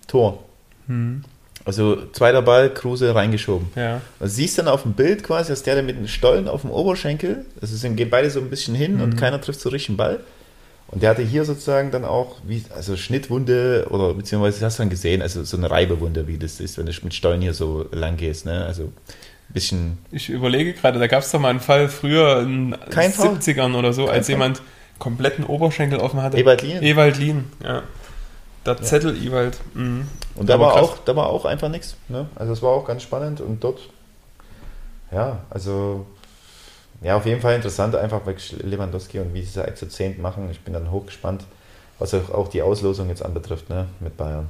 Tor. 0.06 0.44
Hm. 0.86 1.22
Also 1.64 1.96
zweiter 2.12 2.42
Ball, 2.42 2.70
Kruse 2.74 3.14
reingeschoben. 3.14 3.68
Ja. 3.76 4.00
Du 4.18 4.26
siehst 4.26 4.58
dann 4.58 4.66
auf 4.66 4.82
dem 4.82 4.94
Bild 4.94 5.22
quasi, 5.22 5.50
dass 5.50 5.62
der, 5.62 5.80
mit 5.82 5.96
dem 5.96 6.08
Stollen 6.08 6.48
auf 6.48 6.62
dem 6.62 6.70
Oberschenkel, 6.72 7.44
also 7.60 7.76
sind, 7.76 7.94
gehen 7.96 8.10
beide 8.10 8.30
so 8.30 8.40
ein 8.40 8.50
bisschen 8.50 8.74
hin 8.74 9.00
und 9.00 9.10
Mhm. 9.14 9.16
keiner 9.16 9.40
trifft 9.40 9.60
so 9.60 9.68
richtig 9.68 9.88
den 9.94 9.96
Ball. 9.96 10.20
Und 10.88 11.02
der 11.02 11.10
hatte 11.10 11.22
hier 11.22 11.44
sozusagen 11.44 11.90
dann 11.90 12.04
auch, 12.04 12.36
wie, 12.46 12.64
also 12.74 12.96
Schnittwunde 12.96 13.86
oder 13.90 14.12
beziehungsweise 14.12 14.64
hast 14.64 14.78
du 14.78 14.82
dann 14.82 14.90
gesehen, 14.90 15.22
also 15.22 15.42
so 15.44 15.56
eine 15.56 15.70
Reibewunde, 15.70 16.26
wie 16.26 16.36
das 16.36 16.60
ist, 16.60 16.76
wenn 16.78 16.86
du 16.86 16.92
mit 17.02 17.14
Stollen 17.14 17.40
hier 17.40 17.54
so 17.54 17.86
lang 17.92 18.16
gehst, 18.16 18.44
ne? 18.44 18.64
Also 18.66 18.84
ein 18.84 18.92
bisschen, 19.54 19.98
Ich 20.10 20.28
überlege 20.28 20.72
gerade, 20.74 20.98
da 20.98 21.06
gab 21.06 21.22
es 21.22 21.30
doch 21.30 21.38
mal 21.40 21.48
einen 21.50 21.60
Fall 21.60 21.88
früher 21.88 22.40
in 22.42 22.74
Foul. 22.90 23.36
70ern 23.36 23.74
oder 23.74 23.92
so, 23.92 24.06
Kein 24.06 24.14
als 24.16 24.26
Foul. 24.26 24.32
jemand 24.34 24.62
kompletten 24.98 25.44
Oberschenkel 25.44 25.98
offen 26.00 26.20
hatte. 26.20 26.36
Ewald 26.36 26.60
Lien. 26.62 26.82
Ewald 26.82 27.18
Lien, 27.18 27.44
ja. 27.64 27.84
Der 28.66 28.80
Zettel 28.80 29.16
Ewald. 29.24 29.58
Mhm. 29.74 30.08
Und 30.34 30.48
da 30.48 30.58
war, 30.58 30.74
krass. 30.74 30.82
auch, 30.82 30.98
da 31.04 31.16
war 31.16 31.26
auch 31.26 31.44
einfach 31.44 31.68
nichts. 31.68 31.96
Ne? 32.08 32.26
Also 32.36 32.52
es 32.52 32.62
war 32.62 32.70
auch 32.70 32.86
ganz 32.86 33.02
spannend 33.02 33.40
und 33.40 33.62
dort, 33.62 33.80
ja, 35.10 35.40
also 35.50 36.06
ja, 37.02 37.16
auf 37.16 37.26
jeden 37.26 37.40
Fall 37.40 37.56
interessant, 37.56 37.96
einfach 37.96 38.24
wirklich 38.26 38.54
Lewandowski 38.62 39.18
und 39.18 39.34
wie 39.34 39.42
sie 39.42 39.60
es 39.60 39.78
zu 39.78 39.88
zehnt 39.88 40.20
machen. 40.20 40.48
Ich 40.50 40.60
bin 40.60 40.72
dann 40.72 40.90
hochgespannt, 40.90 41.44
was 41.98 42.14
auch, 42.14 42.30
auch 42.30 42.48
die 42.48 42.62
Auslosung 42.62 43.08
jetzt 43.08 43.24
anbetrifft, 43.24 43.68
ne, 43.68 43.86
mit 44.00 44.16
Bayern. 44.16 44.48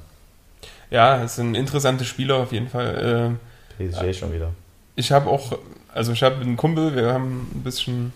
Ja, 0.91 1.23
es 1.23 1.37
sind 1.37 1.55
interessante 1.55 2.05
Spieler 2.05 2.37
auf 2.37 2.53
jeden 2.53 2.69
Fall. 2.69 3.39
Äh, 3.79 3.89
PSG 3.89 4.19
schon 4.19 4.33
wieder. 4.35 4.51
Ich 4.95 5.11
habe 5.11 5.31
auch, 5.31 5.59
also 5.95 6.13
ich 6.13 6.23
habe 6.23 6.43
einen 6.43 6.59
Kumpel, 6.59 6.95
wir 6.95 7.15
haben 7.15 7.49
ein 7.55 7.63
bisschen 7.63 8.13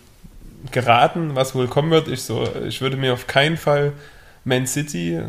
geraten, 0.71 1.35
was 1.35 1.55
wohl 1.55 1.69
kommen 1.69 1.91
wird. 1.91 2.09
Ich 2.09 2.23
so, 2.23 2.47
ich 2.67 2.83
würde 2.83 2.99
mir 2.99 3.15
auf 3.15 3.27
keinen 3.27 3.57
Fall 3.57 3.93
Man 4.45 4.67
City, 4.67 5.23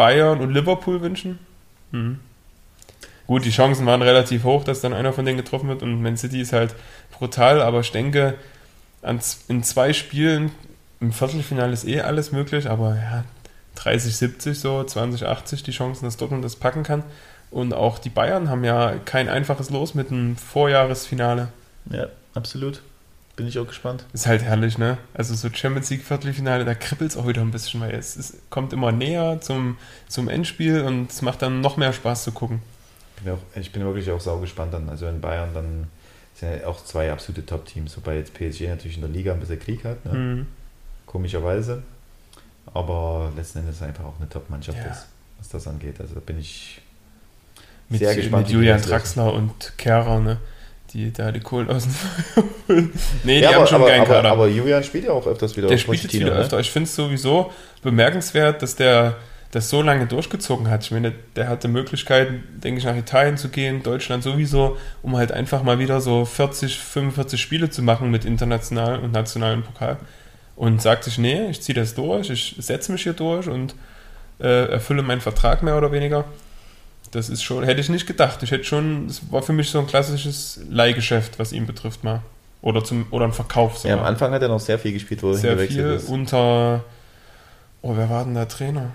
Bayern 0.00 0.40
und 0.40 0.54
Liverpool 0.54 1.02
wünschen. 1.02 1.38
Mhm. 1.90 2.20
Gut, 3.26 3.44
die 3.44 3.50
Chancen 3.50 3.84
waren 3.84 4.00
relativ 4.00 4.44
hoch, 4.44 4.64
dass 4.64 4.80
dann 4.80 4.94
einer 4.94 5.12
von 5.12 5.26
denen 5.26 5.36
getroffen 5.36 5.68
wird 5.68 5.82
und 5.82 6.00
Man 6.00 6.16
City 6.16 6.40
ist 6.40 6.54
halt 6.54 6.74
brutal, 7.10 7.60
aber 7.60 7.80
ich 7.80 7.92
denke, 7.92 8.36
in 9.48 9.62
zwei 9.62 9.92
Spielen 9.92 10.52
im 11.00 11.12
Viertelfinale 11.12 11.74
ist 11.74 11.86
eh 11.86 12.00
alles 12.00 12.32
möglich, 12.32 12.70
aber 12.70 12.94
ja, 12.96 13.24
30, 13.74 14.16
70 14.16 14.58
so, 14.58 14.82
20, 14.82 15.26
80 15.26 15.64
die 15.64 15.70
Chancen, 15.70 16.06
dass 16.06 16.16
Dortmund 16.16 16.46
das 16.46 16.56
packen 16.56 16.82
kann. 16.82 17.02
Und 17.50 17.74
auch 17.74 17.98
die 17.98 18.08
Bayern 18.08 18.48
haben 18.48 18.64
ja 18.64 18.94
kein 19.04 19.28
einfaches 19.28 19.68
Los 19.68 19.94
mit 19.94 20.10
einem 20.10 20.36
Vorjahresfinale. 20.36 21.48
Ja, 21.90 22.06
absolut. 22.32 22.80
Bin 23.36 23.46
ich 23.46 23.58
auch 23.58 23.66
gespannt. 23.66 24.04
Ist 24.12 24.26
halt 24.26 24.42
herrlich, 24.42 24.76
ne? 24.76 24.98
Also 25.14 25.34
so 25.34 25.48
Champions 25.50 25.88
League 25.90 26.02
Viertelfinale, 26.04 26.64
da 26.64 26.74
kribbelt 26.74 27.10
es 27.12 27.16
auch 27.16 27.26
wieder 27.26 27.40
ein 27.40 27.50
bisschen, 27.50 27.80
weil 27.80 27.94
es, 27.94 28.16
es 28.16 28.34
kommt 28.50 28.72
immer 28.72 28.92
näher 28.92 29.40
zum, 29.40 29.78
zum 30.08 30.28
Endspiel 30.28 30.82
und 30.82 31.10
es 31.10 31.22
macht 31.22 31.40
dann 31.42 31.60
noch 31.60 31.76
mehr 31.76 31.92
Spaß 31.92 32.24
zu 32.24 32.32
gucken. 32.32 32.60
Ich 33.16 33.22
bin, 33.24 33.32
auch, 33.32 33.38
ich 33.54 33.72
bin 33.72 33.82
wirklich 33.84 34.10
auch 34.10 34.20
sau 34.20 34.38
gespannt 34.38 34.74
dann. 34.74 34.88
Also 34.90 35.06
in 35.06 35.20
Bayern 35.20 35.54
dann 35.54 35.86
sind 36.34 36.60
ja 36.60 36.66
auch 36.66 36.84
zwei 36.84 37.10
absolute 37.12 37.46
Top-Teams, 37.46 37.96
wobei 37.96 38.16
jetzt 38.16 38.34
PSG 38.34 38.62
natürlich 38.68 38.96
in 38.96 39.02
der 39.02 39.10
Liga 39.10 39.32
ein 39.32 39.40
bisschen 39.40 39.58
Krieg 39.60 39.84
hat, 39.84 40.04
ne? 40.04 40.12
Mhm. 40.12 40.46
komischerweise. 41.06 41.82
Aber 42.74 43.32
letzten 43.36 43.60
Endes 43.60 43.80
einfach 43.82 44.04
auch 44.04 44.14
eine 44.18 44.28
Top-Mannschaft 44.28 44.78
Ja. 44.78 44.90
ist, 44.92 45.06
was 45.38 45.48
das 45.48 45.66
angeht. 45.66 46.00
Also 46.00 46.14
da 46.14 46.20
bin 46.20 46.38
ich 46.38 46.80
Mit, 47.88 48.00
sehr 48.00 48.14
gespannt. 48.14 48.46
mit 48.48 48.52
Julian. 48.54 48.80
Draxler 48.80 49.32
und 49.32 49.72
Kehrer, 49.78 50.20
ne? 50.20 50.36
Die 50.92 51.12
da 51.12 51.30
die 51.30 51.40
Kohlen 51.40 51.68
aus 51.70 51.84
dem 51.84 51.92
Feuer 52.34 52.44
holen. 52.68 52.92
Nee, 53.24 53.36
die 53.36 53.40
Ja, 53.42 53.50
haben 53.50 53.56
aber, 53.58 53.66
schon 53.66 53.76
aber, 53.76 53.86
einen 53.86 54.04
geilen 54.04 54.10
aber, 54.10 54.14
Kader. 54.16 54.30
aber 54.32 54.48
Julian 54.48 54.82
spielt 54.82 55.04
ja 55.04 55.12
auch 55.12 55.26
öfters 55.26 55.56
wieder 55.56 55.68
Der 55.68 55.76
auf 55.76 55.80
spielt 55.80 56.02
jetzt 56.02 56.12
wieder 56.14 56.34
ne? 56.34 56.40
öfter. 56.40 56.58
Ich 56.60 56.70
finde 56.70 56.88
es 56.88 56.96
sowieso 56.96 57.52
bemerkenswert, 57.82 58.60
dass 58.62 58.74
der 58.76 59.16
das 59.52 59.68
so 59.68 59.82
lange 59.82 60.06
durchgezogen 60.06 60.70
hat. 60.70 60.84
Ich 60.84 60.90
meine, 60.92 61.12
der 61.34 61.48
hatte 61.48 61.66
Möglichkeiten, 61.68 62.44
denke 62.62 62.78
ich, 62.78 62.84
nach 62.84 62.96
Italien 62.96 63.36
zu 63.36 63.48
gehen, 63.48 63.82
Deutschland 63.82 64.22
sowieso, 64.22 64.76
um 65.02 65.16
halt 65.16 65.32
einfach 65.32 65.62
mal 65.64 65.78
wieder 65.80 66.00
so 66.00 66.24
40, 66.24 66.78
45 66.78 67.40
Spiele 67.40 67.68
zu 67.70 67.82
machen 67.82 68.10
mit 68.12 68.24
international 68.24 69.00
und 69.00 69.12
nationalem 69.12 69.62
Pokal. 69.64 69.96
und 70.54 70.80
sagt 70.82 71.02
sich, 71.04 71.18
nee, 71.18 71.50
ich 71.50 71.62
ziehe 71.62 71.74
das 71.74 71.94
durch, 71.94 72.30
ich 72.30 72.54
setze 72.60 72.92
mich 72.92 73.02
hier 73.02 73.12
durch 73.14 73.48
und 73.48 73.74
äh, 74.40 74.70
erfülle 74.70 75.02
meinen 75.02 75.20
Vertrag 75.20 75.62
mehr 75.64 75.76
oder 75.76 75.90
weniger. 75.90 76.24
Das 77.10 77.28
ist 77.28 77.42
schon, 77.42 77.64
hätte 77.64 77.80
ich 77.80 77.88
nicht 77.88 78.06
gedacht. 78.06 78.42
Ich 78.42 78.50
hätte 78.50 78.64
schon, 78.64 79.06
es 79.06 79.32
war 79.32 79.42
für 79.42 79.52
mich 79.52 79.70
so 79.70 79.80
ein 79.80 79.86
klassisches 79.86 80.60
Leihgeschäft, 80.68 81.38
was 81.38 81.52
ihn 81.52 81.66
betrifft 81.66 82.04
mal. 82.04 82.22
Oder, 82.62 82.84
zum, 82.84 83.06
oder 83.10 83.24
ein 83.24 83.32
Verkauf 83.32 83.78
sogar. 83.78 83.96
Ja, 83.96 84.02
am 84.02 84.06
Anfang 84.06 84.32
hat 84.32 84.42
er 84.42 84.48
noch 84.48 84.60
sehr 84.60 84.78
viel 84.78 84.92
gespielt, 84.92 85.22
wo 85.22 85.30
er 85.30 85.34
Sehr 85.34 85.58
viel 85.58 85.92
ist. 85.92 86.08
unter, 86.08 86.84
oh, 87.82 87.94
wer 87.96 88.10
war 88.10 88.24
denn 88.24 88.34
der 88.34 88.48
Trainer? 88.48 88.90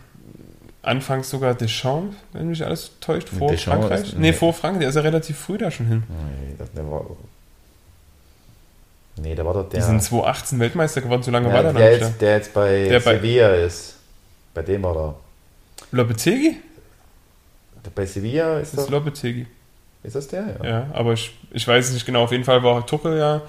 Anfangs 0.84 1.32
sogar 1.32 1.56
Deschamps, 1.56 2.15
wenn 2.32 2.47
mich 2.47 2.63
alles 2.63 2.91
täuscht, 3.01 3.28
vor 3.28 3.49
Deschamps 3.49 3.88
Frankreich. 3.88 4.08
Ist, 4.08 4.13
nee, 4.13 4.28
nee, 4.28 4.34
vor 4.34 4.54
Frankreich, 4.54 4.82
der 4.82 4.89
ist 4.89 4.95
ja 4.95 5.01
relativ 5.01 5.38
früh 5.38 5.58
da 5.58 5.71
schon 5.71 5.88
hin. 5.88 6.04
Nee, 6.08 6.56
der 6.75 6.91
war, 6.91 7.06
nee, 9.17 9.34
der 9.34 9.45
war 9.45 9.56
doch 9.56 9.67
der. 9.67 9.80
Die 9.80 9.86
sind 9.86 10.04
2018 10.04 10.60
Weltmeister 10.60 11.01
geworden, 11.01 11.23
so 11.23 11.32
lange 11.32 11.47
ja, 11.47 11.54
war 11.56 11.63
der, 11.63 11.73
der 11.73 11.91
nicht. 11.91 12.01
Jetzt, 12.01 12.21
der 12.21 12.36
jetzt 12.38 12.54
bei 12.54 12.88
der 12.88 13.01
Sevilla 13.01 13.47
bei, 13.47 13.62
ist. 13.62 13.95
Bei 14.54 14.62
dem 14.62 14.84
war 14.84 14.95
er. 14.95 15.15
Lopetegi? 15.91 16.58
Bei 17.93 18.06
Sevilla 18.06 18.60
ist 18.60 18.74
das. 18.74 18.86
Ist 18.86 18.89
Lopetegi. 18.89 19.45
Ist 20.04 20.15
das 20.15 20.28
der? 20.28 20.58
Ja, 20.63 20.69
ja 20.69 20.88
aber 20.93 21.13
ich, 21.13 21.36
ich 21.52 21.67
weiß 21.67 21.88
es 21.88 21.93
nicht 21.93 22.06
genau. 22.06 22.24
Auf 22.24 22.32
jeden 22.32 22.43
Fall 22.43 22.63
war 22.63 22.86
Tuchel 22.86 23.17
ja 23.17 23.41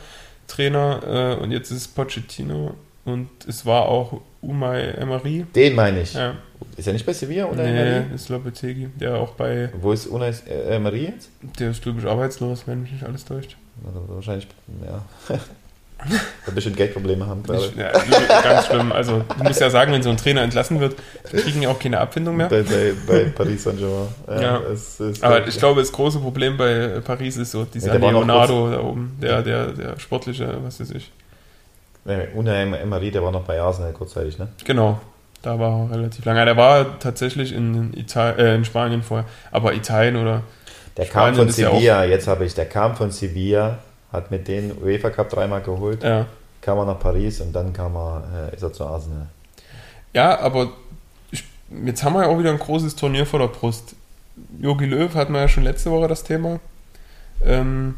Trainer 0.46 1.36
äh, 1.38 1.42
und 1.42 1.50
jetzt 1.50 1.70
ist 1.70 1.76
es 1.76 1.88
Pochettino 1.88 2.74
und 3.04 3.28
es 3.46 3.66
war 3.66 3.86
auch 3.86 4.20
Umay 4.40 4.90
Emery. 4.92 5.44
Den 5.54 5.74
meine 5.74 6.02
ich. 6.02 6.14
Ja. 6.14 6.36
Ist 6.76 6.86
er 6.86 6.92
nicht 6.92 7.04
bei 7.04 7.12
Sevilla 7.12 7.46
oder 7.46 7.62
nee, 7.62 7.70
Emery? 7.70 8.14
ist 8.14 8.28
Lopetegi, 8.28 8.88
der 8.98 9.16
auch 9.16 9.32
bei. 9.32 9.70
Wo 9.80 9.92
ist 9.92 10.06
Unai 10.06 10.32
Emery 10.68 11.06
jetzt? 11.06 11.30
Der 11.58 11.70
ist, 11.70 11.82
glaube 11.82 12.00
ich, 12.00 12.06
arbeitslos, 12.06 12.66
wenn 12.66 12.82
mich 12.82 12.92
nicht 12.92 13.04
alles 13.04 13.24
täuscht. 13.24 13.56
Also 13.86 14.04
wahrscheinlich, 14.08 14.48
ja. 14.84 15.04
Wird 16.04 16.54
bestimmt 16.54 16.76
Geldprobleme 16.76 17.26
haben. 17.26 17.42
Ja, 17.76 17.90
ganz 18.42 18.66
schlimm. 18.66 18.92
Also, 18.92 19.24
du 19.36 19.44
musst 19.44 19.60
ja 19.60 19.70
sagen, 19.70 19.92
wenn 19.92 20.02
so 20.02 20.10
ein 20.10 20.16
Trainer 20.16 20.42
entlassen 20.42 20.78
wird, 20.78 20.96
die 21.32 21.38
kriegen 21.38 21.62
ja 21.62 21.70
auch 21.70 21.78
keine 21.78 21.98
Abfindung 21.98 22.36
mehr. 22.36 22.48
Bei, 22.48 22.62
bei, 22.62 22.92
bei 23.06 23.24
Paris 23.24 23.64
Saint-Germain. 23.64 24.08
Ja, 24.28 24.40
ja. 24.40 24.60
Es, 24.72 25.00
es 25.00 25.22
aber 25.22 25.46
ich 25.48 25.58
glaube, 25.58 25.80
das 25.80 25.90
große 25.90 26.18
Problem 26.18 26.56
bei 26.56 27.00
Paris 27.04 27.36
ist 27.38 27.52
so 27.52 27.64
dieser 27.64 27.98
ja, 27.98 28.10
Leonardo 28.10 28.70
da 28.70 28.80
oben, 28.80 29.16
der, 29.20 29.42
der, 29.42 29.68
der 29.68 29.98
sportliche, 29.98 30.58
was 30.62 30.80
weiß 30.80 30.90
ich. 30.90 31.10
Nee, 32.04 32.28
Unai 32.34 32.62
Emery, 32.62 33.10
der 33.10 33.22
war 33.22 33.32
noch 33.32 33.42
bei 33.42 33.60
Arsenal 33.60 33.92
kurzzeitig, 33.92 34.38
ne? 34.38 34.48
Genau. 34.64 35.00
Da 35.42 35.58
war 35.58 35.88
er 35.90 35.96
relativ 35.96 36.24
lange. 36.24 36.44
Der 36.44 36.56
war 36.56 36.98
tatsächlich 36.98 37.52
in, 37.52 37.92
Italien, 37.94 38.38
äh, 38.38 38.54
in 38.54 38.64
Spanien 38.64 39.02
vorher. 39.02 39.26
Aber 39.50 39.74
Italien 39.74 40.16
oder. 40.16 40.42
Der 40.96 41.04
Spanien 41.04 41.36
kam 41.36 41.44
von 41.46 41.52
Sevilla, 41.52 42.04
ja 42.04 42.04
jetzt 42.04 42.26
habe 42.26 42.44
ich, 42.44 42.54
der 42.54 42.66
kam 42.66 42.96
von 42.96 43.10
Sevilla 43.10 43.78
hat 44.16 44.30
mit 44.30 44.48
denen 44.48 44.82
UEFA 44.82 45.10
Cup 45.10 45.30
dreimal 45.30 45.62
geholt, 45.62 46.02
ja. 46.02 46.26
kam 46.60 46.78
er 46.78 46.86
nach 46.86 46.98
Paris 46.98 47.40
und 47.40 47.52
dann 47.52 47.72
kam 47.72 47.96
er, 47.96 48.50
äh, 48.50 48.54
ist 48.54 48.62
er 48.62 48.72
zu 48.72 48.84
Arsenal. 48.84 49.26
Ja, 50.12 50.40
aber 50.40 50.70
ich, 51.30 51.44
jetzt 51.84 52.02
haben 52.02 52.14
wir 52.14 52.22
ja 52.22 52.28
auch 52.28 52.38
wieder 52.38 52.50
ein 52.50 52.58
großes 52.58 52.96
Turnier 52.96 53.26
vor 53.26 53.38
der 53.38 53.48
Brust. 53.48 53.94
Jogi 54.60 54.86
Löw 54.86 55.14
hatten 55.14 55.32
wir 55.32 55.40
ja 55.40 55.48
schon 55.48 55.64
letzte 55.64 55.90
Woche 55.90 56.08
das 56.08 56.24
Thema. 56.24 56.58
Ähm, 57.44 57.94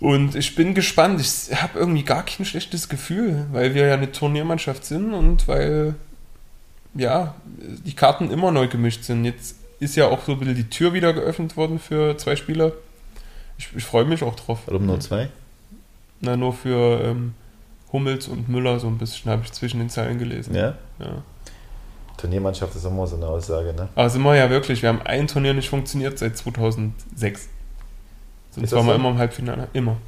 und 0.00 0.34
ich 0.34 0.54
bin 0.54 0.74
gespannt. 0.74 1.20
Ich 1.20 1.62
habe 1.62 1.78
irgendwie 1.78 2.04
gar 2.04 2.24
kein 2.24 2.46
schlechtes 2.46 2.88
Gefühl, 2.88 3.46
weil 3.52 3.74
wir 3.74 3.86
ja 3.86 3.94
eine 3.94 4.10
Turniermannschaft 4.10 4.84
sind 4.84 5.12
und 5.12 5.46
weil 5.46 5.94
ja 6.94 7.34
die 7.84 7.94
Karten 7.94 8.30
immer 8.30 8.50
neu 8.50 8.66
gemischt 8.66 9.04
sind. 9.04 9.24
Jetzt 9.24 9.56
ist 9.78 9.96
ja 9.96 10.08
auch 10.08 10.24
so 10.24 10.32
ein 10.32 10.38
bisschen 10.38 10.56
die 10.56 10.70
Tür 10.70 10.92
wieder 10.92 11.12
geöffnet 11.12 11.56
worden 11.56 11.78
für 11.78 12.16
zwei 12.16 12.34
Spieler. 12.36 12.72
Ich, 13.60 13.76
ich 13.76 13.84
freue 13.84 14.06
mich 14.06 14.22
auch 14.22 14.34
drauf. 14.36 14.60
Warum 14.64 14.86
nur 14.86 15.00
zwei? 15.00 15.28
Na, 16.20 16.34
nur 16.34 16.54
für 16.54 17.02
ähm, 17.02 17.34
Hummels 17.92 18.26
und 18.26 18.48
Müller 18.48 18.80
so 18.80 18.86
ein 18.86 18.96
bisschen, 18.96 19.30
habe 19.30 19.42
ich 19.44 19.52
zwischen 19.52 19.80
den 19.80 19.90
Zeilen 19.90 20.18
gelesen. 20.18 20.54
Ja? 20.54 20.78
Ja. 20.98 21.22
Turniermannschaft 22.16 22.74
ist 22.74 22.86
immer 22.86 23.06
so 23.06 23.16
eine 23.16 23.26
Aussage, 23.26 23.74
ne? 23.74 23.90
Aber 23.94 24.08
sind 24.08 24.22
wir 24.22 24.34
ja 24.34 24.48
wirklich, 24.48 24.80
wir 24.80 24.88
haben 24.88 25.02
ein 25.02 25.26
Turnier 25.26 25.52
nicht 25.52 25.68
funktioniert 25.68 26.18
seit 26.18 26.38
2006. 26.38 27.48
Sonst 28.52 28.72
waren 28.72 28.86
wir 28.86 28.92
so? 28.92 28.98
immer 28.98 29.10
im 29.10 29.18
Halbfinale, 29.18 29.68
immer. 29.74 29.98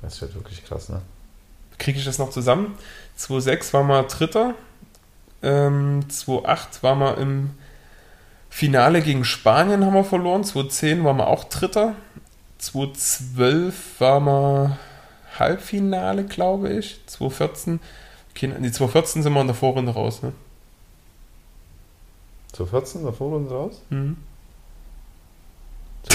Das 0.00 0.14
ist 0.14 0.22
halt 0.22 0.34
wirklich 0.34 0.64
krass, 0.64 0.88
ne? 0.88 1.02
Kriege 1.76 1.98
ich 1.98 2.06
das 2.06 2.18
noch 2.18 2.30
zusammen? 2.30 2.74
2006 3.16 3.74
waren 3.74 3.86
wir 3.88 4.02
Dritter, 4.04 4.54
ähm, 5.42 6.08
2008 6.08 6.82
waren 6.82 6.98
wir 7.00 7.18
im 7.18 7.50
Finale 8.48 9.02
gegen 9.02 9.26
Spanien, 9.26 9.84
haben 9.84 9.94
wir 9.94 10.04
verloren, 10.04 10.42
2010 10.42 11.04
waren 11.04 11.18
wir 11.18 11.26
auch 11.26 11.44
Dritter, 11.44 11.94
2012 12.58 14.00
war 14.00 14.20
mal 14.20 14.78
Halbfinale, 15.38 16.24
glaube 16.24 16.70
ich. 16.70 17.00
2014. 17.06 17.80
Okay, 18.30 18.52
die 18.58 18.72
2014 18.72 19.22
sind 19.22 19.32
wir 19.32 19.40
in 19.40 19.46
der 19.46 19.56
Vorrunde 19.56 19.92
raus, 19.92 20.22
ne? 20.22 20.32
2014 22.52 23.00
in 23.00 23.06
der 23.06 23.14
Vorrunde 23.14 23.50
raus? 23.50 23.82
Mhm. 23.90 24.16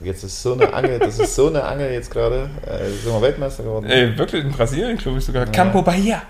Jetzt 0.00 0.24
ist 0.24 0.42
so 0.42 0.54
eine 0.54 0.72
Angel, 0.72 0.98
das 0.98 1.18
ist 1.18 1.34
so 1.34 1.48
eine 1.48 1.62
Angel 1.62 1.92
jetzt 1.92 2.10
gerade. 2.10 2.48
Äh, 2.66 2.88
sind 2.88 3.12
wir 3.12 3.20
Weltmeister 3.20 3.62
geworden? 3.64 3.84
Ey, 3.84 4.16
wirklich 4.16 4.42
in 4.42 4.50
Brasilien, 4.50 4.96
glaube 4.96 5.18
ich 5.18 5.24
sogar. 5.26 5.44
Ja. 5.44 5.52
Campo 5.52 5.82
Bahia. 5.82 6.22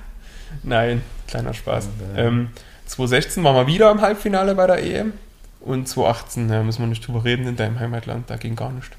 Nein, 0.64 1.02
kleiner 1.28 1.54
Spaß. 1.54 1.88
Ja. 2.16 2.24
Ähm, 2.24 2.48
2016 2.86 3.44
waren 3.44 3.54
wir 3.54 3.66
wieder 3.68 3.92
im 3.92 4.00
Halbfinale 4.00 4.56
bei 4.56 4.66
der 4.66 4.82
EM. 4.82 5.12
Und 5.60 5.88
2018, 5.88 6.48
da 6.48 6.62
müssen 6.62 6.80
wir 6.80 6.86
nicht 6.86 7.06
drüber 7.06 7.24
reden, 7.24 7.46
in 7.46 7.56
deinem 7.56 7.78
Heimatland, 7.78 8.30
da 8.30 8.36
ging 8.36 8.56
gar 8.56 8.72
nichts. 8.72 8.90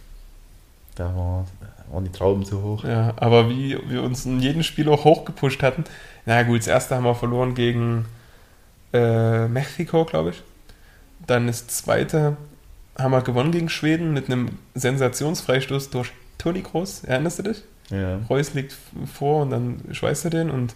Da 0.95 1.05
war, 1.15 1.45
waren 1.91 2.03
die 2.03 2.11
Trauben 2.11 2.45
zu 2.45 2.61
hoch. 2.61 2.83
Ja, 2.83 3.13
aber 3.15 3.49
wie 3.49 3.77
wir 3.89 4.03
uns 4.03 4.25
in 4.25 4.39
jedem 4.39 4.63
Spiel 4.63 4.89
auch 4.89 5.03
hochgepusht 5.03 5.63
hatten. 5.63 5.85
Na 6.25 6.43
gut, 6.43 6.59
das 6.59 6.67
erste 6.67 6.95
haben 6.95 7.05
wir 7.05 7.15
verloren 7.15 7.55
gegen 7.55 8.05
äh, 8.93 9.47
Mexiko, 9.47 10.05
glaube 10.05 10.31
ich. 10.31 10.43
Dann 11.25 11.47
das 11.47 11.67
zweite 11.67 12.37
haben 12.97 13.11
wir 13.11 13.21
gewonnen 13.21 13.51
gegen 13.51 13.69
Schweden 13.69 14.13
mit 14.13 14.27
einem 14.27 14.59
Sensationsfreistoß 14.75 15.89
durch 15.89 16.11
Toni 16.37 16.61
Groß. 16.61 17.05
Erinnerst 17.05 17.39
du 17.39 17.43
dich? 17.43 17.63
Ja. 17.89 18.19
Reus 18.29 18.53
liegt 18.53 18.75
vor 19.13 19.43
und 19.43 19.49
dann 19.49 19.81
schweißt 19.91 20.25
er 20.25 20.31
den 20.31 20.49
und 20.49 20.75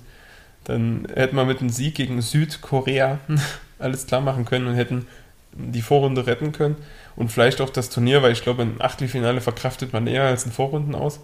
dann 0.65 1.07
hätten 1.13 1.35
wir 1.35 1.45
mit 1.45 1.59
einem 1.59 1.69
Sieg 1.69 1.95
gegen 1.95 2.21
Südkorea 2.21 3.19
alles 3.79 4.07
klar 4.07 4.21
machen 4.21 4.45
können 4.45 4.67
und 4.67 4.75
hätten 4.75 5.07
die 5.55 5.81
Vorrunde 5.81 6.27
retten 6.27 6.51
können 6.51 6.75
und 7.15 7.31
vielleicht 7.31 7.61
auch 7.61 7.69
das 7.69 7.89
Turnier, 7.89 8.21
weil 8.21 8.33
ich 8.33 8.43
glaube, 8.43 8.61
ein 8.61 8.75
Achtelfinale 8.79 9.41
verkraftet 9.41 9.93
man 9.93 10.05
eher 10.07 10.23
als 10.23 10.45
ein 10.45 10.51
Vorrunden 10.51 10.95
aus. 10.95 11.19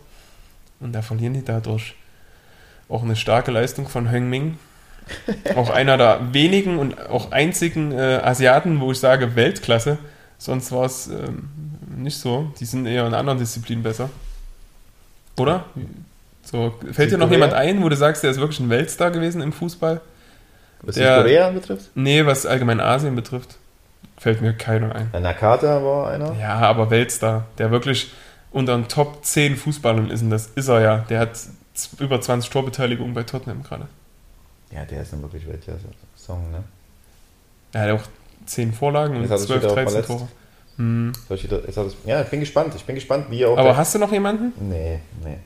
Und 0.80 0.94
da 0.94 1.02
verlieren 1.02 1.34
die 1.34 1.44
dadurch 1.44 1.96
auch 2.89 3.04
eine 3.04 3.15
starke 3.15 3.52
Leistung 3.52 3.88
von 3.88 4.08
Heng 4.08 4.30
Ming. 4.30 4.58
auch 5.56 5.70
einer 5.70 5.98
der 5.98 6.34
wenigen 6.34 6.78
und 6.78 7.10
auch 7.10 7.32
einzigen 7.32 7.91
äh, 7.91 8.22
Asiaten, 8.24 8.80
wo 8.80 8.91
ich 8.91 9.00
sage 9.00 9.36
Weltklasse. 9.36 9.98
Sonst 10.38 10.72
war 10.72 10.86
es 10.86 11.08
ähm, 11.08 11.50
nicht 11.98 12.17
so. 12.17 12.52
Die 12.60 12.65
sind 12.65 12.86
eher 12.86 13.06
in 13.06 13.13
anderen 13.13 13.39
Disziplinen 13.39 13.84
besser. 13.84 14.10
Oder? 15.38 15.65
So, 16.44 16.76
fällt 16.91 17.12
dir 17.12 17.17
noch 17.17 17.32
jemand 17.32 17.54
ein, 17.54 17.84
wo 17.84 17.89
du 17.89 17.96
sagst, 17.96 18.24
der 18.24 18.32
ist 18.32 18.39
wirklich 18.39 18.60
ein 18.60 18.70
Weltstar 18.70 19.12
gewesen 19.12 19.41
im 19.41 19.54
Fußball? 19.54 20.02
Was 20.82 20.96
Korea 20.96 21.50
betrifft? 21.52 21.89
Nee, 21.96 22.26
was 22.26 22.46
allgemein 22.46 22.80
Asien 22.80 23.15
betrifft. 23.15 23.58
Fällt 24.22 24.40
mir 24.40 24.54
keiner 24.54 24.94
ein. 24.94 25.10
Nakata 25.20 25.84
war 25.84 26.12
einer? 26.12 26.36
Ja, 26.40 26.60
aber 26.60 26.92
Weltstar, 26.92 27.48
der 27.58 27.72
wirklich 27.72 28.12
unter 28.52 28.76
den 28.76 28.88
Top 28.88 29.26
10 29.26 29.56
Fußballern 29.56 30.12
ist, 30.12 30.22
und 30.22 30.30
das 30.30 30.46
ist 30.46 30.68
er 30.68 30.80
ja. 30.80 30.98
Der 31.10 31.22
hat 31.22 31.40
über 31.98 32.22
20 32.22 32.52
Torbeteiligungen 32.52 33.16
bei 33.16 33.24
Tottenham 33.24 33.64
gerade. 33.64 33.88
Ja, 34.70 34.86
der 34.86 35.02
ist 35.02 35.12
dann 35.12 35.24
wirklich 35.24 35.48
Weltklasse-Song, 35.48 36.52
ne? 36.52 36.64
Er 37.74 37.82
hat 37.82 38.00
auch 38.00 38.08
10 38.46 38.74
Vorlagen 38.74 39.18
und 39.18 39.28
12, 39.28 39.74
13 39.74 40.04
Tore. 40.04 40.28
Hm. 40.78 41.14
ja, 42.06 42.22
ich 42.22 42.28
bin 42.28 42.42
gespannt. 42.42 42.76
Ich 42.76 42.86
bin 42.86 42.94
gespannt, 42.94 43.26
wie 43.32 43.42
er 43.42 43.50
auch. 43.50 43.58
Aber 43.58 43.76
hast 43.76 43.96
du 43.96 44.00
noch 44.00 44.12
jemanden? 44.12 44.54
Nee, 44.60 45.00
nee. 45.24 45.38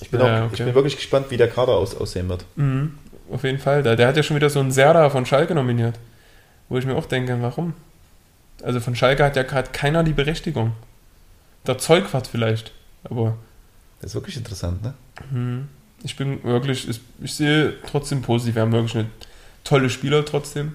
Ich 0.00 0.10
bin, 0.10 0.18
ja, 0.18 0.40
auch, 0.40 0.46
okay. 0.46 0.54
ich 0.54 0.64
bin 0.64 0.74
wirklich 0.74 0.96
gespannt, 0.96 1.26
wie 1.30 1.36
der 1.36 1.48
Kader 1.48 1.74
aus, 1.74 1.96
aussehen 1.96 2.28
wird. 2.28 2.44
Mhm, 2.56 2.98
auf 3.30 3.44
jeden 3.44 3.60
Fall. 3.60 3.84
Der, 3.84 3.94
der 3.94 4.08
hat 4.08 4.16
ja 4.16 4.24
schon 4.24 4.34
wieder 4.34 4.50
so 4.50 4.58
einen 4.58 4.72
Serda 4.72 5.10
von 5.10 5.24
Schalke 5.26 5.54
nominiert. 5.54 5.94
Wo 6.68 6.76
ich 6.76 6.84
mir 6.84 6.96
auch 6.96 7.06
denke, 7.06 7.38
warum? 7.40 7.74
Also 8.62 8.80
von 8.80 8.96
Schalke 8.96 9.24
hat 9.24 9.36
ja 9.36 9.42
gerade 9.42 9.70
keiner 9.72 10.02
die 10.02 10.12
Berechtigung. 10.12 10.72
Der 11.66 11.78
Zeugwart 11.78 12.26
vielleicht, 12.26 12.72
aber. 13.04 13.36
Das 14.00 14.10
ist 14.10 14.14
wirklich 14.14 14.36
interessant, 14.36 14.82
ne? 14.82 14.94
Mhm. 15.30 15.68
Ich 16.02 16.16
bin 16.16 16.42
wirklich, 16.44 16.88
ich, 16.88 17.00
ich 17.20 17.34
sehe 17.34 17.74
trotzdem 17.90 18.22
positiv. 18.22 18.54
Wir 18.54 18.62
haben 18.62 18.72
wirklich 18.72 18.94
eine 18.94 19.06
tolle 19.64 19.90
Spieler 19.90 20.24
trotzdem. 20.24 20.74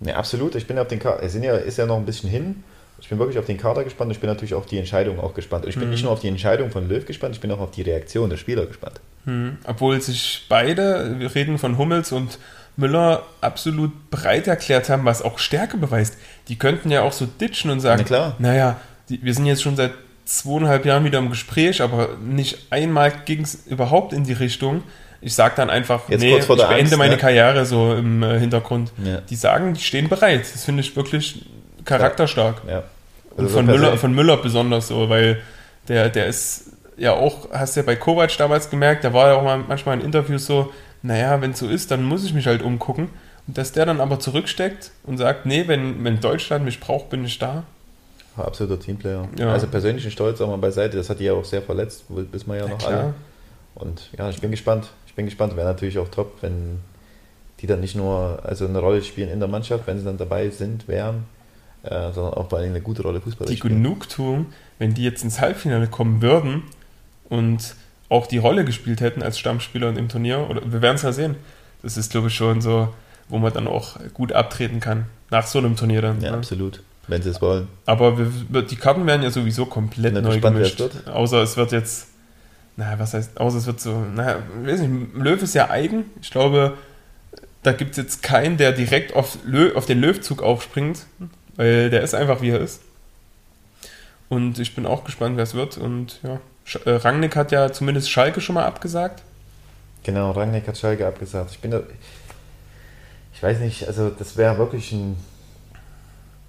Ne, 0.00 0.14
absolut. 0.14 0.54
Ich 0.54 0.66
bin 0.66 0.78
auf 0.78 0.88
den 0.88 0.98
Kader, 0.98 1.22
es 1.22 1.34
ja, 1.34 1.54
ist 1.54 1.78
ja 1.78 1.86
noch 1.86 1.96
ein 1.96 2.04
bisschen 2.04 2.28
hin. 2.28 2.62
Ich 3.00 3.08
bin 3.08 3.18
wirklich 3.18 3.38
auf 3.38 3.46
den 3.46 3.58
Kader 3.58 3.84
gespannt 3.84 4.08
und 4.08 4.16
ich 4.16 4.20
bin 4.20 4.28
natürlich 4.28 4.54
auf 4.54 4.66
die 4.66 4.78
Entscheidung 4.78 5.20
auch 5.20 5.34
gespannt. 5.34 5.64
Und 5.64 5.70
ich 5.70 5.76
bin 5.76 5.84
mhm. 5.84 5.92
nicht 5.92 6.02
nur 6.02 6.12
auf 6.12 6.20
die 6.20 6.28
Entscheidung 6.28 6.70
von 6.70 6.88
Löw 6.88 7.04
gespannt, 7.04 7.36
ich 7.36 7.40
bin 7.40 7.50
auch 7.52 7.60
auf 7.60 7.70
die 7.70 7.82
Reaktion 7.82 8.28
der 8.28 8.36
Spieler 8.36 8.66
gespannt. 8.66 9.00
Mhm. 9.24 9.58
Obwohl 9.64 10.00
sich 10.00 10.46
beide, 10.48 11.18
wir 11.18 11.32
reden 11.34 11.58
von 11.58 11.78
Hummels 11.78 12.10
und 12.10 12.38
Müller 12.78 13.24
absolut 13.40 14.10
bereit 14.10 14.46
erklärt 14.46 14.88
haben, 14.88 15.04
was 15.04 15.20
auch 15.20 15.38
Stärke 15.38 15.76
beweist. 15.76 16.16
Die 16.48 16.56
könnten 16.56 16.90
ja 16.90 17.02
auch 17.02 17.12
so 17.12 17.26
ditchen 17.26 17.70
und 17.70 17.80
sagen, 17.80 18.02
Na 18.02 18.06
klar. 18.06 18.36
naja, 18.38 18.76
die, 19.08 19.22
wir 19.22 19.34
sind 19.34 19.46
jetzt 19.46 19.62
schon 19.62 19.76
seit 19.76 19.92
zweieinhalb 20.24 20.84
Jahren 20.86 21.04
wieder 21.04 21.18
im 21.18 21.28
Gespräch, 21.30 21.82
aber 21.82 22.10
nicht 22.22 22.66
einmal 22.70 23.12
ging 23.24 23.42
es 23.42 23.66
überhaupt 23.66 24.12
in 24.12 24.24
die 24.24 24.32
Richtung. 24.32 24.82
ich 25.20 25.34
sage 25.34 25.54
dann 25.56 25.70
einfach, 25.70 26.08
Jetzt 26.08 26.20
nee, 26.20 26.38
ich 26.38 26.46
der 26.46 26.54
beende 26.54 26.74
Angst, 26.74 26.96
meine 26.96 27.14
ne? 27.14 27.18
Karriere 27.18 27.66
so 27.66 27.94
im 27.94 28.22
äh, 28.22 28.38
Hintergrund. 28.38 28.92
Ja. 29.04 29.20
Die 29.22 29.36
sagen, 29.36 29.74
die 29.74 29.80
stehen 29.80 30.08
bereit. 30.08 30.42
Das 30.52 30.64
finde 30.64 30.82
ich 30.82 30.94
wirklich 30.94 31.46
charakterstark. 31.84 32.62
Ja. 32.68 32.84
Und 33.30 33.44
Also 33.44 33.56
von, 33.56 33.66
so 33.66 33.72
Müller, 33.72 33.96
von 33.96 34.14
Müller 34.14 34.36
besonders 34.36 34.88
so, 34.88 35.08
weil 35.08 35.40
der, 35.88 36.10
der 36.10 36.26
ist 36.26 36.72
ja 36.96 37.12
auch, 37.12 37.50
hast 37.52 37.76
du 37.76 37.80
ja 37.80 37.86
bei 37.86 37.96
Kovac 37.96 38.36
damals 38.36 38.70
gemerkt, 38.70 39.04
da 39.04 39.12
war 39.12 39.28
ja 39.28 39.34
auch 39.34 39.42
mal, 39.42 39.58
manchmal 39.58 39.98
in 39.98 40.04
Interviews 40.04 40.46
so, 40.46 40.72
naja, 41.08 41.40
wenn 41.40 41.52
es 41.52 41.58
so 41.58 41.66
ist, 41.66 41.90
dann 41.90 42.04
muss 42.04 42.22
ich 42.22 42.34
mich 42.34 42.46
halt 42.46 42.60
umgucken. 42.60 43.08
Und 43.46 43.56
dass 43.56 43.72
der 43.72 43.86
dann 43.86 44.02
aber 44.02 44.20
zurücksteckt 44.20 44.90
und 45.04 45.16
sagt, 45.16 45.46
nee, 45.46 45.66
wenn, 45.66 46.04
wenn 46.04 46.20
Deutschland 46.20 46.66
mich 46.66 46.80
braucht, 46.80 47.08
bin 47.08 47.24
ich 47.24 47.38
da. 47.38 47.64
Absoluter 48.36 48.78
Teamplayer. 48.78 49.26
Ja. 49.38 49.50
Also 49.50 49.68
persönlichen 49.68 50.10
Stolz 50.10 50.38
auch 50.42 50.48
mal 50.48 50.58
beiseite, 50.58 50.98
das 50.98 51.08
hat 51.08 51.18
die 51.18 51.24
ja 51.24 51.32
auch 51.32 51.46
sehr 51.46 51.62
verletzt, 51.62 52.04
wissen 52.08 52.46
wir 52.46 52.58
ja 52.58 52.68
noch 52.68 52.86
alle. 52.86 53.14
Und 53.74 54.10
ja, 54.18 54.28
ich 54.28 54.38
bin 54.42 54.50
gespannt. 54.50 54.90
Ich 55.06 55.14
bin 55.14 55.24
gespannt. 55.24 55.56
Wäre 55.56 55.66
natürlich 55.66 55.98
auch 55.98 56.08
top, 56.08 56.42
wenn 56.42 56.80
die 57.60 57.66
dann 57.66 57.80
nicht 57.80 57.96
nur 57.96 58.40
also 58.44 58.66
eine 58.66 58.78
Rolle 58.78 59.02
spielen 59.02 59.30
in 59.30 59.38
der 59.38 59.48
Mannschaft, 59.48 59.86
wenn 59.86 59.98
sie 59.98 60.04
dann 60.04 60.18
dabei 60.18 60.50
sind, 60.50 60.86
wären, 60.88 61.24
äh, 61.84 62.12
sondern 62.12 62.34
auch 62.34 62.50
vor 62.50 62.58
allem 62.58 62.70
eine 62.70 62.82
gute 62.82 63.02
Rolle 63.02 63.22
Fußball 63.22 63.48
Die 63.48 63.56
spielen. 63.56 63.82
Genugtuung, 63.82 64.46
wenn 64.78 64.92
die 64.92 65.04
jetzt 65.04 65.24
ins 65.24 65.40
Halbfinale 65.40 65.86
kommen 65.86 66.20
würden 66.20 66.64
und 67.30 67.74
auch 68.08 68.26
die 68.26 68.38
Rolle 68.38 68.64
gespielt 68.64 69.00
hätten 69.00 69.22
als 69.22 69.38
Stammspieler 69.38 69.96
im 69.96 70.08
Turnier, 70.08 70.48
oder 70.48 70.62
wir 70.64 70.82
werden 70.82 70.96
es 70.96 71.02
ja 71.02 71.12
sehen. 71.12 71.36
Das 71.82 71.96
ist, 71.96 72.10
glaube 72.10 72.28
ich, 72.28 72.34
schon 72.34 72.60
so, 72.60 72.92
wo 73.28 73.38
man 73.38 73.52
dann 73.52 73.68
auch 73.68 73.96
gut 74.14 74.32
abtreten 74.32 74.80
kann. 74.80 75.06
Nach 75.30 75.46
so 75.46 75.58
einem 75.58 75.76
Turnier 75.76 76.02
dann. 76.02 76.20
Ja, 76.20 76.30
ne? 76.30 76.38
absolut. 76.38 76.82
Wenn 77.06 77.22
sie 77.22 77.30
es 77.30 77.40
wollen. 77.40 77.68
Aber 77.86 78.18
wir, 78.18 78.62
die 78.62 78.76
Karten 78.76 79.06
werden 79.06 79.22
ja 79.22 79.30
sowieso 79.30 79.66
komplett 79.66 80.14
neu 80.14 80.34
gespannt, 80.34 80.56
gemischt. 80.56 80.80
es 80.80 80.94
wird. 80.94 81.08
Außer 81.08 81.42
es 81.42 81.56
wird 81.56 81.72
jetzt, 81.72 82.08
naja, 82.76 82.98
was 82.98 83.14
heißt, 83.14 83.40
außer 83.40 83.58
es 83.58 83.66
wird 83.66 83.80
so, 83.80 83.98
naja, 84.14 84.42
ich 84.62 84.68
weiß 84.68 84.80
nicht, 84.80 85.14
Löw 85.14 85.42
ist 85.42 85.54
ja 85.54 85.70
eigen. 85.70 86.04
Ich 86.20 86.30
glaube, 86.30 86.74
da 87.62 87.72
gibt 87.72 87.92
es 87.92 87.96
jetzt 87.96 88.22
keinen, 88.22 88.56
der 88.56 88.72
direkt 88.72 89.14
auf, 89.14 89.38
Lö, 89.44 89.74
auf 89.74 89.86
den 89.86 90.00
Löwzug 90.00 90.42
aufspringt, 90.42 91.06
weil 91.56 91.88
der 91.90 92.02
ist 92.02 92.14
einfach, 92.14 92.42
wie 92.42 92.50
er 92.50 92.60
ist. 92.60 92.82
Und 94.28 94.58
ich 94.58 94.74
bin 94.74 94.84
auch 94.84 95.04
gespannt, 95.04 95.36
wer 95.36 95.44
es 95.44 95.54
wird. 95.54 95.78
Und 95.78 96.20
ja, 96.22 96.40
Rangnick 96.84 97.36
hat 97.36 97.52
ja 97.52 97.72
zumindest 97.72 98.10
Schalke 98.10 98.40
schon 98.40 98.54
mal 98.54 98.64
abgesagt. 98.64 99.22
Genau, 100.02 100.30
Rangnick 100.30 100.66
hat 100.68 100.78
Schalke 100.78 101.06
abgesagt. 101.06 101.50
Ich 101.50 101.60
bin 101.60 101.70
da, 101.70 101.82
ich 103.34 103.42
weiß 103.42 103.58
nicht, 103.60 103.86
also 103.86 104.10
das 104.10 104.36
wäre 104.36 104.58
wirklich 104.58 104.92
ein, 104.92 105.16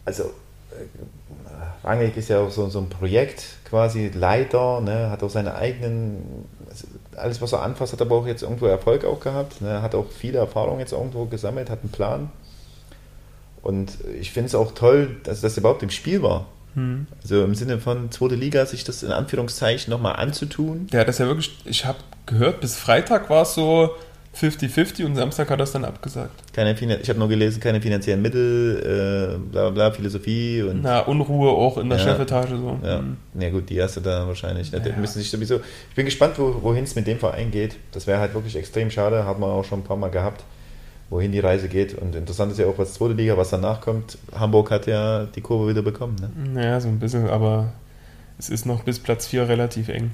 also 0.05 0.23
äh, 0.23 1.87
Rangnick 1.87 2.17
ist 2.17 2.29
ja 2.29 2.39
auch 2.39 2.51
so, 2.51 2.69
so 2.69 2.79
ein 2.79 2.89
Projekt 2.89 3.43
quasi 3.69 4.09
Leiter, 4.09 4.81
ne, 4.81 5.09
hat 5.09 5.23
auch 5.23 5.29
seine 5.29 5.55
eigenen, 5.55 6.47
also 6.69 6.87
alles 7.15 7.41
was 7.41 7.53
er 7.53 7.61
anfasst, 7.61 7.93
hat 7.93 8.01
aber 8.01 8.15
auch 8.15 8.27
jetzt 8.27 8.43
irgendwo 8.43 8.65
Erfolg 8.65 9.05
auch 9.05 9.19
gehabt, 9.19 9.61
ne, 9.61 9.81
hat 9.81 9.95
auch 9.95 10.07
viele 10.09 10.39
Erfahrungen 10.39 10.79
jetzt 10.79 10.93
irgendwo 10.93 11.25
gesammelt, 11.25 11.69
hat 11.69 11.81
einen 11.81 11.91
Plan. 11.91 12.31
Und 13.61 13.97
ich 14.19 14.31
finde 14.31 14.47
es 14.47 14.55
auch 14.55 14.73
toll, 14.73 15.17
dass 15.23 15.41
das 15.41 15.57
überhaupt 15.57 15.83
im 15.83 15.89
Spiel 15.89 16.21
war. 16.21 16.45
Hm. 16.75 17.07
Also 17.21 17.43
im 17.43 17.55
Sinne 17.55 17.79
von 17.79 18.11
zweite 18.11 18.35
Liga, 18.35 18.65
sich 18.65 18.83
das 18.83 19.03
in 19.03 19.11
Anführungszeichen 19.11 19.89
nochmal 19.91 20.15
anzutun. 20.17 20.87
Der 20.87 21.01
hat 21.01 21.07
das 21.07 21.17
ja 21.17 21.27
wirklich, 21.27 21.57
ich 21.65 21.85
habe 21.85 21.97
gehört, 22.25 22.61
bis 22.61 22.75
Freitag 22.75 23.29
war 23.29 23.41
es 23.43 23.53
so 23.55 23.89
50-50 24.39 25.05
und 25.05 25.15
Samstag 25.15 25.49
hat 25.49 25.59
es 25.59 25.71
dann 25.71 25.83
abgesagt. 25.83 26.31
Keine 26.53 26.71
ich 26.73 27.09
habe 27.09 27.19
nur 27.19 27.27
gelesen, 27.27 27.59
keine 27.59 27.81
finanziellen 27.81 28.21
Mittel, 28.21 29.35
äh, 29.35 29.51
bla 29.51 29.69
bla 29.71 29.91
Philosophie 29.91 30.61
und 30.61 30.81
Na, 30.83 30.99
Unruhe 30.99 31.49
auch 31.49 31.77
in 31.79 31.89
der 31.89 31.97
Ja. 31.97 32.05
Chefetage 32.05 32.49
so. 32.55 32.79
ja. 32.83 32.99
Hm. 32.99 33.17
ja 33.39 33.49
gut, 33.49 33.69
die 33.69 33.81
hast 33.81 33.97
du 33.97 34.01
da 34.01 34.27
wahrscheinlich. 34.27 34.71
Ne? 34.71 34.79
Die 34.81 34.89
Ja. 34.89 34.95
müssen 34.97 35.19
sich 35.19 35.29
sowieso. 35.31 35.55
Ich 35.89 35.95
bin 35.95 36.05
gespannt, 36.05 36.35
wo, 36.37 36.59
wohin 36.61 36.83
es 36.83 36.95
mit 36.95 37.07
dem 37.07 37.17
Verein 37.17 37.49
geht. 37.51 37.75
Das 37.91 38.05
wäre 38.07 38.19
halt 38.19 38.33
wirklich 38.35 38.55
extrem 38.55 38.91
schade, 38.91 39.25
hat 39.25 39.39
man 39.39 39.49
auch 39.49 39.65
schon 39.65 39.79
ein 39.79 39.83
paar 39.83 39.97
Mal 39.97 40.09
gehabt, 40.11 40.43
wohin 41.09 41.31
die 41.31 41.39
Reise 41.39 41.69
geht. 41.69 41.95
Und 41.95 42.15
interessant 42.15 42.51
ist 42.51 42.59
ja 42.59 42.67
auch, 42.67 42.77
was 42.77 42.93
zweite 42.93 43.13
Liga, 43.13 43.35
was 43.37 43.49
danach 43.49 43.81
kommt. 43.81 44.17
Hamburg 44.33 44.71
hat 44.71 44.87
ja 44.87 45.25
die 45.25 45.41
Kurve 45.41 45.69
wieder 45.69 45.81
bekommen. 45.81 46.15
Ne? 46.19 46.29
Naja, 46.53 46.79
so 46.79 46.87
ein 46.87 46.99
bisschen, 46.99 47.27
aber 47.29 47.71
es 48.37 48.49
ist 48.49 48.65
noch 48.65 48.83
bis 48.83 48.99
Platz 48.99 49.27
4 49.27 49.49
relativ 49.49 49.89
eng. 49.89 50.11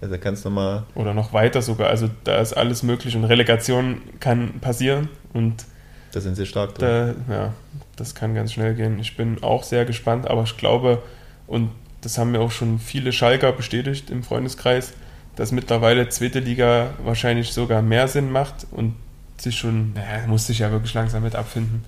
Also 0.00 0.16
kannst 0.18 0.44
du 0.44 0.50
mal. 0.50 0.84
Oder 0.94 1.14
noch 1.14 1.32
weiter 1.32 1.62
sogar. 1.62 1.88
Also 1.88 2.10
da 2.24 2.38
ist 2.38 2.52
alles 2.52 2.82
möglich 2.82 3.16
und 3.16 3.24
Relegation 3.24 4.02
kann 4.20 4.60
passieren 4.60 5.08
und 5.32 5.64
Da 6.12 6.20
sind 6.20 6.34
sie 6.34 6.46
stark 6.46 6.74
drin. 6.74 7.14
da, 7.28 7.34
ja, 7.34 7.52
das 7.96 8.14
kann 8.14 8.34
ganz 8.34 8.52
schnell 8.52 8.74
gehen. 8.74 8.98
Ich 8.98 9.16
bin 9.16 9.42
auch 9.42 9.62
sehr 9.62 9.84
gespannt, 9.86 10.28
aber 10.28 10.42
ich 10.42 10.56
glaube, 10.58 11.02
und 11.46 11.70
das 12.02 12.18
haben 12.18 12.32
mir 12.32 12.40
auch 12.40 12.50
schon 12.50 12.78
viele 12.78 13.12
Schalker 13.12 13.52
bestätigt 13.52 14.10
im 14.10 14.22
Freundeskreis, 14.22 14.92
dass 15.36 15.50
mittlerweile 15.50 16.08
zweite 16.10 16.40
Liga 16.40 16.90
wahrscheinlich 17.02 17.52
sogar 17.52 17.80
mehr 17.80 18.06
Sinn 18.08 18.30
macht 18.30 18.66
und 18.70 18.94
sich 19.38 19.56
schon, 19.56 19.92
naja, 19.94 20.26
muss 20.26 20.46
sich 20.46 20.58
ja 20.60 20.70
wirklich 20.70 20.94
langsam 20.94 21.22
mit 21.22 21.34
abfinden. 21.34 21.84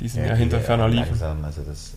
Die 0.00 0.08
sind 0.08 0.24
ja, 0.24 0.32
die- 0.34 0.40
hinter 0.40 0.60
ferner 0.60 0.88
liefen. 0.88 1.08
Langsam, 1.10 1.44
also 1.44 1.62
das. 1.62 1.92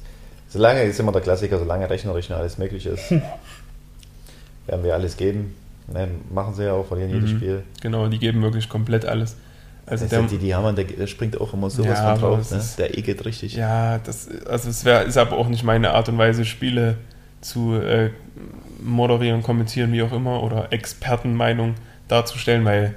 Solange 0.50 0.84
ist 0.84 1.00
immer 1.00 1.12
der 1.12 1.22
Klassiker, 1.22 1.58
solange 1.58 1.90
rechnerisch 1.90 2.30
noch 2.30 2.38
alles 2.38 2.58
möglich 2.58 2.86
ist, 2.86 3.10
werden 3.12 4.84
wir 4.84 4.94
alles 4.94 5.18
geben. 5.18 5.56
Ne, 5.88 6.08
machen 6.32 6.54
sie 6.54 6.64
ja 6.64 6.74
auch, 6.74 6.86
verlieren 6.88 7.10
jedes 7.12 7.32
Mhm. 7.32 7.38
Spiel. 7.38 7.64
Genau, 7.82 8.08
die 8.08 8.18
geben 8.20 8.42
wirklich 8.42 8.70
komplett 8.70 9.06
alles. 9.06 9.36
Also 9.86 10.06
Das 10.06 10.12
der, 10.12 10.22
ja 10.22 10.28
die, 10.28 10.38
die 10.38 10.56
haben, 10.56 10.76
der, 10.78 10.86
der 10.86 11.08
springt 11.08 11.40
auch 11.42 11.54
immer 11.54 11.70
sowas 11.70 12.00
Ja, 12.00 12.16
von 12.16 12.22
drauf. 12.38 12.52
Ne? 12.52 12.58
ist- 12.58 12.80
Der 12.80 12.98
E 12.98 13.02
geht 13.02 13.26
richtig. 13.26 13.56
Ja, 13.56 13.98
das, 14.00 14.30
also 14.48 14.70
es 14.70 14.86
wär, 14.86 15.04
ist 15.04 15.18
aber 15.18 15.38
auch 15.38 15.50
nicht 15.50 15.64
meine 15.64 15.92
Art 15.92 16.08
und 16.08 16.18
Weise, 16.18 16.46
Spiele 16.46 16.96
zu 17.42 17.74
äh, 17.76 18.12
moderieren, 18.82 19.44
kommentieren, 19.44 19.92
wie 19.92 20.04
auch 20.04 20.14
immer, 20.14 20.42
oder 20.42 20.72
Expertenmeinung 20.72 21.76
darzustellen, 22.08 22.64
weil 22.64 22.96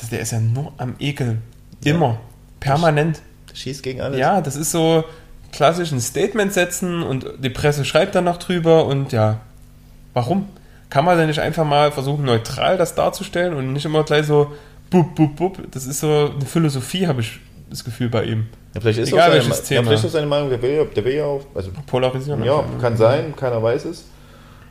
das, 0.00 0.10
der 0.10 0.20
ist 0.20 0.32
ja 0.32 0.40
nur 0.40 0.72
am 0.78 0.94
Ekeln. 0.98 1.42
Ja. 1.84 1.94
Immer. 1.94 2.18
Permanent. 2.60 3.20
Schießt 3.54 3.82
gegen 3.82 4.00
alles. 4.00 4.18
Ja, 4.18 4.40
das 4.40 4.56
ist 4.56 4.70
so 4.70 5.04
klassisch 5.52 5.90
ein 5.92 6.00
Statement 6.00 6.52
setzen 6.52 7.02
und 7.02 7.26
die 7.38 7.50
Presse 7.50 7.84
schreibt 7.84 8.14
dann 8.14 8.24
noch 8.24 8.36
drüber 8.36 8.86
und 8.86 9.12
ja, 9.12 9.40
warum? 10.14 10.48
Kann 10.90 11.04
man 11.04 11.18
denn 11.18 11.26
nicht 11.28 11.40
einfach 11.40 11.64
mal 11.64 11.90
versuchen, 11.92 12.24
neutral 12.24 12.76
das 12.76 12.94
darzustellen 12.94 13.54
und 13.54 13.72
nicht 13.72 13.84
immer 13.84 14.02
gleich 14.04 14.26
so 14.26 14.52
bub, 14.90 15.14
bub, 15.14 15.36
bub. 15.36 15.58
Das 15.72 15.86
ist 15.86 16.00
so 16.00 16.30
eine 16.34 16.46
Philosophie, 16.46 17.06
habe 17.06 17.20
ich 17.20 17.38
das 17.68 17.84
Gefühl 17.84 18.08
bei 18.08 18.24
ihm. 18.24 18.46
Ja, 18.74 18.80
vielleicht 18.80 18.98
ist 19.00 19.08
Egal 19.12 19.20
auch 19.20 19.32
seine, 19.32 19.34
welches 19.44 19.58
ja, 19.58 19.64
Thema. 19.76 19.86
vielleicht 19.88 20.04
ist 20.04 20.12
seine 20.12 20.26
Meinung, 20.26 20.48
der 20.50 20.62
will, 20.62 20.70
ja- 20.70 20.84
der 20.84 21.04
will 21.04 21.14
ja 21.14 21.24
auch. 21.24 21.42
Also, 21.54 21.70
Polarisieren. 21.86 22.42
ja, 22.44 22.64
kann 22.80 22.96
sein, 22.96 23.34
keiner 23.36 23.62
weiß 23.62 23.84
es. 23.86 24.04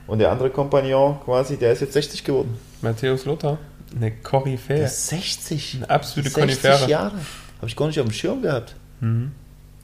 Und 0.07 0.19
der 0.19 0.31
andere 0.31 0.49
Kompagnon 0.49 1.19
quasi, 1.23 1.57
der 1.57 1.71
ist 1.73 1.81
jetzt 1.81 1.93
60 1.93 2.23
geworden. 2.23 2.57
Matthäus 2.81 3.25
Lothar, 3.25 3.57
eine 3.95 4.11
Koryphäe. 4.11 4.83
ist 4.85 5.07
60. 5.07 5.75
Eine 5.77 5.89
absolute 5.89 6.29
60 6.29 6.41
Konifere. 6.41 6.89
Jahre. 6.89 7.15
Habe 7.57 7.67
ich 7.67 7.75
gar 7.75 7.87
nicht 7.87 7.99
auf 7.99 8.05
dem 8.07 8.13
Schirm 8.13 8.41
gehabt. 8.41 8.75
Mhm. 9.01 9.31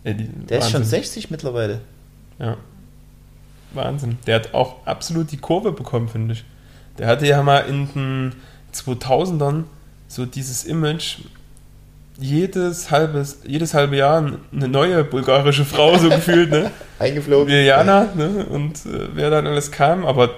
Ja, 0.03 0.13
Der 0.13 0.59
ist 0.59 0.71
schon 0.71 0.81
Wahnsinn. 0.81 1.01
60 1.01 1.31
mittlerweile. 1.31 1.81
Ja. 2.39 2.57
Wahnsinn. 3.73 4.17
Der 4.27 4.35
hat 4.35 4.53
auch 4.53 4.85
absolut 4.85 5.31
die 5.31 5.37
Kurve 5.37 5.71
bekommen, 5.71 6.07
finde 6.07 6.33
ich. 6.33 6.43
Der 6.97 7.07
hatte 7.07 7.27
ja 7.27 7.43
mal 7.43 7.59
in 7.59 7.87
den 7.93 8.33
2000ern 8.73 9.63
so 10.07 10.25
dieses 10.25 10.63
Image, 10.63 11.17
jedes, 12.17 12.91
halbes, 12.91 13.39
jedes 13.45 13.73
halbe 13.73 13.97
Jahr 13.97 14.17
eine 14.53 14.67
neue 14.69 15.03
bulgarische 15.03 15.65
Frau, 15.65 15.97
so 15.97 16.07
gefühlt, 16.09 16.51
ne? 16.51 16.71
Eingeflogen. 16.99 17.49
Liliana, 17.49 18.07
ne? 18.15 18.45
Und 18.45 18.85
äh, 18.85 19.09
wer 19.13 19.29
dann 19.29 19.45
alles 19.47 19.71
kam, 19.71 20.05
aber 20.05 20.29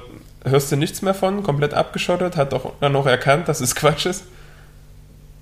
hörst 0.43 0.71
du 0.71 0.75
nichts 0.75 1.01
mehr 1.01 1.13
von, 1.13 1.43
komplett 1.43 1.73
abgeschottet, 1.73 2.35
hat 2.37 2.53
doch 2.53 2.73
dann 2.79 2.91
noch 2.93 3.05
erkannt, 3.05 3.47
dass 3.47 3.61
es 3.61 3.75
Quatsch 3.75 4.05
ist. 4.05 4.25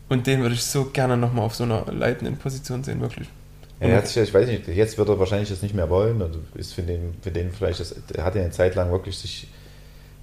Und 0.10 0.28
den 0.28 0.42
würde 0.42 0.56
ich 0.56 0.64
so 0.64 0.86
gerne 0.86 1.18
nochmal 1.18 1.46
auf 1.46 1.56
so 1.56 1.64
einer 1.64 1.86
leitenden 1.92 2.38
Position 2.38 2.84
sehen, 2.84 3.02
wirklich. 3.02 3.28
Ja, 3.80 3.88
er 3.88 3.98
hat 3.98 4.08
sich, 4.08 4.22
ich 4.22 4.34
weiß 4.34 4.48
nicht, 4.48 4.68
jetzt 4.68 4.98
wird 4.98 5.10
er 5.10 5.20
wahrscheinlich 5.20 5.50
das 5.50 5.62
nicht 5.62 5.76
mehr 5.76 5.90
wollen. 5.90 6.22
Also 6.22 6.40
ist 6.56 6.74
für 6.74 6.84
den, 6.84 7.16
für 7.22 7.32
den 7.32 7.52
vielleicht, 7.52 7.80
das, 7.80 7.96
er 8.14 8.24
hat 8.24 8.36
ja 8.36 8.42
eine 8.42 8.52
Zeit 8.52 8.76
lang 8.76 8.92
wirklich 8.92 9.18
sich, 9.18 9.48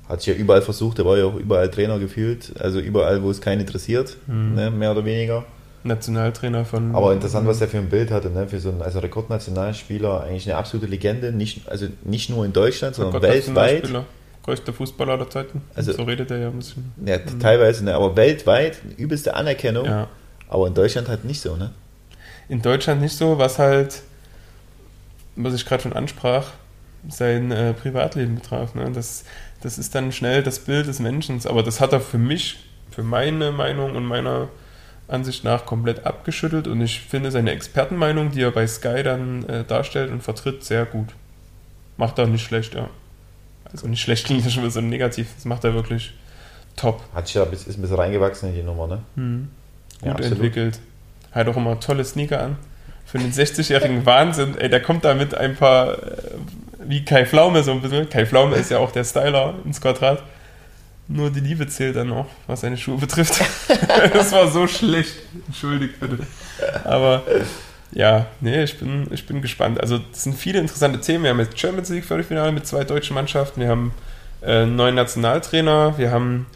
hat 0.08 0.20
sich 0.22 0.34
ja 0.34 0.40
überall 0.40 0.62
versucht, 0.62 0.98
er 0.98 1.04
war 1.04 1.18
ja 1.18 1.24
auch 1.24 1.34
überall 1.34 1.70
Trainer 1.70 1.98
gefühlt, 1.98 2.54
also 2.60 2.78
überall, 2.80 3.22
wo 3.22 3.30
es 3.30 3.40
keinen 3.40 3.60
interessiert, 3.60 4.16
Mhm. 4.26 4.54
ne, 4.54 4.70
mehr 4.70 4.92
oder 4.92 5.04
weniger. 5.04 5.44
Nationaltrainer 5.84 6.64
von. 6.64 6.94
Aber 6.94 7.12
interessant, 7.12 7.46
was 7.48 7.60
er 7.60 7.66
für 7.66 7.78
ein 7.78 7.88
Bild 7.88 8.12
hatte, 8.12 8.30
ne, 8.30 8.46
für 8.46 8.60
so 8.60 8.68
einen 8.68 8.82
also 8.82 9.00
Rekordnationalspieler, 9.00 10.22
eigentlich 10.22 10.48
eine 10.48 10.56
absolute 10.56 10.86
Legende, 10.86 11.32
nicht, 11.32 11.68
also 11.68 11.88
nicht 12.04 12.30
nur 12.30 12.44
in 12.44 12.52
Deutschland, 12.52 12.94
sondern 12.94 13.20
weltweit. 13.20 13.90
Größter 14.45 14.72
Fußballer 14.72 15.18
der 15.18 15.30
Zeiten. 15.30 15.62
Also- 15.74 15.93
so 15.93 16.03
redet 16.03 16.30
er 16.30 16.38
ja 16.38 16.49
ein 16.49 16.57
bisschen. 16.59 16.93
Ja, 17.05 17.18
teilweise, 17.18 17.84
ne, 17.84 17.95
aber 17.95 18.16
weltweit 18.16 18.78
übelste 18.97 19.34
Anerkennung, 19.34 19.84
Ja. 19.86 20.09
aber 20.49 20.66
in 20.66 20.74
Deutschland 20.74 21.09
halt 21.09 21.24
nicht 21.24 21.40
so, 21.40 21.57
ne? 21.57 21.70
In 22.49 22.61
Deutschland 22.61 23.01
nicht 23.01 23.16
so, 23.16 23.38
was 23.38 23.59
halt, 23.59 24.03
was 25.36 25.55
ich 25.55 25.64
gerade 25.64 25.82
schon 25.84 25.93
ansprach, 25.93 26.51
sein 27.09 27.51
äh, 27.51 27.72
Privatleben 27.72 28.34
betraf. 28.36 28.74
Ne? 28.74 28.90
Das, 28.93 29.24
das 29.61 29.78
ist 29.78 29.95
dann 29.95 30.12
schnell 30.12 30.43
das 30.43 30.59
Bild 30.61 30.86
des 30.86 30.99
Menschen. 31.01 31.40
Aber 31.47 31.62
das 31.62 31.80
hat 31.80 31.93
er 31.93 32.01
für 32.01 32.18
mich, 32.18 32.59
für 32.90 33.03
meine 33.03 33.51
Meinung 33.53 33.97
und 33.97 34.05
meiner 34.05 34.49
Ansicht 35.09 35.45
nach 35.45 35.66
komplett 35.66 36.05
abgeschüttelt. 36.07 36.66
Und 36.68 36.80
ich 36.80 37.01
finde 37.01 37.30
seine 37.30 37.53
Expertenmeinung, 37.53 38.30
die 38.32 38.43
er 38.43 38.51
bei 38.51 38.66
Sky 38.66 39.03
dann 39.03 39.45
äh, 39.49 39.64
darstellt 39.64 40.11
und 40.11 40.22
vertritt, 40.22 40.62
sehr 40.64 40.84
gut. 40.84 41.09
Macht 41.97 42.18
er 42.18 42.26
nicht 42.26 42.45
schlecht, 42.45 42.74
ja. 42.74 42.88
Also 43.72 43.88
nicht 43.88 44.00
schlecht 44.00 44.26
klingt 44.26 44.44
das 44.44 44.52
schon 44.52 44.62
wieder 44.62 44.72
so 44.72 44.80
negativ. 44.80 45.28
Das 45.34 45.44
macht 45.44 45.64
er 45.64 45.74
wirklich 45.74 46.12
top. 46.76 47.02
Hat 47.14 47.26
sich 47.26 47.36
ja 47.36 47.44
ist 47.44 47.68
ein 47.68 47.80
bisschen 47.80 47.96
reingewachsen 47.96 48.50
in 48.50 48.54
die 48.54 48.62
Nummer, 48.62 48.86
ne? 48.86 49.02
Hm. 49.16 49.48
Ja, 50.00 50.08
Gut 50.12 50.20
absolut. 50.20 50.32
entwickelt. 50.32 50.80
Hat 51.32 51.48
auch 51.48 51.56
immer 51.56 51.78
tolle 51.80 52.04
Sneaker 52.04 52.42
an. 52.42 52.56
Für 53.04 53.18
den 53.18 53.32
60-jährigen 53.32 54.04
Wahnsinn. 54.06 54.56
Ey, 54.58 54.68
der 54.68 54.82
kommt 54.82 55.04
da 55.04 55.14
mit 55.14 55.34
ein 55.34 55.56
paar, 55.56 55.94
äh, 55.94 56.16
wie 56.84 57.04
Kai 57.04 57.26
Pflaume 57.26 57.62
so 57.62 57.72
ein 57.72 57.80
bisschen. 57.80 58.08
Kai 58.08 58.26
Pflaume 58.26 58.56
ist 58.56 58.70
ja 58.70 58.78
auch 58.78 58.90
der 58.92 59.04
Styler 59.04 59.54
ins 59.64 59.80
Quadrat. 59.80 60.22
Nur 61.08 61.30
die 61.30 61.40
Liebe 61.40 61.66
zählt 61.66 61.96
dann 61.96 62.12
auch, 62.12 62.26
was 62.46 62.60
seine 62.62 62.76
Schuhe 62.76 62.96
betrifft. 62.96 63.34
das 64.14 64.32
war 64.32 64.48
so 64.48 64.66
schlecht. 64.66 65.14
Entschuldigt 65.46 65.98
bitte. 66.00 66.18
Aber 66.84 67.22
ja, 67.93 68.26
nee, 68.40 68.62
ich 68.62 68.78
bin, 68.78 69.07
ich 69.11 69.26
bin 69.26 69.43
gespannt. 69.43 69.80
Also 69.80 70.01
es 70.12 70.24
sind 70.24 70.36
viele 70.36 70.59
interessante 70.59 71.01
Themen. 71.01 71.24
Wir 71.24 71.30
haben 71.30 71.40
jetzt 71.40 71.59
Champions 71.59 71.88
League 71.90 72.05
Viertelfinale 72.05 72.53
mit 72.53 72.66
zwei 72.66 72.84
deutschen 72.84 73.14
Mannschaften. 73.14 73.61
Wir 73.61 73.68
haben 73.68 73.93
äh, 74.40 74.62
einen 74.62 74.76
neuen 74.76 74.95
Nationaltrainer. 74.95 75.95
Wir 75.99 76.11
haben 76.11 76.47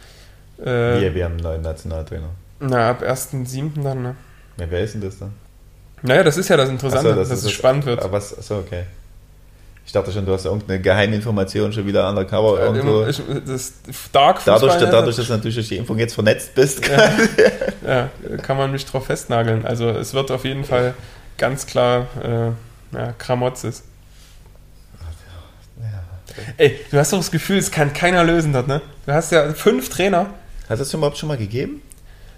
äh, 0.59 0.65
Wir, 1.01 1.13
wir 1.15 1.25
haben 1.25 1.33
einen 1.33 1.43
neuen 1.43 1.61
Nationaltrainer. 1.61 2.29
na, 2.59 2.89
ab 2.89 3.03
1.7. 3.03 3.83
dann, 3.83 4.01
ne? 4.03 4.15
Ja, 4.59 4.65
wer 4.69 4.81
ist 4.83 4.93
denn 4.95 5.01
das 5.01 5.19
dann? 5.19 5.31
Naja, 6.01 6.23
das 6.23 6.37
ist 6.37 6.47
ja 6.49 6.57
das 6.57 6.69
Interessante, 6.69 7.09
so, 7.09 7.15
dass 7.15 7.29
ist 7.29 7.37
es 7.39 7.43
das- 7.43 7.51
spannend 7.51 7.85
wird. 7.85 8.03
Ah, 8.03 8.11
was? 8.11 8.37
Achso, 8.37 8.57
okay. 8.59 8.83
Ich 9.85 9.93
dachte 9.93 10.11
schon, 10.11 10.25
du 10.25 10.33
hast 10.33 10.43
irgendeine 10.45 10.81
Geheiminformation 10.81 11.71
schon 11.71 11.85
wieder 11.87 12.09
undercover 12.09 12.59
irgendwo. 12.59 13.03
Äh, 13.03 13.09
Ich, 13.11 13.21
das 13.47 13.73
Dark 14.11 14.41
dadurch, 14.43 14.73
Fußball, 14.73 14.91
dadurch, 14.91 15.15
dass 15.15 15.27
du 15.27 15.33
natürlich 15.33 15.55
durch 15.55 15.69
die 15.69 15.77
Impfung 15.77 15.97
jetzt 15.97 16.13
vernetzt 16.13 16.53
bist. 16.55 16.85
ja, 16.87 17.09
ja, 17.87 18.09
kann 18.41 18.57
man 18.57 18.71
mich 18.71 18.85
drauf 18.85 19.05
festnageln. 19.05 19.65
Also 19.65 19.89
es 19.89 20.13
wird 20.13 20.29
auf 20.31 20.43
jeden 20.43 20.65
Fall 20.65 20.93
ganz 21.37 21.65
klar 21.65 22.07
äh, 22.23 22.95
ja, 22.95 23.13
Kramotzes. 23.17 23.83
Ey, 26.57 26.79
du 26.91 26.97
hast 26.97 27.13
doch 27.13 27.17
das 27.17 27.31
Gefühl, 27.31 27.57
es 27.57 27.71
kann 27.71 27.93
keiner 27.93 28.23
lösen 28.23 28.53
dort, 28.53 28.67
ne? 28.67 28.81
Du 29.05 29.13
hast 29.13 29.31
ja 29.31 29.53
fünf 29.53 29.89
Trainer. 29.89 30.27
Hat 30.69 30.79
es 30.79 30.93
überhaupt 30.93 31.17
schon 31.17 31.29
mal 31.29 31.37
gegeben? 31.37 31.81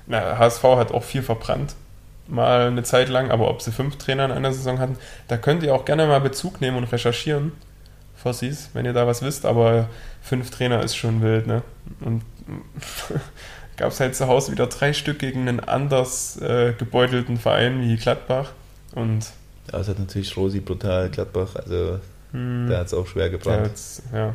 Na, 0.08 0.38
HSV 0.38 0.64
hat 0.64 0.91
auch 0.91 1.04
viel 1.04 1.22
verbrannt. 1.22 1.76
Mal 2.28 2.68
eine 2.68 2.84
Zeit 2.84 3.10
lang, 3.10 3.32
aber 3.32 3.50
ob 3.50 3.62
sie 3.62 3.72
fünf 3.72 3.97
Trainer 3.97 4.26
in 4.26 4.32
einer 4.32 4.54
Saison 4.54 4.80
hatten, 4.80 4.97
da 5.28 5.38
könnt 5.38 5.64
ihr 5.64 5.74
auch 5.74 5.86
gerne 5.86 6.06
mal 6.06 6.22
Bezug 6.22 6.62
nehmen 6.62 6.78
und 6.78 6.86
recherchieren, 6.86 7.54
Fossis, 8.16 8.70
wenn 8.74 8.86
ihr 8.86 8.93
da 8.93 9.08
was 9.08 9.22
wisst, 9.22 9.45
aber 9.45 9.89
fünf 10.22 10.52
Trainer 10.52 10.84
ist 10.84 10.95
schon 10.95 11.22
wild, 11.22 11.47
ne? 11.47 11.64
Und 12.02 12.24
gab 13.78 13.91
es 13.91 14.00
halt 14.00 14.16
zu 14.16 14.28
Hause 14.28 14.52
wieder 14.52 14.68
drei 14.68 14.93
Stück 14.93 15.20
gegen 15.20 15.47
einen 15.47 15.60
anders 15.60 16.39
äh, 16.41 16.74
gebeutelten 16.78 17.38
Verein 17.38 17.82
wie 17.82 17.95
Gladbach. 17.95 18.52
Und 19.02 19.26
Ja, 19.72 19.80
es 19.80 19.88
hat 19.88 20.00
natürlich 20.00 20.36
Rosi 20.36 20.60
brutal, 20.60 21.10
Gladbach, 21.10 21.56
also 21.56 22.00
hm, 22.32 22.68
der 22.70 22.80
hat 22.80 22.88
es 22.88 22.93
auch 22.93 23.08
schwer 23.08 23.30
gebrannt. 23.30 23.66
hat's- 23.68 24.02
ja, 24.14 24.34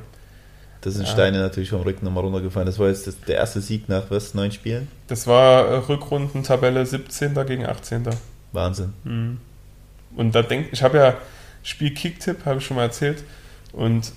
Da 0.81 0.91
sind 0.91 1.07
Ja. 1.07 1.12
Steine 1.12 1.39
natürlich 1.39 1.71
vom 1.71 1.81
Rücken 1.83 2.05
nochmal 2.05 2.25
runtergefallen. 2.25 2.67
Das 2.67 2.79
war 2.79 2.89
jetzt 2.89 3.07
das, 3.07 3.19
der 3.23 3.37
erste 3.37 3.61
Sieg 3.61 3.89
nach 3.89 4.05
was, 4.11 4.35
neun 4.35 4.53
Spielen? 4.53 4.89
das 5.09 5.27
war 5.27 5.67
äh, 5.67 5.75
Rückrundentabelle 5.77 6.85
17. 6.87 7.35
gegen 7.47 7.65
18. 7.67 8.05
Wahnsinn. 8.53 8.93
Mhm. 9.05 9.39
Und 10.17 10.35
da 10.35 10.43
denke 10.43 10.69
ich, 10.73 10.83
habe 10.83 10.99
ja 10.99 11.15
Spiel 11.62 11.93
Kicktipp, 11.95 12.45
habe 12.45 12.59
ich 12.59 12.67
schon 12.67 12.77
mal 12.77 12.85
erzählt. 12.85 13.25
Und 13.73 14.12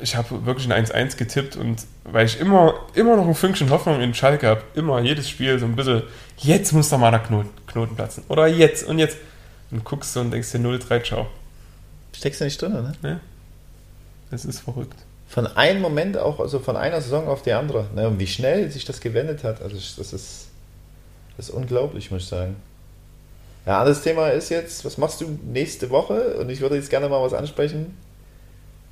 ich 0.00 0.16
habe 0.16 0.46
wirklich 0.46 0.72
ein 0.72 0.86
1-1 0.86 1.16
getippt 1.18 1.56
und 1.56 1.84
weil 2.04 2.24
ich 2.26 2.40
immer, 2.40 2.74
immer 2.94 3.16
noch 3.16 3.26
ein 3.26 3.34
Fünkchen 3.34 3.68
Hoffnung 3.70 4.00
in 4.00 4.14
Schalke 4.14 4.46
habe, 4.46 4.62
immer 4.74 5.00
jedes 5.00 5.28
Spiel 5.28 5.58
so 5.58 5.66
ein 5.66 5.76
bisschen, 5.76 6.02
jetzt 6.38 6.72
muss 6.72 6.88
doch 6.88 6.98
mal 6.98 7.10
der 7.10 7.20
Knoten, 7.20 7.50
Knoten 7.66 7.94
platzen. 7.94 8.22
Oder 8.28 8.46
jetzt 8.46 8.84
und 8.84 8.98
jetzt. 8.98 9.16
Und 9.72 9.84
guckst 9.84 10.14
du 10.14 10.20
und 10.20 10.30
denkst 10.30 10.52
dir 10.52 10.58
0-3, 10.58 11.02
ciao. 11.02 11.26
Steckst 12.14 12.40
du 12.40 12.44
nicht 12.44 12.60
drin, 12.62 12.94
ne? 13.02 13.20
Das 14.30 14.44
ist 14.44 14.60
verrückt. 14.60 14.94
Von 15.28 15.46
einem 15.46 15.80
Moment 15.80 16.16
auch, 16.18 16.40
also 16.40 16.58
von 16.60 16.76
einer 16.76 17.00
Saison 17.00 17.26
auf 17.26 17.42
die 17.42 17.52
andere. 17.52 17.86
Ne? 17.94 18.06
Und 18.06 18.18
wie 18.20 18.26
schnell 18.26 18.70
sich 18.70 18.84
das 18.84 19.00
gewendet 19.00 19.44
hat, 19.44 19.62
also 19.62 19.74
das 19.76 19.98
ist, 20.12 20.48
das 21.36 21.48
ist 21.48 21.50
unglaublich, 21.50 22.10
muss 22.10 22.22
ich 22.22 22.28
sagen. 22.28 22.56
Ja, 23.66 23.80
anderes 23.80 24.02
Thema 24.02 24.28
ist 24.28 24.50
jetzt, 24.50 24.84
was 24.84 24.98
machst 24.98 25.20
du 25.20 25.38
nächste 25.44 25.90
Woche? 25.90 26.36
Und 26.38 26.50
ich 26.50 26.60
würde 26.60 26.76
jetzt 26.76 26.90
gerne 26.90 27.08
mal 27.08 27.22
was 27.22 27.32
ansprechen. 27.34 27.96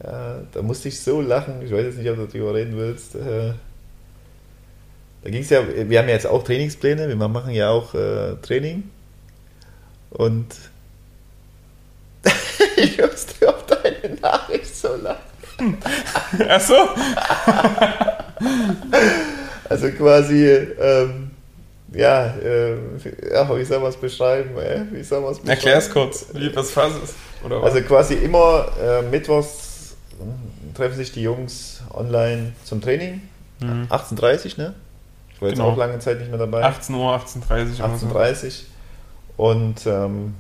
Ja, 0.03 0.43
da 0.53 0.63
musste 0.63 0.89
ich 0.89 1.01
so 1.01 1.21
lachen, 1.21 1.61
ich 1.63 1.71
weiß 1.73 1.85
jetzt 1.85 1.99
nicht, 1.99 2.09
ob 2.11 2.17
du 2.17 2.27
darüber 2.27 2.55
reden 2.55 2.77
willst. 2.77 3.15
Äh, 3.17 3.53
Da 5.23 5.31
ging 5.31 5.43
es 5.43 5.51
ja, 5.51 5.63
wir 5.69 5.99
haben 5.99 6.09
ja 6.09 6.15
jetzt 6.15 6.27
auch 6.27 6.43
Trainingspläne, 6.43 7.09
wir 7.09 7.17
machen 7.17 7.53
ja 7.53 7.71
auch 7.71 7.95
äh, 7.95 8.37
Training. 8.43 8.85
Und 10.11 10.47
ich 12.77 12.99
musste 12.99 13.49
auf 13.49 13.65
deine 13.67 14.15
Nachricht 14.21 14.77
so 14.77 14.95
lachen. 14.97 15.79
Achso? 16.49 16.75
Also 19.69 19.91
quasi, 19.93 20.47
ähm, 20.47 21.31
ja, 21.93 22.27
äh, 22.27 22.75
ja, 23.33 23.57
wie 23.57 23.65
soll 23.65 23.79
man 23.81 23.91
es 23.91 23.97
beschreiben? 23.97 24.57
Äh? 24.59 24.83
Wie 24.91 25.03
soll 25.03 25.21
man 25.21 25.33
es 25.33 25.39
beschreiben? 25.39 25.57
Erklär's 25.59 25.91
kurz, 25.91 26.27
wie 26.33 26.55
was 26.55 26.71
Phase 26.71 26.99
ist. 27.05 27.15
Oder 27.45 27.63
was? 27.63 27.75
Also 27.75 27.87
quasi 27.87 28.15
immer 28.15 28.69
äh, 28.83 29.03
mittwochs 29.03 29.95
äh, 30.21 30.77
treffen 30.77 30.97
sich 30.97 31.13
die 31.13 31.23
Jungs 31.23 31.83
online 31.93 32.53
zum 32.65 32.81
Training. 32.81 33.23
Mhm. 33.61 33.87
18.30 33.91 34.59
ne? 34.59 34.75
Ich 35.35 35.41
war 35.41 35.49
jetzt 35.49 35.59
Genau. 35.59 35.71
auch 35.71 35.77
lange 35.77 35.99
Zeit 36.01 36.19
nicht 36.19 36.31
mehr 36.31 36.39
dabei. 36.39 36.65
18 36.65 36.95
Uhr, 36.95 37.15
18.30 37.15 37.81
Uhr. 37.81 37.85
oder 37.87 37.99
so. 37.99 38.07
18.30 39.41 39.41
Und 39.41 39.87
ähm, 39.87 40.35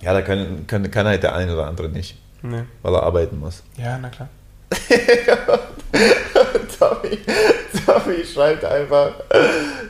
ja, 0.00 0.14
da 0.14 0.22
können, 0.22 0.66
können, 0.66 0.90
kann 0.90 1.06
halt 1.06 1.22
der 1.22 1.34
eine 1.34 1.52
oder 1.52 1.66
andere 1.66 1.90
nicht, 1.90 2.16
Nee. 2.42 2.62
weil 2.82 2.94
er 2.94 3.02
arbeiten 3.02 3.38
muss. 3.38 3.62
Ja, 3.76 3.98
na 4.00 4.08
klar. 4.08 4.28
Tommy, 6.78 7.18
Tommy 7.84 8.24
schreibt 8.24 8.64
einfach 8.64 9.12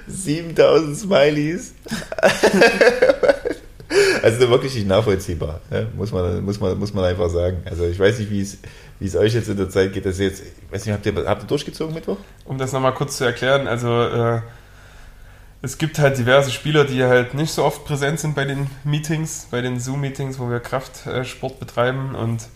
7000 0.09 0.97
Smileys. 0.97 1.75
also 4.23 4.49
wirklich 4.49 4.75
nicht 4.75 4.87
nachvollziehbar, 4.87 5.61
ne? 5.71 5.87
muss, 5.97 6.13
man, 6.13 6.45
muss, 6.45 6.61
man, 6.61 6.79
muss 6.79 6.95
man 6.95 7.05
einfach 7.05 7.29
sagen. 7.31 7.59
Also 7.65 7.87
ich 7.87 7.99
weiß 7.99 8.19
nicht, 8.21 8.31
wie 8.31 8.41
es, 8.41 8.59
wie 8.99 9.07
es 9.07 9.17
euch 9.17 9.35
jetzt 9.35 9.49
in 9.49 9.57
der 9.57 9.69
Zeit 9.69 9.93
geht. 9.93 10.07
Das 10.07 10.19
jetzt, 10.19 10.43
ich 10.43 10.73
weiß 10.73 10.87
nicht, 10.87 10.95
habt 10.95 11.07
ihr, 11.07 11.15
habt 11.27 11.43
ihr 11.43 11.47
durchgezogen 11.47 11.95
Mittwoch? 11.95 12.19
Um 12.45 12.59
das 12.59 12.73
nochmal 12.73 12.95
kurz 12.95 13.19
zu 13.19 13.25
erklären, 13.25 13.69
also 13.69 14.03
äh, 14.03 14.41
es 15.61 15.79
gibt 15.79 15.99
halt 15.99 16.19
diverse 16.19 16.51
Spieler, 16.51 16.85
die 16.85 17.03
halt 17.03 17.35
nicht 17.35 17.53
so 17.53 17.65
oft 17.65 17.85
präsent 17.85 18.21
sind 18.21 18.35
bei 18.35 18.45
den 18.45 18.69
Meetings, 18.85 19.49
bei 19.51 19.61
den 19.61 19.81
Zoom-Meetings, 19.81 20.39
wo 20.39 20.51
wir 20.51 20.61
Kraftsport 20.61 21.59
betreiben 21.59 22.15
und 22.15 22.47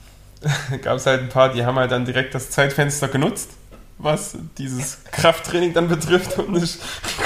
gab 0.83 0.97
es 0.97 1.07
halt 1.07 1.21
ein 1.23 1.29
paar, 1.29 1.53
die 1.53 1.65
haben 1.65 1.77
halt 1.77 1.91
dann 1.91 2.05
direkt 2.05 2.35
das 2.35 2.51
Zeitfenster 2.51 3.09
genutzt, 3.09 3.51
was 3.99 4.37
dieses 4.59 5.05
Krafttraining 5.11 5.73
dann 5.73 5.89
betrifft 5.89 6.39
und 6.39 6.57
ich 6.63 6.79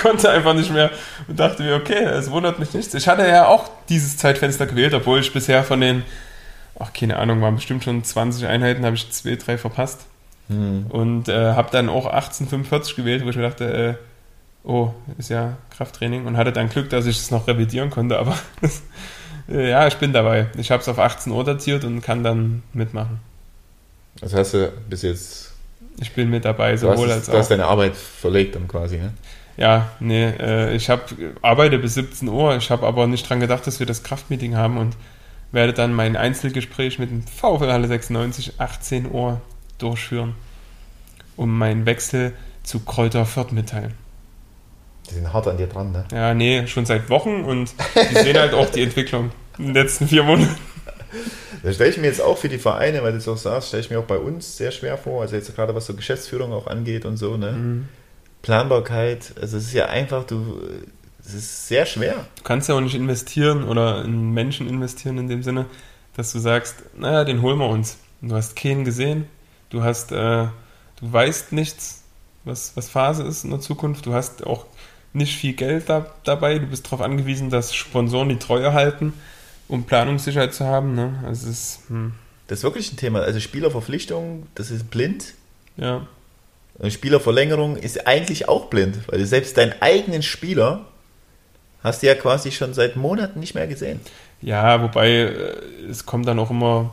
konnte 0.03 0.31
einfach 0.31 0.55
nicht 0.55 0.73
mehr 0.73 0.91
und 1.29 1.39
dachte 1.39 1.63
mir, 1.63 1.77
okay, 1.77 2.05
es 2.05 2.31
wundert 2.31 2.59
mich 2.59 2.73
nichts. 2.73 2.95
Ich 2.95 3.09
hatte 3.09 3.27
ja 3.27 3.47
auch 3.47 3.71
dieses 3.89 4.17
Zeitfenster 4.17 4.67
gewählt, 4.67 4.95
obwohl 4.95 5.21
ich 5.21 5.33
bisher 5.33 5.63
von 5.65 5.81
den, 5.81 6.05
ach 6.79 6.93
keine 6.93 7.19
Ahnung, 7.19 7.41
waren 7.43 7.57
bestimmt 7.57 7.85
schon 7.85 8.03
20 8.03 8.47
Einheiten, 8.47 8.85
habe 8.85 8.97
ich 8.97 9.11
zwei, 9.11 9.37
drei 9.37 9.59
verpasst. 9.59 10.07
Und 10.91 11.29
äh, 11.29 11.55
habe 11.55 11.71
dann 11.73 11.89
auch 11.89 12.07
1845 12.07 12.95
gewählt, 12.95 13.25
wo 13.25 13.31
ich 13.31 13.37
mir 13.37 13.43
dachte, 13.43 13.65
äh, 13.65 13.95
oh, 14.67 14.93
ist 15.17 15.31
ja 15.31 15.57
Krafttraining. 15.71 16.27
Und 16.27 16.37
hatte 16.37 16.53
dann 16.53 16.69
Glück, 16.69 16.91
dass 16.91 17.07
ich 17.07 17.19
es 17.19 17.31
noch 17.31 17.47
revidieren 17.47 17.91
konnte. 17.91 18.19
Aber 18.19 18.37
äh, 19.49 19.71
ja, 19.71 19.87
ich 19.87 19.97
bin 19.97 20.13
dabei. 20.13 20.47
Ich 20.59 20.71
habe 20.71 20.83
es 20.83 20.89
auf 20.89 20.99
18 20.99 21.33
Uhr 21.33 21.45
datiert 21.45 21.85
und 21.85 22.03
kann 22.03 22.23
dann 22.23 22.63
mitmachen. 22.73 23.21
Das 24.21 24.35
heißt, 24.35 24.55
du 24.55 24.73
bis 24.89 25.03
jetzt, 25.03 25.53
Ich 26.01 26.13
bin 26.13 26.31
mit 26.31 26.45
dabei, 26.45 26.73
hast, 26.73 26.81
sowohl 26.81 27.11
als 27.11 27.27
du 27.27 27.33
hast 27.33 27.47
auch. 27.47 27.49
deine 27.51 27.67
Arbeit 27.67 27.97
verlegt 27.97 28.55
dann 28.55 28.69
quasi, 28.69 28.99
ne? 28.99 29.13
Ja, 29.57 29.91
nee, 30.01 30.27
äh, 30.27 30.75
ich 30.75 30.91
hab, 30.91 31.11
arbeite 31.41 31.79
bis 31.79 31.95
17 31.95 32.29
Uhr. 32.29 32.57
Ich 32.57 32.71
habe 32.71 32.87
aber 32.87 33.07
nicht 33.07 33.29
dran 33.29 33.41
gedacht, 33.41 33.67
dass 33.67 33.79
wir 33.79 33.87
das 33.87 34.03
Kraftmeeting 34.03 34.55
haben 34.55 34.77
und 34.77 34.97
werde 35.53 35.73
dann 35.73 35.95
mein 35.95 36.17
Einzelgespräch 36.17 36.99
mit 36.99 37.11
dem 37.11 37.23
VfL 37.23 37.73
Halle 37.73 37.89
96 37.89 38.61
18 38.61 39.11
Uhr 39.11 39.41
durchführen, 39.79 40.35
um 41.37 41.57
meinen 41.57 41.87
Wechsel 41.87 42.35
zu 42.63 42.81
Kräuter 42.81 43.25
Fürth 43.25 43.53
mitteilen. 43.53 43.95
Die 45.11 45.15
sind 45.15 45.33
hart 45.33 45.47
an 45.47 45.57
dir 45.57 45.67
dran, 45.67 45.93
ne? 45.93 46.05
Ja, 46.13 46.35
nee, 46.35 46.67
schon 46.67 46.87
seit 46.87 47.09
Wochen 47.11 47.45
und 47.45 47.73
die 47.95 48.15
sehen 48.17 48.39
halt 48.39 48.55
auch 48.55 48.71
die 48.71 48.83
Entwicklung 48.83 49.31
in 49.59 49.67
den 49.67 49.75
letzten 49.75 50.09
vier 50.09 50.23
Monaten. 50.23 50.57
Da 51.63 51.73
stelle 51.73 51.91
ich 51.91 51.97
mir 51.97 52.07
jetzt 52.07 52.21
auch 52.21 52.39
für 52.39 52.49
die 52.49 52.59
Vereine, 52.59 53.03
weil 53.03 53.13
du 53.13 53.19
es 53.19 53.29
auch 53.29 53.37
sagst, 53.37 53.69
stelle 53.69 53.83
ich 53.83 53.91
mir 53.91 53.99
auch 53.99 54.05
bei 54.05 54.19
uns 54.19 54.57
sehr 54.57 54.71
schwer 54.71 54.99
vor. 54.99 55.23
Also 55.23 55.37
jetzt 55.37 55.55
gerade 55.55 55.75
was 55.75 55.87
so 55.87 55.95
Geschäftsführung 55.95 56.53
auch 56.53 56.67
angeht 56.67 57.05
und 57.05 57.17
so, 57.17 57.37
ne? 57.37 57.53
Mhm. 57.53 57.89
Planbarkeit, 58.43 59.33
also 59.41 59.57
es 59.57 59.65
ist 59.65 59.73
ja 59.73 59.87
einfach, 59.87 60.25
du, 60.25 60.61
es 61.21 61.35
ist 61.35 61.67
sehr 61.67 61.87
schwer. 61.87 62.27
Du 62.37 62.43
kannst 62.45 62.69
ja 62.69 62.77
auch 62.77 62.81
nicht 62.81 62.95
investieren 62.95 63.65
oder 63.65 64.05
in 64.05 64.33
Menschen 64.33 64.69
investieren 64.69 65.19
in 65.19 65.29
dem 65.29 65.43
Sinne, 65.43 65.67
dass 66.17 66.33
du 66.33 66.39
sagst, 66.39 66.77
naja, 66.97 67.25
den 67.25 67.43
holen 67.43 67.59
wir 67.59 67.69
uns. 67.69 67.99
Und 68.23 68.29
du 68.29 68.37
hast 68.37 68.55
keinen 68.55 68.85
gesehen, 68.85 69.27
du 69.71 69.83
hast, 69.83 70.13
äh, 70.13 70.47
du 70.47 70.53
weißt 71.01 71.53
nichts, 71.53 72.05
was, 72.45 72.77
was 72.77 72.89
Phase 72.89 73.25
ist 73.25 73.43
in 73.43 73.51
der 73.51 73.61
Zukunft, 73.61 74.07
du 74.07 74.15
hast 74.15 74.47
auch 74.47 74.67
nicht 75.17 75.37
viel 75.37 75.55
Geld 75.55 75.89
da, 75.89 76.07
dabei, 76.25 76.59
du 76.59 76.67
bist 76.67 76.87
darauf 76.87 77.01
angewiesen, 77.01 77.51
dass 77.51 77.75
Sponsoren 77.75 78.29
die 78.29 78.39
Treue 78.39 78.73
halten, 78.73 79.13
um 79.69 79.85
Planungssicherheit 79.85 80.55
zu 80.55 80.65
haben. 80.65 80.95
Ne? 80.95 81.23
Also 81.27 81.49
es 81.49 81.53
ist, 81.53 81.81
hm, 81.89 82.13
Das 82.49 82.59
ist 82.61 82.65
wirklich 82.65 82.93
ein 82.93 82.97
Thema. 82.97 83.21
Also 83.21 83.41
Spielerverpflichtung, 83.41 84.47
das 84.55 84.71
ist 84.71 84.91
blind. 84.91 85.35
ja. 85.77 86.07
Eine 86.79 86.91
Spielerverlängerung 86.91 87.79
ist 87.79 88.07
eigentlich 88.07 88.51
auch 88.51 88.67
blind, 88.67 88.99
weil 89.09 89.19
du 89.19 89.27
selbst 89.27 89.57
deinen 89.57 89.73
eigenen 89.81 90.23
Spieler 90.23 90.85
hast 91.83 92.03
du 92.03 92.07
ja 92.07 92.15
quasi 92.15 92.53
schon 92.53 92.75
seit 92.75 92.97
Monaten 92.97 93.41
nicht 93.41 93.55
mehr 93.55 93.67
gesehen. 93.67 94.01
Ja, 94.43 94.83
wobei 94.83 95.09
äh, 95.11 95.57
es 95.89 96.05
kommt 96.05 96.29
dann 96.29 96.39
auch 96.39 96.51
immer 96.51 96.93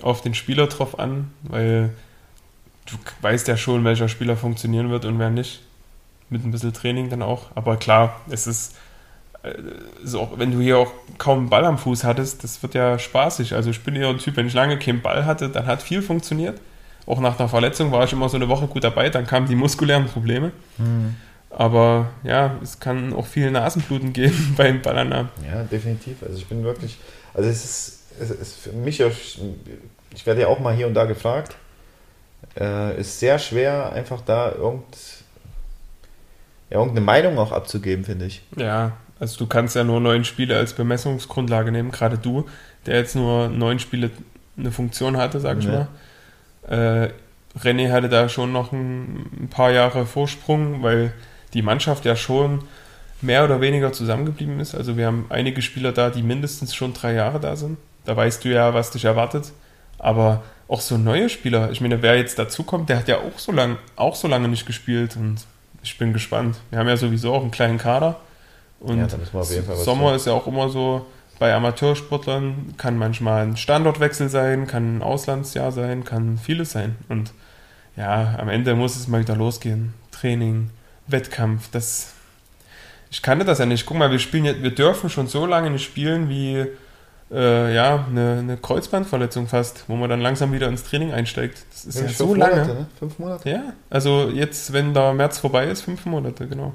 auf 0.00 0.22
den 0.22 0.34
Spieler 0.34 0.68
drauf 0.68 0.98
an, 0.98 1.30
weil 1.42 1.90
du 2.86 2.96
weißt 3.20 3.46
ja 3.48 3.58
schon, 3.58 3.84
welcher 3.84 4.08
Spieler 4.08 4.38
funktionieren 4.38 4.88
wird 4.90 5.04
und 5.04 5.18
wer 5.18 5.28
nicht. 5.28 5.60
Mit 6.34 6.44
ein 6.44 6.50
bisschen 6.50 6.72
Training 6.72 7.10
dann 7.10 7.22
auch. 7.22 7.44
Aber 7.54 7.76
klar, 7.76 8.20
es 8.28 8.48
ist, 8.48 8.74
äh, 9.44 10.16
auch, 10.16 10.36
wenn 10.36 10.50
du 10.50 10.60
hier 10.60 10.78
auch 10.78 10.90
kaum 11.16 11.38
einen 11.38 11.48
Ball 11.48 11.64
am 11.64 11.78
Fuß 11.78 12.02
hattest, 12.02 12.42
das 12.42 12.60
wird 12.60 12.74
ja 12.74 12.98
spaßig. 12.98 13.54
Also 13.54 13.70
ich 13.70 13.84
bin 13.84 13.94
eher 13.94 14.08
ein 14.08 14.18
Typ, 14.18 14.36
wenn 14.36 14.48
ich 14.48 14.52
lange 14.52 14.76
keinen 14.80 15.00
Ball 15.00 15.26
hatte, 15.26 15.48
dann 15.48 15.66
hat 15.66 15.80
viel 15.80 16.02
funktioniert. 16.02 16.60
Auch 17.06 17.20
nach 17.20 17.38
einer 17.38 17.48
Verletzung 17.48 17.92
war 17.92 18.02
ich 18.02 18.12
immer 18.12 18.28
so 18.28 18.36
eine 18.36 18.48
Woche 18.48 18.66
gut 18.66 18.82
dabei, 18.82 19.10
dann 19.10 19.28
kamen 19.28 19.46
die 19.46 19.54
muskulären 19.54 20.06
Probleme. 20.06 20.50
Mhm. 20.76 21.14
Aber 21.50 22.08
ja, 22.24 22.56
es 22.64 22.80
kann 22.80 23.12
auch 23.12 23.26
viel 23.26 23.48
Nasenbluten 23.52 24.12
geben 24.12 24.54
beim 24.56 24.82
Ballannahmen. 24.82 25.30
Ja, 25.48 25.62
definitiv. 25.62 26.20
Also 26.24 26.36
ich 26.36 26.46
bin 26.46 26.64
wirklich, 26.64 26.98
also 27.32 27.48
es 27.48 27.64
ist, 27.64 28.00
es 28.18 28.30
ist 28.32 28.56
für 28.56 28.72
mich, 28.72 29.00
ich 29.00 30.26
werde 30.26 30.40
ja 30.40 30.46
auch 30.48 30.58
mal 30.58 30.74
hier 30.74 30.88
und 30.88 30.94
da 30.94 31.04
gefragt, 31.04 31.54
äh, 32.58 32.98
ist 32.98 33.20
sehr 33.20 33.38
schwer, 33.38 33.92
einfach 33.92 34.20
da 34.20 34.52
irgend, 34.52 34.84
irgendeine 36.74 37.04
Meinung 37.04 37.38
auch 37.38 37.52
abzugeben, 37.52 38.04
finde 38.04 38.26
ich. 38.26 38.42
Ja, 38.56 38.92
also 39.18 39.38
du 39.38 39.46
kannst 39.46 39.76
ja 39.76 39.84
nur 39.84 40.00
neun 40.00 40.24
Spiele 40.24 40.56
als 40.56 40.74
Bemessungsgrundlage 40.74 41.72
nehmen, 41.72 41.90
gerade 41.90 42.18
du, 42.18 42.46
der 42.86 42.96
jetzt 42.98 43.16
nur 43.16 43.48
neun 43.48 43.78
Spiele 43.78 44.10
eine 44.58 44.70
Funktion 44.70 45.16
hatte, 45.16 45.40
sag 45.40 45.58
ich 45.58 45.64
ja. 45.64 45.88
mal. 46.68 47.04
Äh, 47.06 47.10
René 47.58 47.92
hatte 47.92 48.08
da 48.08 48.28
schon 48.28 48.52
noch 48.52 48.72
ein, 48.72 49.26
ein 49.42 49.48
paar 49.48 49.70
Jahre 49.70 50.06
Vorsprung, 50.06 50.82
weil 50.82 51.12
die 51.52 51.62
Mannschaft 51.62 52.04
ja 52.04 52.16
schon 52.16 52.64
mehr 53.20 53.44
oder 53.44 53.60
weniger 53.60 53.92
zusammengeblieben 53.92 54.60
ist. 54.60 54.74
Also 54.74 54.96
wir 54.96 55.06
haben 55.06 55.26
einige 55.28 55.62
Spieler 55.62 55.92
da, 55.92 56.10
die 56.10 56.22
mindestens 56.22 56.74
schon 56.74 56.92
drei 56.92 57.14
Jahre 57.14 57.40
da 57.40 57.56
sind. 57.56 57.78
Da 58.04 58.16
weißt 58.16 58.44
du 58.44 58.48
ja, 58.50 58.74
was 58.74 58.90
dich 58.90 59.04
erwartet. 59.04 59.52
Aber 59.98 60.42
auch 60.68 60.80
so 60.80 60.98
neue 60.98 61.28
Spieler, 61.28 61.70
ich 61.70 61.80
meine, 61.80 62.02
wer 62.02 62.16
jetzt 62.16 62.38
dazukommt, 62.38 62.88
der 62.88 62.98
hat 62.98 63.08
ja 63.08 63.18
auch 63.18 63.38
so, 63.38 63.52
lang, 63.52 63.78
auch 63.96 64.16
so 64.16 64.28
lange 64.28 64.48
nicht 64.48 64.66
gespielt 64.66 65.16
und 65.16 65.38
ich 65.84 65.98
bin 65.98 66.12
gespannt. 66.12 66.56
Wir 66.70 66.78
haben 66.78 66.88
ja 66.88 66.96
sowieso 66.96 67.32
auch 67.34 67.42
einen 67.42 67.50
kleinen 67.50 67.78
Kader. 67.78 68.16
Und 68.80 68.98
ja, 68.98 69.08
Sommer 69.76 70.08
tun. 70.08 70.14
ist 70.16 70.26
ja 70.26 70.32
auch 70.32 70.46
immer 70.46 70.68
so, 70.68 71.06
bei 71.38 71.54
Amateursportlern 71.54 72.74
kann 72.76 72.98
manchmal 72.98 73.42
ein 73.42 73.56
Standortwechsel 73.56 74.28
sein, 74.28 74.66
kann 74.66 74.98
ein 74.98 75.02
Auslandsjahr 75.02 75.72
sein, 75.72 76.04
kann 76.04 76.38
vieles 76.38 76.72
sein. 76.72 76.96
Und 77.08 77.32
ja, 77.96 78.36
am 78.38 78.48
Ende 78.48 78.74
muss 78.74 78.96
es 78.96 79.08
mal 79.08 79.20
wieder 79.20 79.36
losgehen. 79.36 79.94
Training, 80.10 80.70
Wettkampf, 81.06 81.70
das. 81.70 82.14
Ich 83.10 83.22
kannte 83.22 83.44
das 83.44 83.58
ja 83.58 83.66
nicht. 83.66 83.86
Guck 83.86 83.96
mal, 83.96 84.10
wir 84.10 84.18
spielen 84.18 84.44
jetzt, 84.44 84.62
wir 84.62 84.74
dürfen 84.74 85.08
schon 85.08 85.28
so 85.28 85.46
lange 85.46 85.70
nicht 85.70 85.84
spielen 85.84 86.28
wie 86.28 86.66
äh, 87.30 87.74
ja, 87.74 88.06
eine, 88.08 88.38
eine, 88.38 88.56
Kreuzbandverletzung 88.56 89.48
fast, 89.48 89.84
wo 89.88 89.96
man 89.96 90.10
dann 90.10 90.20
langsam 90.20 90.52
wieder 90.52 90.68
ins 90.68 90.84
Training 90.84 91.12
einsteigt. 91.12 91.64
Das 91.70 91.84
ist 91.86 92.00
ja, 92.00 92.06
ja 92.06 92.12
so 92.12 92.34
lange. 92.34 92.56
Monate, 92.56 92.74
ne? 92.74 92.86
Fünf 92.98 93.18
Monate? 93.18 93.50
Ja, 93.50 93.72
also 93.90 94.28
jetzt, 94.28 94.72
wenn 94.72 94.94
der 94.94 95.12
März 95.14 95.38
vorbei 95.38 95.66
ist, 95.66 95.82
fünf 95.82 96.04
Monate, 96.06 96.46
genau. 96.46 96.74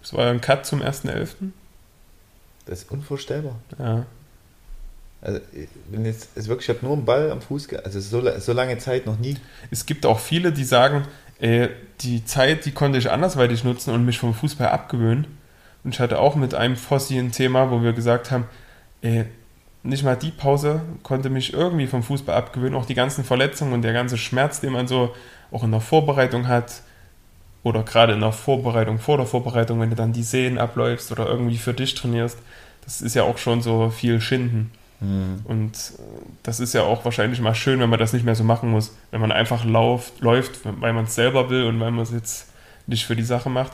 Das 0.00 0.14
war 0.14 0.26
ja 0.26 0.30
ein 0.30 0.40
Cut 0.40 0.64
zum 0.64 0.80
1.11. 0.80 1.28
Das 2.66 2.82
ist 2.82 2.90
unvorstellbar. 2.90 3.56
Ja. 3.78 4.06
Also, 5.20 5.40
wenn 5.90 6.04
jetzt, 6.04 6.30
es 6.36 6.48
wirklich, 6.48 6.68
ich 6.68 6.74
habe 6.74 6.86
nur 6.86 6.94
einen 6.96 7.04
Ball 7.04 7.30
am 7.32 7.40
Fuß, 7.40 7.74
also 7.84 7.98
so, 7.98 8.38
so 8.38 8.52
lange 8.52 8.78
Zeit 8.78 9.06
noch 9.06 9.18
nie. 9.18 9.36
Es 9.70 9.84
gibt 9.84 10.06
auch 10.06 10.20
viele, 10.20 10.52
die 10.52 10.64
sagen, 10.64 11.04
ey, 11.40 11.70
die 12.00 12.24
Zeit, 12.24 12.64
die 12.64 12.70
konnte 12.70 12.98
ich 12.98 13.10
andersweitig 13.10 13.64
nutzen 13.64 13.92
und 13.92 14.04
mich 14.04 14.18
vom 14.18 14.34
Fußball 14.34 14.68
abgewöhnen. 14.68 15.26
Und 15.82 15.94
ich 15.94 16.00
hatte 16.00 16.18
auch 16.18 16.36
mit 16.36 16.54
einem 16.54 16.76
Fossi 16.76 17.18
ein 17.18 17.32
Thema, 17.32 17.70
wo 17.70 17.82
wir 17.82 17.92
gesagt 17.92 18.30
haben, 18.30 18.44
ey, 19.02 19.24
nicht 19.88 20.04
mal 20.04 20.16
die 20.16 20.30
Pause 20.30 20.82
konnte 21.02 21.30
mich 21.30 21.52
irgendwie 21.52 21.86
vom 21.86 22.02
Fußball 22.02 22.36
abgewöhnen. 22.36 22.74
Auch 22.74 22.86
die 22.86 22.94
ganzen 22.94 23.24
Verletzungen 23.24 23.72
und 23.72 23.82
der 23.82 23.92
ganze 23.92 24.18
Schmerz, 24.18 24.60
den 24.60 24.72
man 24.72 24.86
so 24.86 25.14
auch 25.50 25.64
in 25.64 25.70
der 25.70 25.80
Vorbereitung 25.80 26.46
hat, 26.48 26.82
oder 27.62 27.82
gerade 27.82 28.12
in 28.12 28.20
der 28.20 28.32
Vorbereitung, 28.32 28.98
vor 28.98 29.16
der 29.16 29.26
Vorbereitung, 29.26 29.80
wenn 29.80 29.90
du 29.90 29.96
dann 29.96 30.12
die 30.12 30.22
Sehnen 30.22 30.58
abläufst 30.58 31.10
oder 31.12 31.26
irgendwie 31.26 31.58
für 31.58 31.74
dich 31.74 31.94
trainierst, 31.94 32.38
das 32.84 33.02
ist 33.02 33.14
ja 33.14 33.24
auch 33.24 33.38
schon 33.38 33.62
so 33.62 33.90
viel 33.90 34.20
Schinden. 34.20 34.70
Mhm. 35.00 35.40
Und 35.44 35.74
äh, 35.74 36.02
das 36.42 36.60
ist 36.60 36.72
ja 36.72 36.82
auch 36.82 37.04
wahrscheinlich 37.04 37.40
mal 37.40 37.54
schön, 37.54 37.80
wenn 37.80 37.90
man 37.90 37.98
das 37.98 38.12
nicht 38.12 38.24
mehr 38.24 38.34
so 38.34 38.44
machen 38.44 38.70
muss. 38.70 38.96
Wenn 39.10 39.20
man 39.20 39.32
einfach 39.32 39.64
lauft, 39.64 40.20
läuft, 40.20 40.60
weil 40.64 40.92
man 40.92 41.04
es 41.04 41.14
selber 41.14 41.50
will 41.50 41.64
und 41.64 41.78
weil 41.80 41.90
man 41.90 42.02
es 42.02 42.12
jetzt 42.12 42.48
nicht 42.86 43.04
für 43.04 43.16
die 43.16 43.22
Sache 43.22 43.50
macht. 43.50 43.72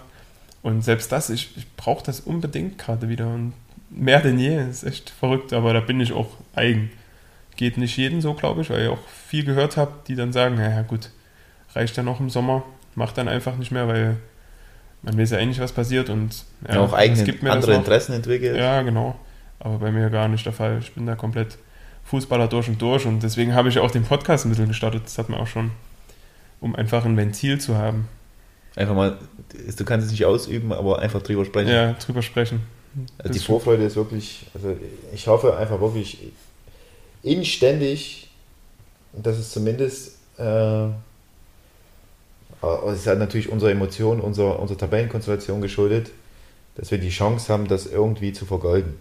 Und 0.62 0.82
selbst 0.82 1.12
das, 1.12 1.30
ich, 1.30 1.56
ich 1.56 1.70
brauche 1.76 2.04
das 2.04 2.20
unbedingt 2.20 2.78
gerade 2.78 3.08
wieder. 3.08 3.26
Und 3.26 3.52
mehr 3.94 4.20
denn 4.20 4.38
je, 4.38 4.56
ist 4.68 4.84
echt 4.84 5.10
verrückt, 5.10 5.52
aber 5.52 5.72
da 5.72 5.80
bin 5.80 6.00
ich 6.00 6.12
auch 6.12 6.28
eigen. 6.54 6.90
Geht 7.56 7.78
nicht 7.78 7.96
jeden 7.96 8.20
so, 8.20 8.34
glaube 8.34 8.62
ich, 8.62 8.70
weil 8.70 8.82
ich 8.82 8.88
auch 8.88 9.06
viel 9.08 9.44
gehört 9.44 9.76
habe, 9.76 9.92
die 10.08 10.16
dann 10.16 10.32
sagen, 10.32 10.56
naja 10.56 10.82
gut, 10.82 11.10
reicht 11.74 11.96
ja 11.96 12.02
noch 12.02 12.20
im 12.20 12.30
Sommer, 12.30 12.64
macht 12.94 13.16
dann 13.16 13.28
einfach 13.28 13.56
nicht 13.56 13.70
mehr, 13.70 13.86
weil 13.86 14.16
man 15.02 15.16
weiß 15.18 15.30
ja 15.30 15.38
eigentlich, 15.38 15.60
was 15.60 15.72
passiert 15.72 16.10
und 16.10 16.44
ja, 16.66 16.74
ja 16.74 16.80
auch 16.80 16.92
eigene 16.92 17.50
andere 17.50 17.74
Interessen 17.74 18.14
entwickelt. 18.14 18.56
Ja, 18.56 18.82
genau 18.82 19.16
aber 19.64 19.78
bei 19.78 19.90
mir 19.90 20.10
gar 20.10 20.28
nicht 20.28 20.46
der 20.46 20.52
Fall. 20.52 20.78
Ich 20.80 20.92
bin 20.92 21.06
da 21.06 21.16
komplett 21.16 21.58
Fußballer 22.04 22.48
durch 22.48 22.68
und 22.68 22.80
durch 22.80 23.06
und 23.06 23.22
deswegen 23.22 23.54
habe 23.54 23.70
ich 23.70 23.78
auch 23.78 23.90
den 23.90 24.04
Podcast 24.04 24.44
ein 24.44 24.50
bisschen 24.50 24.68
gestartet. 24.68 25.02
Das 25.06 25.18
hat 25.18 25.30
man 25.30 25.40
auch 25.40 25.46
schon, 25.46 25.70
um 26.60 26.76
einfach 26.76 27.04
ein 27.04 27.16
Ventil 27.16 27.58
zu 27.58 27.76
haben. 27.76 28.08
Einfach 28.76 28.94
mal, 28.94 29.18
du 29.76 29.84
kannst 29.84 30.06
es 30.06 30.12
nicht 30.12 30.26
ausüben, 30.26 30.72
aber 30.72 30.98
einfach 30.98 31.22
drüber 31.22 31.44
sprechen. 31.44 31.70
Ja, 31.70 31.92
drüber 31.94 32.20
sprechen. 32.22 32.60
Also 33.18 33.32
die 33.32 33.38
Vorfreude 33.38 33.84
ist 33.84 33.96
wirklich, 33.96 34.46
also 34.54 34.76
ich 35.12 35.26
hoffe 35.26 35.56
einfach 35.56 35.80
wirklich 35.80 36.18
inständig, 37.22 38.30
dass 39.12 39.38
es 39.38 39.50
zumindest, 39.50 40.16
äh, 40.38 40.86
es 42.86 43.00
ist 43.00 43.06
halt 43.06 43.18
natürlich 43.18 43.50
unsere 43.50 43.72
Emotion, 43.72 44.20
unsere, 44.20 44.58
unsere 44.58 44.78
Tabellenkonstellation 44.78 45.60
geschuldet, 45.60 46.10
dass 46.76 46.90
wir 46.90 46.98
die 46.98 47.10
Chance 47.10 47.52
haben, 47.52 47.68
das 47.68 47.86
irgendwie 47.86 48.32
zu 48.32 48.46
vergolden. 48.46 48.96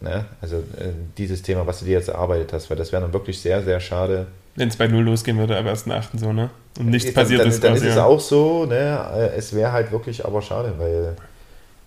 Ne? 0.00 0.24
Also 0.40 0.56
äh, 0.56 0.92
dieses 1.16 1.42
Thema, 1.42 1.66
was 1.66 1.80
du 1.80 1.84
dir 1.84 1.92
jetzt 1.92 2.08
erarbeitet 2.08 2.52
hast, 2.52 2.70
weil 2.70 2.76
das 2.76 2.92
wäre 2.92 3.02
dann 3.02 3.12
wirklich 3.12 3.40
sehr, 3.40 3.62
sehr 3.62 3.80
schade. 3.80 4.26
Wenn 4.56 4.68
es 4.68 4.76
bei 4.76 4.88
Null 4.88 5.04
losgehen 5.04 5.38
würde, 5.38 5.56
aber 5.56 5.68
erst 5.68 5.88
8. 5.88 6.18
so, 6.18 6.32
ne? 6.32 6.50
Und 6.78 6.90
nichts 6.90 7.12
dann, 7.12 7.14
passiert 7.14 7.40
dann, 7.42 7.48
ist. 7.48 7.62
Dann 7.62 7.74
ist 7.76 7.84
es 7.84 7.96
auch 7.96 8.18
so, 8.18 8.64
ne? 8.66 9.08
Äh, 9.14 9.36
es 9.36 9.54
wäre 9.54 9.70
halt 9.70 9.92
wirklich 9.92 10.24
aber 10.24 10.42
schade, 10.42 10.74
weil 10.78 11.14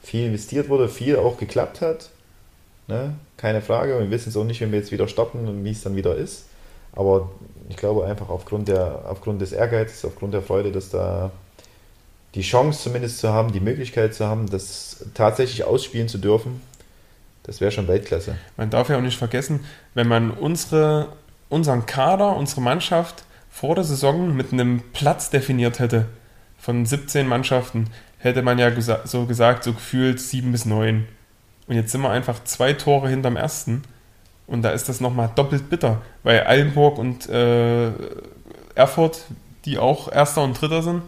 viel 0.02 0.28
investiert 0.28 0.70
wurde, 0.70 0.90
viel 0.90 1.18
auch 1.18 1.38
geklappt 1.38 1.82
hat. 1.82 2.10
Ne? 2.88 3.14
Keine 3.38 3.62
Frage. 3.62 4.00
Wir 4.00 4.12
wissen 4.12 4.30
es 4.30 4.38
auch 4.38 4.44
nicht, 4.44 4.62
wenn 4.62 4.72
wir 4.72 4.80
jetzt 4.80 4.92
wieder 4.92 5.08
stoppen 5.08 5.48
und 5.48 5.64
wie 5.64 5.72
es 5.72 5.82
dann 5.82 5.96
wieder 5.96 6.16
ist. 6.16 6.46
Aber 6.94 7.32
ich 7.70 7.78
glaube 7.78 8.06
einfach 8.06 8.30
aufgrund, 8.30 8.68
der, 8.68 9.06
aufgrund 9.08 9.42
des 9.42 9.54
Ehrgeizes, 9.54 10.04
aufgrund 10.04 10.34
der 10.34 10.42
Freude, 10.42 10.72
dass 10.72 10.90
da 10.90 11.32
die 12.36 12.42
Chance 12.42 12.84
zumindest 12.84 13.20
zu 13.20 13.30
haben, 13.30 13.52
die 13.52 13.60
Möglichkeit 13.60 14.14
zu 14.14 14.26
haben, 14.26 14.50
das 14.50 15.06
tatsächlich 15.14 15.64
ausspielen 15.64 16.08
zu 16.08 16.18
dürfen, 16.18 16.62
das 17.44 17.62
wäre 17.62 17.72
schon 17.72 17.88
Weltklasse. 17.88 18.36
Man 18.58 18.70
darf 18.70 18.90
ja 18.90 18.98
auch 18.98 19.02
nicht 19.02 19.18
vergessen, 19.18 19.66
wenn 19.94 20.08
man 20.08 20.32
unsere, 20.32 21.10
unseren 21.50 21.86
Kader, 21.86 22.36
unsere 22.36 22.62
Mannschaft 22.62 23.24
vor 23.50 23.76
der 23.76 23.84
Saison 23.84 24.36
mit 24.36 24.54
einem 24.54 24.82
Platz 24.94 25.30
definiert 25.30 25.80
hätte 25.80 26.06
von 26.58 26.86
17 26.86 27.28
Mannschaften, 27.28 27.88
hätte 28.22 28.42
man 28.42 28.60
ja 28.60 28.70
gesa 28.70 29.02
so 29.06 29.26
gesagt, 29.26 29.64
so 29.64 29.74
gefühlt 29.74 30.20
7 30.20 30.52
bis 30.52 30.66
9. 30.66 31.08
Und 31.68 31.76
jetzt 31.76 31.92
sind 31.92 32.02
wir 32.02 32.10
einfach 32.10 32.44
zwei 32.44 32.74
Tore 32.74 33.10
hinterm 33.10 33.36
ersten. 33.36 33.84
Und 34.48 34.64
da 34.64 34.72
ist 34.72 34.90
das 34.90 35.00
nochmal 35.00 35.32
doppelt 35.36 35.70
bitter, 35.70 36.02
weil 36.24 36.46
Eilenburg 36.46 36.98
und 36.98 37.30
äh, 37.30 37.92
Erfurt, 38.76 39.22
die 39.66 39.78
auch 39.78 40.12
Erster 40.12 40.44
und 40.44 40.60
Dritter 40.60 40.82
sind, 40.82 41.04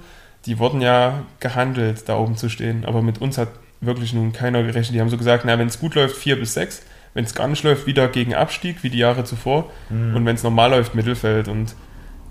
die 0.46 0.60
wurden 0.60 0.82
ja 0.82 1.24
gehandelt, 1.40 2.08
da 2.08 2.18
oben 2.18 2.38
zu 2.38 2.50
stehen. 2.50 2.86
Aber 2.86 3.02
mit 3.02 3.20
uns 3.20 3.38
hat 3.38 3.50
wirklich 3.82 4.14
nun 4.14 4.34
keiner 4.34 4.64
gerechnet. 4.64 4.96
Die 4.96 5.02
haben 5.02 5.10
so 5.10 5.18
gesagt, 5.18 5.44
na, 5.46 5.60
wenn 5.60 5.68
es 5.68 5.80
gut 5.80 5.96
läuft, 5.96 6.16
vier 6.16 6.40
bis 6.40 6.54
sechs. 6.54 6.84
Wenn 7.14 7.26
es 7.26 7.36
gar 7.36 7.48
nicht 7.48 7.64
läuft, 7.64 7.86
wieder 7.86 8.08
gegen 8.08 8.34
Abstieg, 8.34 8.84
wie 8.84 8.90
die 8.90 8.98
Jahre 8.98 9.24
zuvor. 9.24 9.70
Mhm. 9.90 10.16
Und 10.16 10.26
wenn 10.26 10.36
es 10.36 10.44
normal 10.44 10.72
läuft, 10.72 10.96
Mittelfeld. 10.96 11.48
Und 11.48 11.76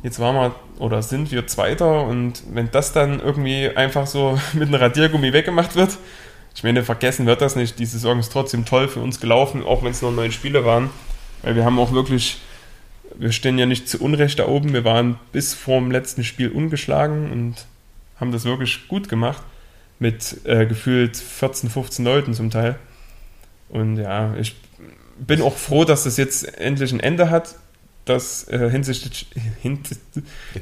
jetzt 0.03 0.18
waren 0.18 0.34
wir 0.34 0.55
oder 0.78 1.03
sind 1.03 1.30
wir 1.30 1.46
Zweiter. 1.46 2.05
Und 2.05 2.42
wenn 2.53 2.70
das 2.70 2.92
dann 2.92 3.20
irgendwie 3.20 3.68
einfach 3.68 4.07
so 4.07 4.38
mit 4.53 4.68
einem 4.68 4.74
Radiergummi 4.74 5.32
weggemacht 5.32 5.76
wird, 5.76 5.98
ich 6.55 6.62
meine, 6.62 6.84
vergessen 6.84 7.26
wird 7.26 7.40
das 7.40 7.57
nicht. 7.57 7.78
Die 7.78 7.86
Saison 7.86 8.18
ist 8.18 8.30
trotzdem 8.30 8.64
toll 8.64 8.88
für 8.88 9.00
uns 9.00 9.20
gelaufen, 9.20 9.64
auch 9.64 9.82
wenn 9.82 9.92
es 9.92 10.03
nur 10.03 10.12
neun 10.12 10.32
Spiele 10.32 10.64
waren. 10.64 10.90
Weil 11.42 11.57
wir 11.57 11.64
haben 11.64 11.78
auch 11.78 11.92
wirklich, 11.92 12.40
wir 13.16 13.32
stehen 13.32 13.59
ja 13.59 13.66
nicht 13.66 13.88
zu 13.88 14.00
Unrecht 14.00 14.38
da 14.38 14.48
oben. 14.48 14.72
Wir 14.72 14.84
waren 14.84 15.18
bis 15.32 15.55
vorm 15.55 15.90
letzten 15.90 16.24
Spiel 16.24 16.50
ungeschlagen 16.50 17.32
und 17.32 17.66
haben 18.20 18.32
das 18.32 18.44
wirklich 18.44 18.86
gut 18.88 19.09
gemacht 19.09 19.42
mit 19.98 20.44
äh, 20.44 20.66
gefühlt 20.66 21.16
14, 21.16 21.70
15 21.70 22.05
Leuten 22.05 22.34
zum 22.34 22.50
Teil. 22.50 22.78
Und 23.68 23.96
ja, 23.96 24.34
ich 24.36 24.55
bin 25.18 25.40
auch 25.40 25.57
froh, 25.57 25.84
dass 25.84 26.05
das 26.05 26.16
jetzt 26.16 26.59
endlich 26.59 26.92
ein 26.92 27.00
Ende 27.00 27.30
hat, 27.30 27.55
dass 28.05 28.48
äh, 28.48 28.68
hinsichtlich, 28.70 29.26
hin, 29.61 29.80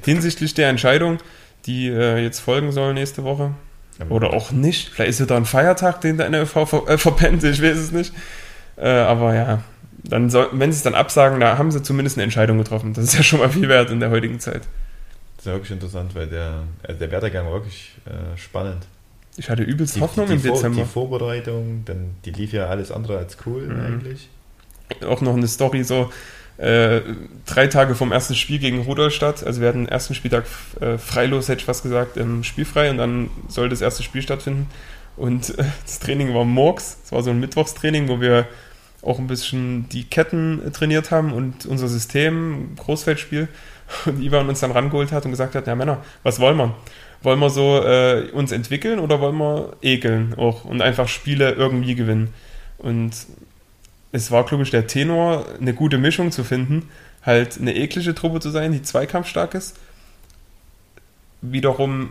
hinsichtlich 0.05 0.55
der 0.55 0.68
Entscheidung, 0.68 1.18
die 1.66 1.88
äh, 1.88 2.18
jetzt 2.22 2.41
folgen 2.41 2.72
sollen 2.72 2.95
nächste 2.95 3.24
Woche. 3.24 3.53
Oder 4.09 4.32
auch 4.32 4.51
nicht. 4.51 4.88
Vielleicht 4.88 5.11
ist 5.11 5.20
ja 5.20 5.26
da 5.26 5.36
ein 5.36 5.45
Feiertag, 5.45 6.01
den 6.01 6.16
der 6.16 6.30
NLV 6.30 6.51
ver 6.66 6.82
äh, 6.88 6.97
verpennt, 6.97 7.45
ich 7.45 7.61
weiß 7.62 7.76
es 7.76 7.93
nicht. 7.93 8.14
Äh, 8.76 8.88
aber 8.88 9.34
ja, 9.34 9.62
dann 10.05 10.30
soll, 10.30 10.49
wenn 10.53 10.72
sie 10.72 10.78
es 10.78 10.82
dann 10.82 10.95
absagen, 10.95 11.38
da 11.38 11.59
haben 11.59 11.70
sie 11.70 11.82
zumindest 11.82 12.16
eine 12.16 12.24
Entscheidung 12.24 12.57
getroffen. 12.57 12.95
Das 12.95 13.05
ist 13.05 13.14
ja 13.14 13.22
schon 13.22 13.41
mal 13.41 13.51
viel 13.51 13.68
wert 13.68 13.91
in 13.91 14.01
der 14.01 14.09
heutigen 14.11 14.41
Zeit. 14.41 14.62
Das 15.36 15.45
ist 15.45 15.47
ja 15.47 15.53
wirklich 15.53 15.70
interessant, 15.72 16.14
weil 16.14 16.28
der, 16.28 16.62
also 16.82 16.99
der 16.99 17.11
Werdegang 17.11 17.45
war 17.47 17.53
wirklich 17.53 17.95
äh, 18.07 18.38
spannend. 18.38 18.86
Ich 19.36 19.51
hatte 19.51 19.62
übelst 19.62 19.97
Die, 19.97 20.01
Hoffnung 20.01 20.26
die, 20.28 20.32
im 20.34 20.41
Vor- 20.41 20.55
Dezember. 20.55 20.80
Die 20.82 20.88
Vorbereitung, 20.88 21.82
dann, 21.84 22.14
die 22.24 22.30
lief 22.30 22.53
ja 22.55 22.68
alles 22.68 22.91
andere 22.91 23.18
als 23.18 23.36
cool 23.45 23.62
Mhm. 23.66 23.80
eigentlich. 23.84 24.28
auch 25.07 25.20
noch 25.20 25.36
eine 25.36 25.47
Story 25.47 25.84
so 25.84 26.11
äh, 26.61 27.01
drei 27.47 27.69
Tage 27.69 27.95
vom 27.95 28.13
ersten 28.13 28.35
Spiel 28.35 28.59
gegen 28.59 28.83
Rudolstadt. 28.83 29.45
Also 29.47 29.63
wir 29.63 29.69
hatten 29.69 29.85
den 29.85 29.89
ersten 29.89 30.15
Spieltag 30.15 30.45
äh, 30.81 30.99
freilos, 30.99 31.49
hätte 31.49 31.61
ich 31.61 31.65
fast 31.65 31.83
gesagt, 31.83 32.19
ähm, 32.19 32.45
spielfrei 32.45 32.91
und 32.91 32.99
dann 32.99 33.31
soll 33.49 33.71
das 33.71 33.81
erste 33.81 34.03
Spiel 34.03 34.21
stattfinden. 34.21 34.69
Und 35.17 35.59
äh, 35.59 35.65
das 35.85 36.01
Training 36.01 36.35
war 36.35 36.45
morgens. 36.45 36.99
Es 37.03 37.13
war 37.13 37.23
so 37.23 37.31
ein 37.31 37.41
Mittwochstraining, 37.41 38.09
wo 38.09 38.21
wir 38.21 38.47
auch 39.01 39.19
ein 39.19 39.27
bisschen 39.27 39.89
die 39.89 40.05
Ketten 40.05 40.71
trainiert 40.75 41.11
haben 41.11 41.33
und 41.33 41.65
unser 41.65 41.89
System, 41.89 42.75
Großfeldspiel. 42.77 43.49
Und 44.05 44.23
Ivan 44.23 44.49
uns 44.49 44.61
dann 44.61 44.71
rangeholt 44.71 45.13
hat 45.13 45.25
und 45.25 45.31
gesagt 45.31 45.55
hat, 45.55 45.67
ja 45.67 45.75
Männer, 45.75 46.05
was 46.23 46.39
wollen 46.41 46.59
wir? 46.59 46.75
Wollen 47.23 47.41
wir 47.41 47.51
so 47.51 47.83
äh, 47.83 48.31
uns 48.33 48.53
entwickeln 48.53 48.99
oder 48.99 49.21
wollen 49.21 49.37
wir 49.37 49.77
ekeln 49.83 50.35
auch 50.37 50.65
und 50.65 50.81
einfach 50.83 51.09
Spiele 51.09 51.53
irgendwie 51.53 51.95
gewinnen? 51.95 52.33
Und 52.79 53.13
es 54.13 54.31
war, 54.31 54.45
glaube 54.45 54.65
ich, 54.65 54.71
der 54.71 54.87
Tenor, 54.87 55.47
eine 55.61 55.75
gute 55.75 55.99
Mischung 55.99 56.33
zu 56.33 56.45
finden, 56.45 56.89
halt 57.23 57.59
eine 57.61 57.75
eklige 57.75 58.15
Truppe 58.15 58.41
zu 58.41 58.51
sein, 58.51 58.73
die 58.73 58.83
zweikampfstark 58.83 59.55
ist, 59.55 59.77
wiederum 61.43 62.11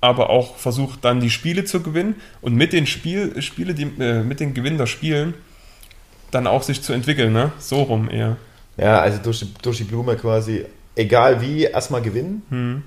aber 0.00 0.28
auch 0.28 0.56
versucht 0.56 1.04
dann 1.04 1.20
die 1.20 1.30
Spiele 1.30 1.64
zu 1.64 1.82
gewinnen 1.82 2.16
und 2.42 2.54
mit 2.54 2.74
den 2.74 2.86
Spiel, 2.86 3.40
Spiele, 3.40 3.74
die, 3.74 3.84
äh, 3.98 4.22
mit 4.22 4.38
den 4.38 4.52
Gewinn 4.52 4.76
der 4.76 4.86
Spielen 4.86 5.34
dann 6.30 6.46
auch 6.46 6.62
sich 6.62 6.82
zu 6.82 6.92
entwickeln, 6.92 7.32
ne? 7.32 7.52
So 7.58 7.82
rum 7.82 8.10
eher. 8.10 8.36
Ja, 8.76 9.00
also 9.00 9.18
durch 9.22 9.40
die, 9.40 9.54
durch 9.62 9.78
die 9.78 9.84
Blume 9.84 10.16
quasi, 10.16 10.66
egal 10.94 11.40
wie, 11.40 11.62
erstmal 11.62 12.02
gewinnen 12.02 12.42
Hm. 12.50 12.82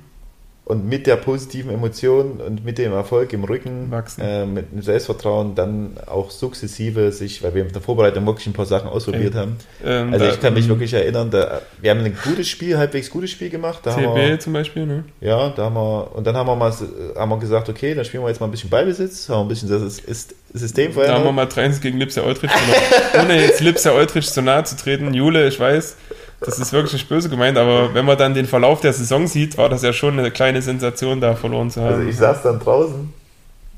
Und 0.68 0.86
mit 0.86 1.08
der 1.08 1.16
positiven 1.16 1.72
Emotion 1.72 2.42
und 2.46 2.66
mit 2.66 2.78
dem 2.78 2.92
Erfolg 2.92 3.32
im 3.32 3.46
Rücken, 3.46 3.90
Wachsen. 3.90 4.22
äh, 4.22 4.46
mit 4.46 4.70
dem 4.74 4.82
Selbstvertrauen 4.82 5.56
dann 5.56 5.94
auch 6.06 6.30
sukzessive 6.30 7.14
sich, 7.14 7.42
weil 7.42 7.56
wir 7.56 7.64
mit 7.64 7.74
der 7.74 7.82
Vorbereitung 7.82 8.26
wirklich 8.26 8.48
ein 8.48 8.54
paar 8.54 8.66
Sachen 8.66 8.90
ausprobiert 8.90 9.34
Ey, 9.34 9.40
haben. 9.40 9.56
Ähm, 9.86 10.12
Also 10.12 10.26
ich 10.26 10.42
kann 10.42 10.54
mich 10.54 10.64
hm, 10.64 10.70
wirklich 10.72 10.92
erinnern, 10.94 11.32
da, 11.32 11.62
wir 11.80 11.92
haben 11.92 12.02
ein 12.02 12.18
gutes 12.22 12.50
Spiel, 12.50 12.78
halbwegs 12.78 13.10
gutes 13.10 13.32
Spiel 13.32 13.50
gemacht. 13.50 13.80
Da 13.84 13.92
CB 13.92 14.16
wir, 14.16 14.40
zum 14.42 14.52
Beispiel, 14.52 14.86
ne? 14.86 15.06
ja, 15.22 15.50
da 15.56 15.64
haben 15.64 15.76
wir, 15.76 16.12
und 16.14 16.28
dann 16.28 16.36
haben 16.36 16.48
wir 16.48 16.56
mal 16.58 16.74
haben 17.16 17.30
wir 17.30 17.40
gesagt, 17.40 17.70
okay, 17.70 17.96
dann 17.96 18.04
spielen 18.04 18.24
wir 18.24 18.28
jetzt 18.28 18.42
mal 18.42 18.48
ein 18.48 18.52
bisschen 18.52 18.70
Ballbesitz, 18.70 19.30
haben 19.30 19.44
ein 19.44 19.48
bisschen 19.48 19.70
das 19.70 20.00
Ist- 20.00 20.36
System 20.54 20.94
Da 20.96 21.14
haben 21.14 21.24
wir 21.24 21.32
mal 21.32 21.46
3 21.46 21.70
gegen 21.82 21.98
Lipsia 21.98 22.24
Eutrich 22.24 22.52
gemacht. 22.52 22.82
Ohne 23.22 23.42
jetzt 23.42 23.62
Lipsia 23.62 23.92
Eutrich 23.94 24.28
zu 24.30 24.42
nahe 24.42 24.64
zu 24.64 24.76
treten. 24.76 25.14
Jule, 25.14 25.48
ich 25.48 25.60
weiß, 25.60 25.96
das 26.40 26.60
ist 26.60 26.72
wirklich 26.74 26.94
nicht 26.94 27.10
böse 27.10 27.30
gemeint, 27.30 27.58
aber 27.58 27.94
wenn 27.94 28.06
man 28.06 28.18
dann 28.18 28.34
den 28.34 28.46
Verlauf 28.46 28.82
der 28.82 28.94
Saison 28.94 29.28
sieht, 29.28 29.58
war 29.58 29.70
das 29.70 29.82
ja 29.82 29.94
schon 29.94 30.18
eine 30.20 30.32
kleine 30.32 30.62
Sensation, 30.62 31.20
da 31.20 31.36
verloren 31.36 31.72
zu 31.72 31.82
haben. 31.82 31.96
Also 31.96 32.08
ich 32.08 32.18
saß 32.18 32.44
dann 32.44 32.60
draußen, 32.60 33.14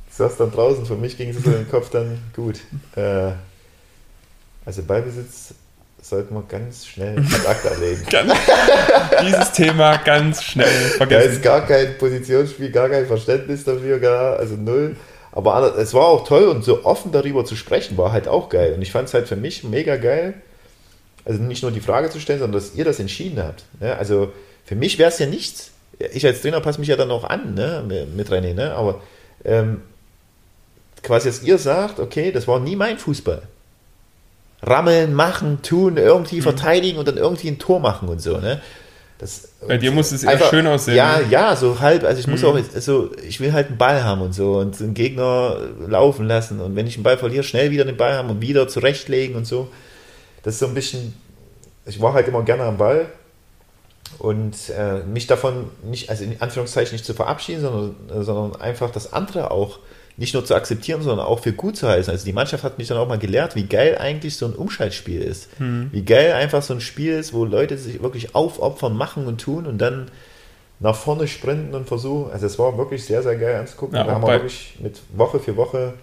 ich 0.10 0.16
saß 0.16 0.38
dann 0.38 0.52
draußen, 0.52 0.86
für 0.86 0.96
mich 0.96 1.18
ging 1.18 1.30
es 1.30 1.38
in 1.38 1.44
den 1.44 1.70
Kopf 1.70 1.90
dann 1.90 2.20
gut. 2.36 2.60
Äh, 2.96 3.32
also 4.66 4.84
Ballbesitz 4.84 5.54
sollten 6.02 6.34
wir 6.34 6.44
ganz 6.48 6.86
schnell 6.86 7.18
ad 7.20 7.48
acta 7.48 7.70
legen. 7.80 8.06
Dieses 9.22 9.52
Thema 9.52 9.98
ganz 9.98 10.44
schnell 10.44 10.68
Da 10.68 10.88
ist 10.88 10.96
vergessen. 10.98 11.42
gar 11.42 11.66
kein 11.66 11.98
Positionsspiel, 11.98 12.72
gar 12.72 12.90
kein 12.90 13.06
Verständnis 13.06 13.64
dafür, 13.64 14.00
gar, 14.00 14.38
also 14.38 14.56
null. 14.56 14.96
Aber 15.32 15.78
es 15.78 15.94
war 15.94 16.06
auch 16.06 16.28
toll 16.28 16.46
und 16.46 16.64
so 16.64 16.86
offen 16.86 17.12
darüber 17.12 17.46
zu 17.46 17.56
sprechen, 17.56 17.98
war 17.98 18.12
halt 18.12 18.28
auch 18.28 18.50
geil. 18.50 18.74
Und 18.74 18.82
ich 18.82 18.92
fand 18.92 19.08
es 19.08 19.14
halt 19.14 19.28
für 19.28 19.36
mich 19.36 19.64
mega 19.64 19.98
geil, 19.98 20.34
also 21.30 21.42
nicht 21.44 21.62
nur 21.62 21.72
die 21.72 21.80
Frage 21.80 22.10
zu 22.10 22.20
stellen, 22.20 22.40
sondern 22.40 22.60
dass 22.60 22.74
ihr 22.76 22.84
das 22.86 23.00
entschieden 23.00 23.42
habt. 23.42 23.64
Ne? 23.80 23.96
Also 23.98 24.32
für 24.66 24.76
mich 24.76 24.98
wäre 24.98 25.10
es 25.10 25.20
ja 25.20 25.28
nichts. 25.28 25.72
Ich 26.14 26.26
als 26.26 26.42
Trainer 26.42 26.60
passe 26.62 26.80
mich 26.80 26.90
ja 26.90 26.96
dann 26.96 27.12
auch 27.12 27.24
an 27.24 27.54
ne? 27.54 27.84
mit- 28.16 28.30
René, 28.32 28.54
ne? 28.54 28.74
aber 28.74 29.02
ähm, 29.46 29.82
quasi, 31.04 31.30
dass 31.30 31.44
ihr 31.44 31.58
sagt, 31.58 32.00
okay, 32.00 32.32
das 32.32 32.48
war 32.48 32.60
nie 32.60 32.76
mein 32.76 32.98
Fußball. 32.98 33.44
Rammeln, 34.62 35.14
machen, 35.14 35.62
tun, 35.62 35.96
irgendwie 35.98 36.42
verteidigen 36.42 36.98
und 37.00 37.08
dann 37.08 37.16
irgendwie 37.18 37.48
ein 37.48 37.60
Tor 37.60 37.80
machen 37.80 38.10
und 38.10 38.22
so. 38.22 38.38
Ne? 38.40 38.62
Das, 39.18 39.50
Bei 39.68 39.78
dir 39.78 39.92
muss 39.92 40.12
es 40.12 40.24
eher 40.24 40.40
schön 40.50 40.68
aussehen, 40.68 40.96
Ja, 40.96 41.20
ne? 41.20 41.26
ja, 41.30 41.56
so 41.56 41.80
halb. 41.80 42.04
Also 42.04 42.20
ich 42.20 42.28
muss 42.28 42.42
Mhm. 42.42 42.48
auch, 42.48 42.60
also 42.76 43.12
ich 43.28 43.40
will 43.40 43.54
halt 43.54 43.68
einen 43.68 43.78
Ball 43.78 44.04
haben 44.04 44.22
und 44.22 44.34
so 44.34 44.58
und 44.60 44.80
den 44.80 44.94
Gegner 44.94 45.58
laufen 45.88 46.26
lassen 46.28 46.60
und 46.60 46.76
wenn 46.76 46.88
ich 46.88 46.96
einen 46.96 47.04
Ball 47.04 47.18
verliere, 47.18 47.44
schnell 47.44 47.72
wieder 47.72 47.86
den 47.86 47.98
Ball 47.98 48.14
haben 48.16 48.30
und 48.30 48.42
wieder 48.42 48.68
zurechtlegen 48.68 49.36
und 49.36 49.46
so. 49.46 49.70
Das 50.44 50.56
ist 50.56 50.60
so 50.60 50.68
ein 50.68 50.74
bisschen, 50.74 51.14
ich 51.86 52.02
war 52.02 52.14
halt 52.14 52.28
immer 52.28 52.44
gerne 52.44 52.64
am 52.64 52.78
Ball 52.78 53.08
und 54.18 54.56
äh, 54.70 55.00
mich 55.04 55.28
davon 55.28 55.66
nicht, 55.84 56.10
also 56.10 56.24
in 56.24 56.42
Anführungszeichen 56.42 56.94
nicht 56.94 57.06
zu 57.06 57.14
verabschieden, 57.14 57.62
sondern, 57.62 58.24
sondern 58.24 58.62
einfach 58.62 58.90
das 58.92 59.14
andere 59.14 59.52
auch 59.52 59.80
nicht 60.18 60.34
nur 60.34 60.44
zu 60.44 60.54
akzeptieren, 60.54 61.02
sondern 61.02 61.26
auch 61.26 61.40
für 61.40 61.54
gut 61.54 61.78
zu 61.78 61.88
heißen. 61.88 62.12
Also 62.12 62.26
die 62.26 62.34
Mannschaft 62.34 62.64
hat 62.64 62.78
mich 62.78 62.90
dann 62.90 62.98
auch 62.98 63.08
mal 63.08 63.18
gelehrt, 63.18 63.56
wie 63.56 63.64
geil 63.64 63.98
eigentlich 63.98 64.36
so 64.36 64.48
ein 64.48 64.54
Umschaltspiel 64.54 65.22
ist. 65.22 65.50
Wie 65.94 66.04
geil 66.04 66.34
einfach 66.34 66.62
so 66.62 66.74
ein 66.74 66.82
Spiel 66.82 67.14
ist, 67.14 67.34
wo 67.34 67.46
Leute 67.46 67.78
sich 67.78 68.02
wirklich 68.04 68.36
aufopfern, 68.36 68.98
machen 68.98 69.28
und 69.28 69.40
tun 69.40 69.66
und 69.66 69.78
dann 69.78 70.12
nach 70.82 70.96
vorne 70.96 71.28
sprinten 71.28 71.74
und 71.74 71.88
versuchen. 71.88 72.32
Also 72.32 72.48
es 72.48 72.60
war 72.60 72.78
wirklich 72.78 73.06
sehr, 73.06 73.24
sehr 73.24 73.38
geil 73.38 73.56
anzugucken. 73.56 73.96
Ja, 73.96 74.04
da 74.04 74.12
haben 74.12 74.24
wir 74.24 74.34
wirklich 74.34 74.78
mit 74.82 75.00
Woche 75.14 75.40
für 75.40 75.56
Woche, 75.56 75.94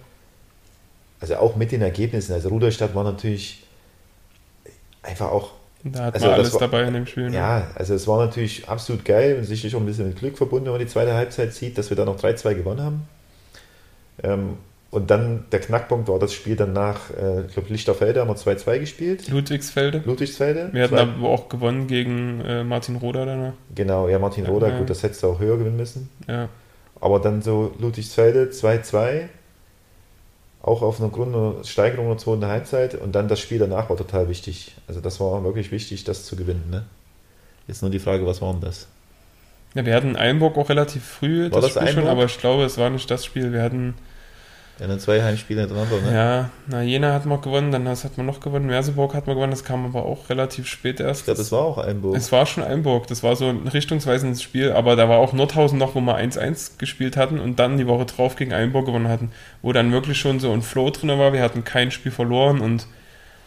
also 1.19 1.35
auch 1.35 1.55
mit 1.55 1.71
den 1.71 1.81
Ergebnissen, 1.83 2.33
also 2.33 2.49
Rudolstadt 2.49 2.95
war 2.95 3.03
natürlich 3.03 3.63
einfach 5.07 5.31
auch 5.31 5.51
Da 5.83 6.05
hat 6.05 6.15
Also 6.15 6.25
man 6.27 6.35
alles 6.35 6.53
war- 6.53 6.59
dabei 6.59 6.83
in 6.83 6.93
dem 6.93 7.05
Spiel. 7.07 7.29
Ne? 7.29 7.35
ja, 7.37 7.67
also 7.75 7.93
es 7.93 8.07
war 8.07 8.23
natürlich 8.25 8.67
absolut 8.67 9.05
geil 9.05 9.37
und 9.37 9.43
sicherlich 9.45 9.75
auch 9.75 9.79
ein 9.79 9.85
bisschen 9.85 10.07
mit 10.07 10.19
Glück 10.19 10.37
verbunden, 10.37 10.65
wenn 10.65 10.73
man 10.73 10.81
die 10.81 10.87
zweite 10.87 11.13
Halbzeit 11.13 11.53
sieht, 11.53 11.77
dass 11.77 11.89
wir 11.89 11.97
da 11.97 12.03
noch 12.05 12.17
3-2 12.19 12.53
gewonnen 12.55 12.81
haben. 12.81 13.07
Ähm, 14.23 14.57
und 14.89 15.11
dann 15.11 15.45
der 15.51 15.59
Knackpunkt 15.59 16.07
war 16.07 16.17
das 16.17 16.33
Spiel 16.33 16.55
danach, 16.55 17.09
äh, 17.11 17.41
ich 17.47 17.53
glaube, 17.53 17.69
Lichterfelde 17.69 18.21
haben 18.21 18.29
wir 18.29 18.35
2-2 18.37 18.79
gespielt. 18.79 19.27
Ludwigsfelde. 19.27 20.01
Ludwigsfelde. 20.05 20.69
Wir 20.71 20.83
hatten 20.83 20.95
Zwei- 20.95 21.01
aber 21.01 21.27
auch 21.29 21.49
gewonnen 21.49 21.87
gegen 21.87 22.41
äh, 22.41 22.63
Martin 22.63 22.95
Roder 22.95 23.25
danach. 23.25 23.53
Genau, 23.75 24.07
ja, 24.07 24.17
Martin 24.17 24.45
Roder, 24.45 24.69
Ja. 24.69 24.79
gut, 24.79 24.89
das 24.89 25.03
hättest 25.03 25.23
du 25.23 25.27
auch 25.27 25.39
höher 25.39 25.57
gewinnen 25.57 25.77
müssen. 25.77 26.09
Ja. 26.27 26.49
Aber 26.99 27.19
dann 27.19 27.41
so 27.41 27.73
Ludwigsfelde 27.79 28.49
2-2, 28.51 29.27
auch 30.67 30.81
auf 30.81 30.99
einer 30.99 31.09
Grundsteigerung 31.09 32.09
der 32.09 32.17
zweiten 32.17 32.45
Halbzeit 32.45 32.95
und 32.95 33.13
dann 33.13 33.27
das 33.27 33.39
Spiel 33.39 33.57
danach 33.59 33.89
war 33.89 33.97
total 33.97 34.27
wichtig. 34.27 34.75
Also 34.87 34.99
das 34.99 35.19
war 35.19 35.43
wirklich 35.43 35.71
wichtig, 35.71 36.03
das 36.03 36.25
zu 36.25 36.35
gewinnen. 36.35 36.65
Ne? 36.69 36.83
Jetzt 37.67 37.81
nur 37.81 37.91
die 37.91 37.99
Frage, 37.99 38.25
was 38.25 38.41
war 38.41 38.51
denn 38.51 38.61
das? 38.61 38.87
ja, 39.73 39.85
wir 39.85 39.93
hatten 39.93 40.15
Einburg 40.15 40.57
auch 40.57 40.69
relativ 40.69 41.03
früh 41.05 41.51
War 41.51 41.61
das, 41.61 41.73
das 41.73 41.83
Spiel 41.83 41.87
schon, 41.93 41.99
Einburg? 41.99 42.11
aber 42.11 42.25
ich 42.25 42.39
glaube, 42.39 42.63
es 42.63 42.77
war 42.77 42.89
nicht 42.89 43.09
das 43.11 43.25
Spiel. 43.25 43.53
Wir 43.53 43.61
hatten, 43.61 43.93
Ja, 44.79 44.85
dann 44.85 44.99
zwei 44.99 45.23
Heimspiele 45.23 45.61
hintereinander, 45.61 46.01
ne? 46.01 46.13
ja, 46.15 46.49
na, 46.67 46.81
Jena 46.83 47.11
hat 47.11 47.25
man 47.25 47.41
gewonnen, 47.41 47.71
dann 47.71 47.87
hat 47.87 48.17
man 48.17 48.25
noch 48.27 48.39
gewonnen, 48.39 48.67
Merseburg 48.67 49.15
hat 49.15 49.25
man 49.25 49.35
gewonnen, 49.35 49.51
das 49.51 49.63
kam 49.63 49.85
aber 49.85 50.05
auch 50.05 50.29
relativ 50.29 50.67
spät 50.67 50.99
erst. 50.99 51.21
Ich 51.21 51.25
glaube, 51.25 51.39
das 51.39 51.51
war 51.51 51.61
auch 51.61 51.79
Einburg. 51.79 52.15
Es 52.15 52.31
war 52.31 52.45
schon 52.45 52.63
Einburg, 52.63 53.07
das 53.07 53.23
war 53.23 53.35
so 53.35 53.47
ein 53.49 53.67
richtungsweisendes 53.67 54.43
Spiel, 54.43 54.71
aber 54.71 54.95
da 54.95 55.09
war 55.09 55.17
auch 55.17 55.33
Nordhausen 55.33 55.79
noch, 55.79 55.95
wo 55.95 56.01
wir 56.01 56.15
1-1 56.17 56.77
gespielt 56.77 57.17
hatten 57.17 57.39
und 57.39 57.57
dann 57.57 57.77
die 57.77 57.87
Woche 57.87 58.05
drauf 58.05 58.35
gegen 58.35 58.53
Einburg 58.53 58.85
gewonnen 58.85 59.07
hatten, 59.07 59.31
wo 59.63 59.73
dann 59.73 59.91
wirklich 59.91 60.19
schon 60.19 60.39
so 60.39 60.51
ein 60.51 60.61
Flow 60.61 60.91
drin 60.91 61.09
war. 61.09 61.33
Wir 61.33 61.41
hatten 61.41 61.63
kein 61.63 61.89
Spiel 61.89 62.11
verloren 62.11 62.61
und 62.61 62.85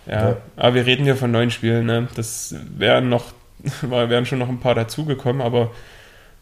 ja, 0.07 0.31
Ja. 0.31 0.37
aber 0.57 0.75
wir 0.75 0.87
reden 0.87 1.05
hier 1.05 1.15
von 1.17 1.31
neun 1.31 1.53
Spielen, 1.53 1.87
ne? 1.87 2.09
Das 2.17 2.57
wären 2.77 3.09
noch, 3.09 3.27
wären 3.83 4.27
schon 4.27 4.41
noch 4.41 4.49
ein 4.49 4.59
paar 4.59 4.75
dazugekommen, 4.75 5.43
aber 5.43 5.71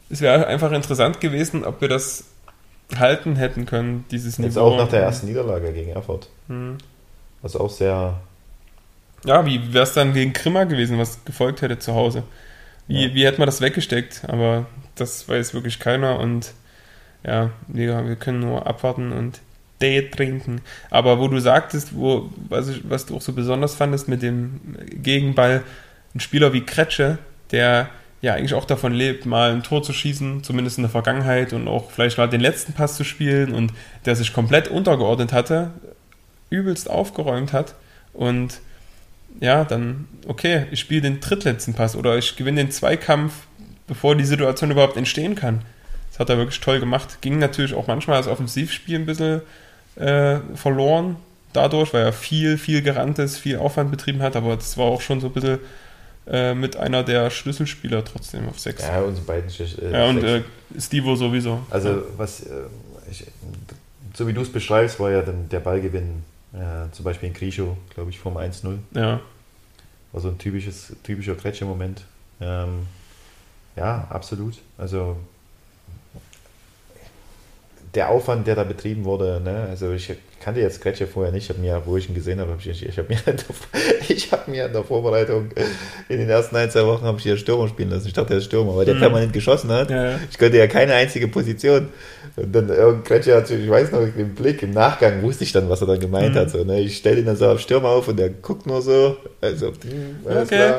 es 0.09 0.22
wäre 0.22 0.47
einfach 0.47 0.72
interessant 0.72 1.20
gewesen, 1.20 1.64
ob 1.64 1.82
wir 1.82 1.89
das 1.89 2.24
halten 2.97 3.36
hätten 3.36 3.66
können, 3.66 4.05
dieses 4.11 4.39
Jetzt 4.39 4.55
Niveau. 4.57 4.61
auch 4.66 4.76
nach 4.78 4.89
der 4.89 5.03
ersten 5.03 5.26
Niederlage 5.26 5.72
gegen 5.72 5.91
Erfurt. 5.91 6.28
Hm. 6.49 6.78
Was 7.43 7.55
auch 7.57 7.70
sehr. 7.70 8.20
Ja, 9.24 9.45
wie 9.47 9.72
wäre 9.74 9.84
es 9.84 9.93
dann 9.93 10.12
gegen 10.14 10.32
Grimma 10.32 10.64
gewesen, 10.64 10.99
was 10.99 11.24
gefolgt 11.24 11.62
hätte 11.62 11.78
zu 11.78 11.95
Hause? 11.95 12.22
Wie, 12.86 13.07
Ja. 13.07 13.14
wie 13.14 13.26
hätte 13.26 13.39
man 13.39 13.47
das 13.47 13.61
weggesteckt? 13.61 14.22
Aber 14.28 14.66
das 14.95 15.28
weiß 15.28 15.55
wirklich 15.55 15.78
keiner 15.78 16.18
und 16.18 16.53
ja, 17.24 17.51
wir, 17.66 18.07
wir 18.07 18.16
können 18.16 18.41
nur 18.41 18.66
abwarten 18.66 19.12
und 19.12 19.41
Tee 19.80 20.09
trinken. 20.11 20.61
Aber 20.91 21.18
wo 21.20 21.28
du 21.28 21.41
sagtest, 21.41 21.95
wo, 21.97 22.30
was, 22.49 22.68
ich, 22.68 22.89
was 22.89 23.07
du 23.07 23.16
auch 23.16 23.20
so 23.20 23.32
besonders 23.32 23.74
fandest 23.74 24.09
mit 24.09 24.22
dem 24.22 24.61
Gegenball, 24.91 25.62
ein 26.14 26.20
Spieler 26.20 26.53
wie 26.53 26.62
Kretsche, 26.64 27.18
der 27.51 27.89
ja 28.20 28.34
eigentlich 28.34 28.54
auch 28.54 28.64
davon 28.64 28.92
lebt, 28.92 29.26
mal 29.26 29.52
ein 29.52 29.62
Tor 29.62 29.82
zu 29.82 29.92
schießen, 29.92 30.42
zumindest 30.42 30.78
in 30.78 30.82
der 30.82 30.90
Vergangenheit 30.90 31.52
und 31.52 31.68
auch 31.68 31.90
vielleicht 31.90 32.18
mal 32.18 32.28
den 32.28 32.40
letzten 32.40 32.72
Pass 32.72 32.96
zu 32.96 33.04
spielen 33.04 33.54
und 33.54 33.72
der 34.06 34.16
sich 34.16 34.32
komplett 34.32 34.68
untergeordnet 34.68 35.32
hatte, 35.32 35.70
übelst 36.50 36.90
aufgeräumt 36.90 37.52
hat 37.52 37.74
und 38.12 38.60
ja, 39.40 39.64
dann, 39.64 40.08
okay, 40.26 40.66
ich 40.70 40.80
spiele 40.80 41.02
den 41.02 41.20
drittletzten 41.20 41.74
Pass 41.74 41.94
oder 41.94 42.16
ich 42.16 42.36
gewinne 42.36 42.64
den 42.64 42.70
Zweikampf, 42.72 43.46
bevor 43.86 44.16
die 44.16 44.24
Situation 44.24 44.70
überhaupt 44.70 44.96
entstehen 44.96 45.34
kann. 45.34 45.62
Das 46.10 46.18
hat 46.18 46.30
er 46.30 46.38
wirklich 46.38 46.60
toll 46.60 46.80
gemacht. 46.80 47.18
Ging 47.20 47.38
natürlich 47.38 47.74
auch 47.74 47.86
manchmal 47.86 48.18
das 48.18 48.26
Offensivspiel 48.26 48.98
ein 48.98 49.06
bisschen 49.06 49.42
äh, 49.96 50.38
verloren 50.54 51.16
dadurch, 51.52 51.94
weil 51.94 52.02
er 52.02 52.12
viel, 52.12 52.58
viel 52.58 52.82
gerannt 52.82 53.18
ist, 53.18 53.38
viel 53.38 53.58
Aufwand 53.58 53.90
betrieben 53.90 54.22
hat, 54.22 54.36
aber 54.36 54.56
das 54.56 54.76
war 54.76 54.86
auch 54.86 55.00
schon 55.00 55.20
so 55.20 55.28
ein 55.28 55.32
bisschen 55.32 55.58
äh, 56.31 56.55
mit 56.55 56.76
einer 56.76 57.03
der 57.03 57.31
Schlüsselspieler 57.31 58.05
trotzdem 58.05 58.49
auf 58.49 58.59
6. 58.59 58.83
Ja, 58.83 59.01
unsere 59.01 59.26
beiden 59.26 59.51
äh, 59.51 59.93
ja, 59.93 60.09
und 60.09 60.22
äh, 60.22 60.43
Stivo 60.79 61.16
sowieso. 61.16 61.61
Also, 61.70 62.03
was, 62.16 62.41
äh, 62.41 62.64
ich, 63.11 63.24
so 64.14 64.26
wie 64.26 64.33
du 64.33 64.43
es 64.43 64.53
beschreibst, 64.53 65.01
war 65.01 65.11
ja 65.11 65.22
dann 65.22 65.49
der 65.49 65.61
Ballgewinn, 65.61 66.22
äh, 66.53 66.91
zum 66.93 67.05
Beispiel 67.05 67.29
in 67.29 67.35
Grisho, 67.35 67.76
glaube 67.95 68.11
ich, 68.11 68.18
vom 68.18 68.37
1-0. 68.37 68.79
Ja. 68.95 69.20
War 70.12 70.20
so 70.20 70.29
ein 70.29 70.39
typisches, 70.39 70.93
typischer 71.03 71.35
Kretscher-Moment. 71.35 72.05
Ähm, 72.41 72.87
ja, 73.76 74.07
absolut. 74.11 74.59
Also 74.76 75.16
der 77.95 78.11
Aufwand, 78.11 78.47
der 78.47 78.55
da 78.55 78.64
betrieben 78.64 79.05
wurde, 79.05 79.41
ne? 79.43 79.66
also 79.70 79.93
ich 79.93 80.12
kannte 80.41 80.61
jetzt 80.61 80.80
Kretscher 80.80 81.07
vorher 81.07 81.32
nicht, 81.32 81.45
ich 81.45 81.51
habe 81.51 81.61
mir, 81.61 81.82
wo 81.84 81.97
ich 81.97 82.09
ihn 82.09 82.14
gesehen 82.14 82.41
habe, 82.41 82.53
ich, 82.59 82.82
ich 82.82 82.99
habe 82.99 83.09
mir, 83.09 83.18
ich 84.09 84.30
hab 84.32 84.49
mir 84.49 84.66
in 84.66 84.72
der 84.72 84.84
Vorbereitung 84.84 85.51
in 86.09 86.18
den 86.18 86.28
ersten 86.28 86.57
ein, 86.57 86.70
zwei 86.70 86.84
Wochen 86.86 87.05
habe 87.05 87.18
ich 87.18 87.24
hier 87.24 87.36
Stürmer 87.36 87.68
spielen 87.68 87.91
lassen. 87.91 88.07
Ich 88.07 88.12
dachte, 88.12 88.30
der 88.30 88.39
ist 88.39 88.45
Stürmer, 88.45 88.76
weil 88.76 88.84
der 88.84 88.95
mhm. 88.95 89.01
permanent 89.01 89.32
geschossen 89.32 89.70
hat. 89.70 89.91
Ja, 89.91 90.11
ja. 90.11 90.18
Ich 90.30 90.39
konnte 90.39 90.57
ja 90.57 90.66
keine 90.66 90.95
einzige 90.95 91.28
Position. 91.28 91.89
Und 92.36 92.55
dann 92.55 92.68
irgendein 92.68 93.05
Kretscher 93.05 93.36
hat, 93.36 93.51
ich 93.51 93.68
weiß 93.68 93.91
noch, 93.93 94.01
im 94.01 94.34
Blick, 94.34 94.62
im 94.62 94.70
Nachgang 94.70 95.22
wusste 95.22 95.45
ich 95.45 95.53
dann, 95.53 95.68
was 95.68 95.80
er 95.80 95.89
dann 95.89 96.01
gemeint 96.01 96.34
mhm. 96.34 96.39
hat. 96.39 96.51
So, 96.51 96.62
ne? 96.62 96.80
Ich 96.80 96.99
stelle 96.99 97.18
ihn 97.18 97.26
dann 97.26 97.36
so 97.36 97.49
auf 97.49 97.61
Stürmer 97.61 97.89
auf 97.89 98.07
und 98.07 98.18
der 98.18 98.30
guckt 98.30 98.66
nur 98.66 98.80
so, 98.80 99.16
also, 99.41 99.72
okay. 100.24 100.72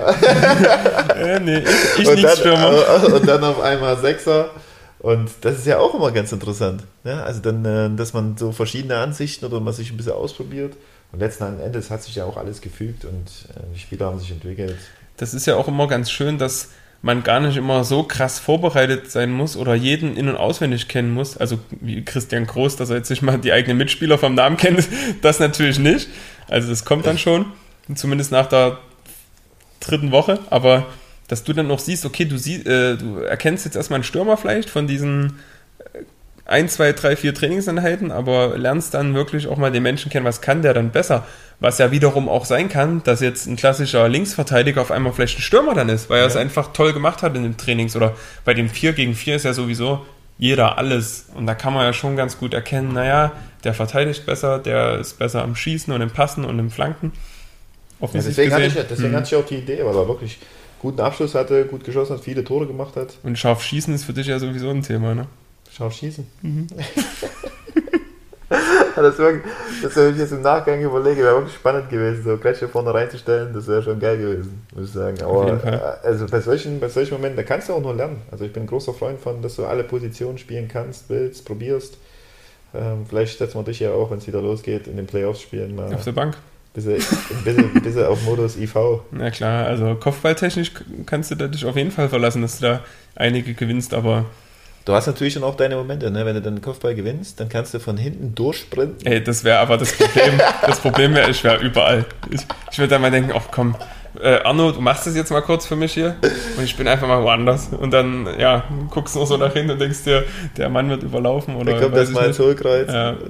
äh, 1.16 1.40
nee, 1.40 1.58
ich, 1.58 2.00
ich 2.00 2.08
und, 2.08 2.24
dann, 2.24 2.38
Stürmer. 2.38 3.14
und 3.14 3.28
dann 3.28 3.44
auf 3.44 3.62
einmal 3.62 3.98
Sechser. 3.98 4.52
Und 5.00 5.32
das 5.42 5.58
ist 5.58 5.66
ja 5.66 5.80
auch 5.80 5.96
immer 5.96 6.12
ganz 6.12 6.32
interessant. 6.32 6.84
Ne? 7.04 7.24
Also 7.24 7.40
dann, 7.40 7.64
äh, 7.66 7.90
dass 7.96 8.14
man 8.14 8.38
so 8.38 8.52
verschiedene 8.52 8.98
Ansichten 8.98 9.46
oder 9.46 9.60
man 9.60 9.74
sich 9.74 9.92
ein 9.92 9.98
bisschen 9.98 10.14
ausprobiert. 10.14 10.74
Und 11.12 11.20
letzten 11.20 11.60
Endes 11.60 11.90
hat 11.90 12.04
sich 12.04 12.16
ja 12.16 12.26
auch 12.26 12.38
alles 12.38 12.62
gefügt 12.62 13.06
und 13.06 13.28
äh, 13.56 13.62
die 13.74 13.80
Spieler 13.80 14.08
haben 14.08 14.20
sich 14.20 14.32
entwickelt. 14.32 14.78
Das 15.18 15.34
ist 15.34 15.48
ja 15.48 15.56
auch 15.56 15.68
immer 15.68 15.88
ganz 15.88 16.12
schön, 16.12 16.38
dass 16.38 16.70
man 17.02 17.24
gar 17.24 17.40
nicht 17.40 17.56
immer 17.56 17.84
so 17.84 18.04
krass 18.04 18.40
vorbereitet 18.40 19.10
sein 19.10 19.32
muss 19.32 19.56
oder 19.56 19.74
jeden 19.74 20.18
in- 20.18 20.28
und 20.28 20.36
auswendig 20.36 20.88
kennen 20.88 21.14
muss. 21.14 21.38
Also 21.38 21.60
wie 21.80 22.04
Christian 22.04 22.46
Groß, 22.46 22.76
dass 22.76 22.90
er 22.90 22.98
jetzt 22.98 23.10
nicht 23.10 23.22
mal 23.22 23.38
die 23.38 23.54
eigenen 23.54 23.78
Mitspieler 23.78 24.18
vom 24.18 24.36
Namen 24.36 24.58
kennt, 24.58 24.88
das 25.22 25.40
natürlich 25.40 25.80
nicht. 25.80 26.10
Also 26.50 26.70
das 26.70 26.84
kommt 26.84 27.06
dann 27.06 27.18
schon, 27.18 27.46
zumindest 27.96 28.32
nach 28.32 28.48
der 28.48 28.80
dritten 29.80 30.12
Woche. 30.12 30.40
Aber 30.50 30.88
dass 31.30 31.44
du 31.44 31.54
dann 31.54 31.68
noch 31.68 31.80
siehst, 31.80 32.06
okay, 32.06 32.26
du, 32.26 32.38
sie, 32.38 32.56
äh, 32.56 32.98
du 32.98 33.20
erkennst 33.20 33.64
jetzt 33.64 33.76
erstmal 33.76 33.98
einen 33.98 34.04
Stürmer 34.04 34.36
vielleicht 34.36 34.70
von 34.70 34.88
diesen 34.88 35.40
äh, 35.94 36.00
ein, 36.46 36.68
zwei, 36.68 36.92
drei, 36.92 37.16
vier 37.16 37.34
Trainingseinheiten, 37.34 38.12
aber 38.12 38.58
lernst 38.58 38.96
dann 38.96 39.14
wirklich 39.14 39.48
auch 39.48 39.58
mal 39.58 39.72
den 39.72 39.84
Menschen 39.84 40.12
kennen, 40.12 40.26
was 40.26 40.42
kann 40.42 40.64
der 40.64 40.74
dann 40.74 40.90
besser. 40.90 41.26
Was 41.60 41.78
ja 41.78 41.92
wiederum 41.92 42.28
auch 42.28 42.46
sein 42.46 42.68
kann, 42.68 43.04
dass 43.04 43.22
jetzt 43.22 43.46
ein 43.46 43.56
klassischer 43.56 44.10
Linksverteidiger 44.10 44.82
auf 44.82 44.92
einmal 44.92 45.14
vielleicht 45.14 45.38
ein 45.38 45.42
Stürmer 45.42 45.76
dann 45.76 45.90
ist, 45.90 46.10
weil 46.10 46.18
er 46.18 46.24
ja. 46.24 46.28
es 46.28 46.36
einfach 46.36 46.74
toll 46.74 46.94
gemacht 46.94 47.22
hat 47.22 47.36
in 47.36 47.44
den 47.44 47.58
Trainings 47.58 47.96
oder 47.96 48.16
bei 48.44 48.54
dem 48.56 48.70
4 48.70 48.94
gegen 48.94 49.14
4 49.14 49.36
ist 49.36 49.46
ja 49.46 49.54
sowieso 49.54 50.06
jeder 50.40 50.80
alles. 50.80 51.28
Und 51.36 51.46
da 51.46 51.54
kann 51.54 51.74
man 51.74 51.84
ja 51.84 51.94
schon 51.94 52.16
ganz 52.16 52.40
gut 52.40 52.56
erkennen, 52.56 52.94
naja, 52.94 53.34
der 53.64 53.76
verteidigt 53.76 54.26
besser, 54.26 54.58
der 54.58 54.98
ist 54.98 55.20
besser 55.20 55.44
am 55.44 55.56
Schießen 55.56 55.94
und 55.94 56.02
im 56.02 56.10
Passen 56.10 56.46
und 56.46 56.58
im 56.58 56.72
Flanken. 56.72 57.12
Ja, 58.02 58.08
deswegen, 58.14 58.54
hatte 58.54 58.66
ich, 58.66 58.74
deswegen 58.74 59.10
hm. 59.10 59.16
hatte 59.18 59.28
ich 59.28 59.36
auch 59.36 59.46
die 59.46 59.58
Idee, 59.58 59.84
weil 59.84 59.96
er 59.96 60.08
wirklich 60.08 60.40
guten 60.80 61.00
Abschluss 61.02 61.36
hatte, 61.36 61.66
gut 61.66 61.84
geschossen 61.84 62.16
hat, 62.16 62.24
viele 62.24 62.44
Tore 62.44 62.66
gemacht 62.68 62.96
hat. 62.96 63.18
Und 63.24 63.38
scharf 63.38 63.62
schießen 63.62 63.94
ist 63.94 64.06
für 64.06 64.14
dich 64.14 64.28
ja 64.28 64.40
sowieso 64.40 64.70
ein 64.70 64.82
Thema, 64.82 65.14
ne? 65.14 65.28
Scharf 65.72 65.94
schießen? 65.94 66.26
Mhm. 66.42 66.68
das, 68.96 69.18
das 69.18 69.96
wenn 69.96 70.14
ich 70.14 70.20
jetzt 70.20 70.32
im 70.32 70.42
Nachgang 70.42 70.82
überlege, 70.82 71.24
wäre 71.24 71.36
wirklich 71.36 71.56
spannend 71.56 71.90
gewesen, 71.90 72.24
so 72.24 72.38
Kretsche 72.38 72.68
vorne 72.68 72.94
reinzustellen, 72.94 73.54
das 73.54 73.68
wäre 73.68 73.84
schon 73.84 74.00
geil 74.00 74.18
gewesen, 74.18 74.66
muss 74.76 74.88
ich 74.88 74.94
sagen. 74.94 75.22
Aber 75.22 75.64
äh, 75.64 76.08
also 76.08 76.26
bei 76.28 76.42
solchen, 76.42 76.80
bei 76.80 76.90
solchen 76.90 77.14
Momenten, 77.14 77.38
da 77.38 77.44
kannst 77.44 77.70
du 77.70 77.74
auch 77.74 77.82
nur 77.82 77.94
lernen. 77.94 78.22
Also 78.32 78.46
ich 78.46 78.54
bin 78.54 78.64
ein 78.64 78.68
großer 78.68 78.94
Freund 78.94 79.20
von, 79.20 79.42
dass 79.42 79.56
du 79.56 79.66
alle 79.66 79.84
Positionen 79.84 80.38
spielen 80.38 80.68
kannst, 80.68 81.10
willst, 81.10 81.46
probierst. 81.46 81.98
Ähm, 82.74 83.06
vielleicht 83.08 83.38
setzen 83.38 83.58
wir 83.58 83.64
dich 83.64 83.80
ja 83.80 83.92
auch, 83.92 84.12
wenn 84.12 84.20
es 84.20 84.28
wieder 84.28 84.42
losgeht, 84.42 84.88
in 84.88 84.98
den 84.98 85.08
Playoffs 85.08 85.42
spielen 85.42 85.76
mal. 85.76 85.94
Auf 85.94 86.04
der 86.04 86.12
Bank. 86.12 86.38
Bisschen, 86.86 87.18
bisschen, 87.44 87.82
bisschen 87.82 88.06
auf 88.06 88.24
Modus 88.24 88.58
IV. 88.58 88.76
Na 89.12 89.32
klar, 89.32 89.66
also 89.66 89.96
kopfballtechnisch 89.96 90.72
kannst 91.06 91.32
du 91.32 91.36
dich 91.36 91.66
auf 91.66 91.76
jeden 91.76 91.92
Fall 91.92 92.10
verlassen, 92.10 92.42
dass 92.42 92.60
du 92.60 92.68
da 92.68 92.80
einige 93.16 93.54
gewinnst, 93.54 93.94
aber. 93.94 94.26
Du 94.86 94.94
hast 94.94 95.08
natürlich 95.08 95.36
dann 95.36 95.44
auch 95.44 95.56
deine 95.56 95.76
Momente, 95.76 96.10
ne? 96.10 96.26
wenn 96.26 96.36
du 96.36 96.42
dann 96.42 96.56
den 96.56 96.62
Kopfball 96.62 96.96
gewinnst, 96.96 97.40
dann 97.40 97.50
kannst 97.50 97.74
du 97.74 97.80
von 97.80 97.98
hinten 97.98 98.34
durchsprinten. 98.34 99.06
Ey, 99.06 99.24
das 99.24 99.44
wäre 99.44 99.60
aber 99.60 99.78
das 99.78 99.92
Problem. 99.92 100.40
das 100.66 100.80
Problem 100.80 101.14
wäre, 101.14 101.30
ich 101.30 101.44
wäre 101.44 101.62
überall. 101.62 102.06
Ich, 102.32 102.42
ich 102.72 102.80
würde 102.80 102.90
dann 102.90 103.02
mal 103.02 103.12
denken, 103.12 103.32
ach 103.36 103.50
komm, 103.52 103.76
äh, 104.22 104.40
Arno, 104.44 104.72
du 104.72 104.82
machst 104.82 105.06
das 105.06 105.16
jetzt 105.16 105.32
mal 105.32 105.42
kurz 105.42 105.66
für 105.66 105.76
mich 105.76 105.94
hier 105.94 106.16
und 106.58 106.64
ich 106.64 106.76
bin 106.76 106.88
einfach 106.88 107.08
mal 107.08 107.22
woanders. 107.22 107.70
Und 107.70 107.92
dann, 107.92 108.28
ja, 108.40 108.64
guckst 108.90 109.16
du 109.16 109.20
noch 109.20 109.28
so 109.28 109.38
nach 109.38 109.54
hinten 109.54 109.72
und 109.72 109.82
denkst 109.82 110.04
dir, 110.04 110.24
der 110.58 110.70
Mann 110.70 110.90
wird 110.90 111.04
überlaufen. 111.04 111.56
Oder 111.56 111.74
da 111.74 111.82
kommt 111.82 111.96
erstmal 111.96 112.34
Hohlkreuz. 112.34 112.88
Ja. 112.92 113.16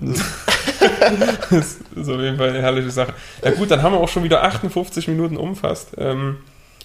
das 1.50 1.78
ist 1.96 2.10
auf 2.10 2.20
jeden 2.20 2.38
Fall 2.38 2.50
eine 2.50 2.62
herrliche 2.62 2.92
Sache. 2.92 3.14
Ja 3.44 3.52
gut, 3.52 3.72
dann 3.72 3.82
haben 3.82 3.94
wir 3.94 4.00
auch 4.00 4.10
schon 4.10 4.24
wieder 4.24 4.44
58 4.44 5.08
Minuten 5.08 5.38
umfasst. 5.38 5.90
Ähm, 5.98 6.38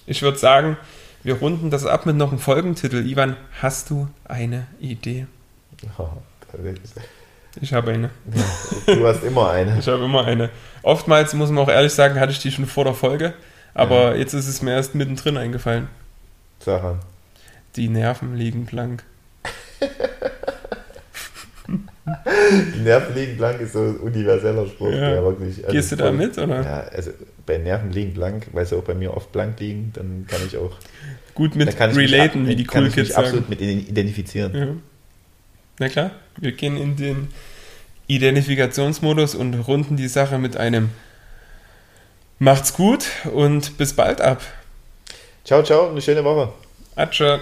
ich 0.05 0.21
würde 0.21 0.37
sagen, 0.37 0.77
wir 1.23 1.35
runden 1.35 1.69
das 1.71 1.85
ab 1.85 2.05
mit 2.05 2.15
noch 2.15 2.29
einem 2.29 2.39
Folgentitel. 2.39 3.05
Ivan, 3.05 3.35
hast 3.61 3.89
du 3.89 4.07
eine 4.25 4.67
Idee? 4.79 5.27
Oh, 5.97 6.07
ich 7.61 7.73
habe 7.73 7.91
eine. 7.91 8.09
Du 8.85 9.07
hast 9.07 9.23
immer 9.23 9.49
eine. 9.51 9.79
Ich 9.79 9.87
habe 9.87 10.03
immer 10.05 10.25
eine. 10.25 10.49
Oftmals, 10.83 11.33
muss 11.33 11.49
man 11.49 11.63
auch 11.63 11.69
ehrlich 11.69 11.93
sagen, 11.93 12.19
hatte 12.19 12.31
ich 12.31 12.39
die 12.39 12.51
schon 12.51 12.65
vor 12.65 12.85
der 12.85 12.93
Folge, 12.93 13.33
aber 13.73 14.11
ja. 14.11 14.15
jetzt 14.15 14.33
ist 14.33 14.47
es 14.47 14.61
mir 14.61 14.71
erst 14.71 14.95
mittendrin 14.95 15.37
eingefallen. 15.37 15.87
Sache. 16.59 16.99
Die 17.75 17.89
Nerven 17.89 18.35
liegen 18.35 18.65
blank. 18.65 19.03
Nerven 22.83 23.15
liegen 23.15 23.37
blank 23.37 23.59
ist 23.61 23.73
so 23.73 23.79
ein 23.79 23.97
universeller 23.97 24.67
Spruch. 24.67 24.91
Ja. 24.91 25.23
wirklich, 25.23 25.63
also 25.63 25.71
Gehst 25.71 25.91
du 25.91 25.95
da 25.95 26.11
mit, 26.11 26.37
oder? 26.37 26.61
Ja, 26.61 26.79
also 26.81 27.11
bei 27.45 27.57
Nerven 27.57 27.91
liegen 27.91 28.13
blank, 28.13 28.47
weil 28.53 28.65
sie 28.65 28.75
auch 28.77 28.83
bei 28.83 28.93
mir 28.93 29.15
oft 29.15 29.31
blank 29.31 29.59
liegen, 29.59 29.91
dann 29.93 30.25
kann 30.27 30.41
ich 30.45 30.55
auch 30.57 30.77
gut 31.33 31.55
mit 31.55 31.79
relaten, 31.79 32.43
mich, 32.43 32.51
wie 32.51 32.55
die 32.63 32.67
cool 32.75 32.89
Kids 32.89 33.09
sagen. 33.09 33.25
absolut 33.25 33.49
mit 33.49 33.61
identifizieren. 33.61 34.55
Ja. 34.55 34.67
Na 35.79 35.89
klar, 35.89 36.11
wir 36.37 36.51
gehen 36.51 36.77
in 36.77 36.95
den 36.95 37.27
Identifikationsmodus 38.07 39.33
und 39.33 39.53
runden 39.55 39.97
die 39.97 40.07
Sache 40.07 40.37
mit 40.37 40.57
einem 40.57 40.89
Macht's 42.37 42.73
gut 42.73 43.07
und 43.33 43.77
bis 43.77 43.93
bald 43.93 44.21
ab. 44.21 44.41
Ciao, 45.43 45.63
ciao, 45.63 45.89
eine 45.89 46.01
schöne 46.01 46.23
Woche. 46.23 46.51
Atsche. 46.95 47.39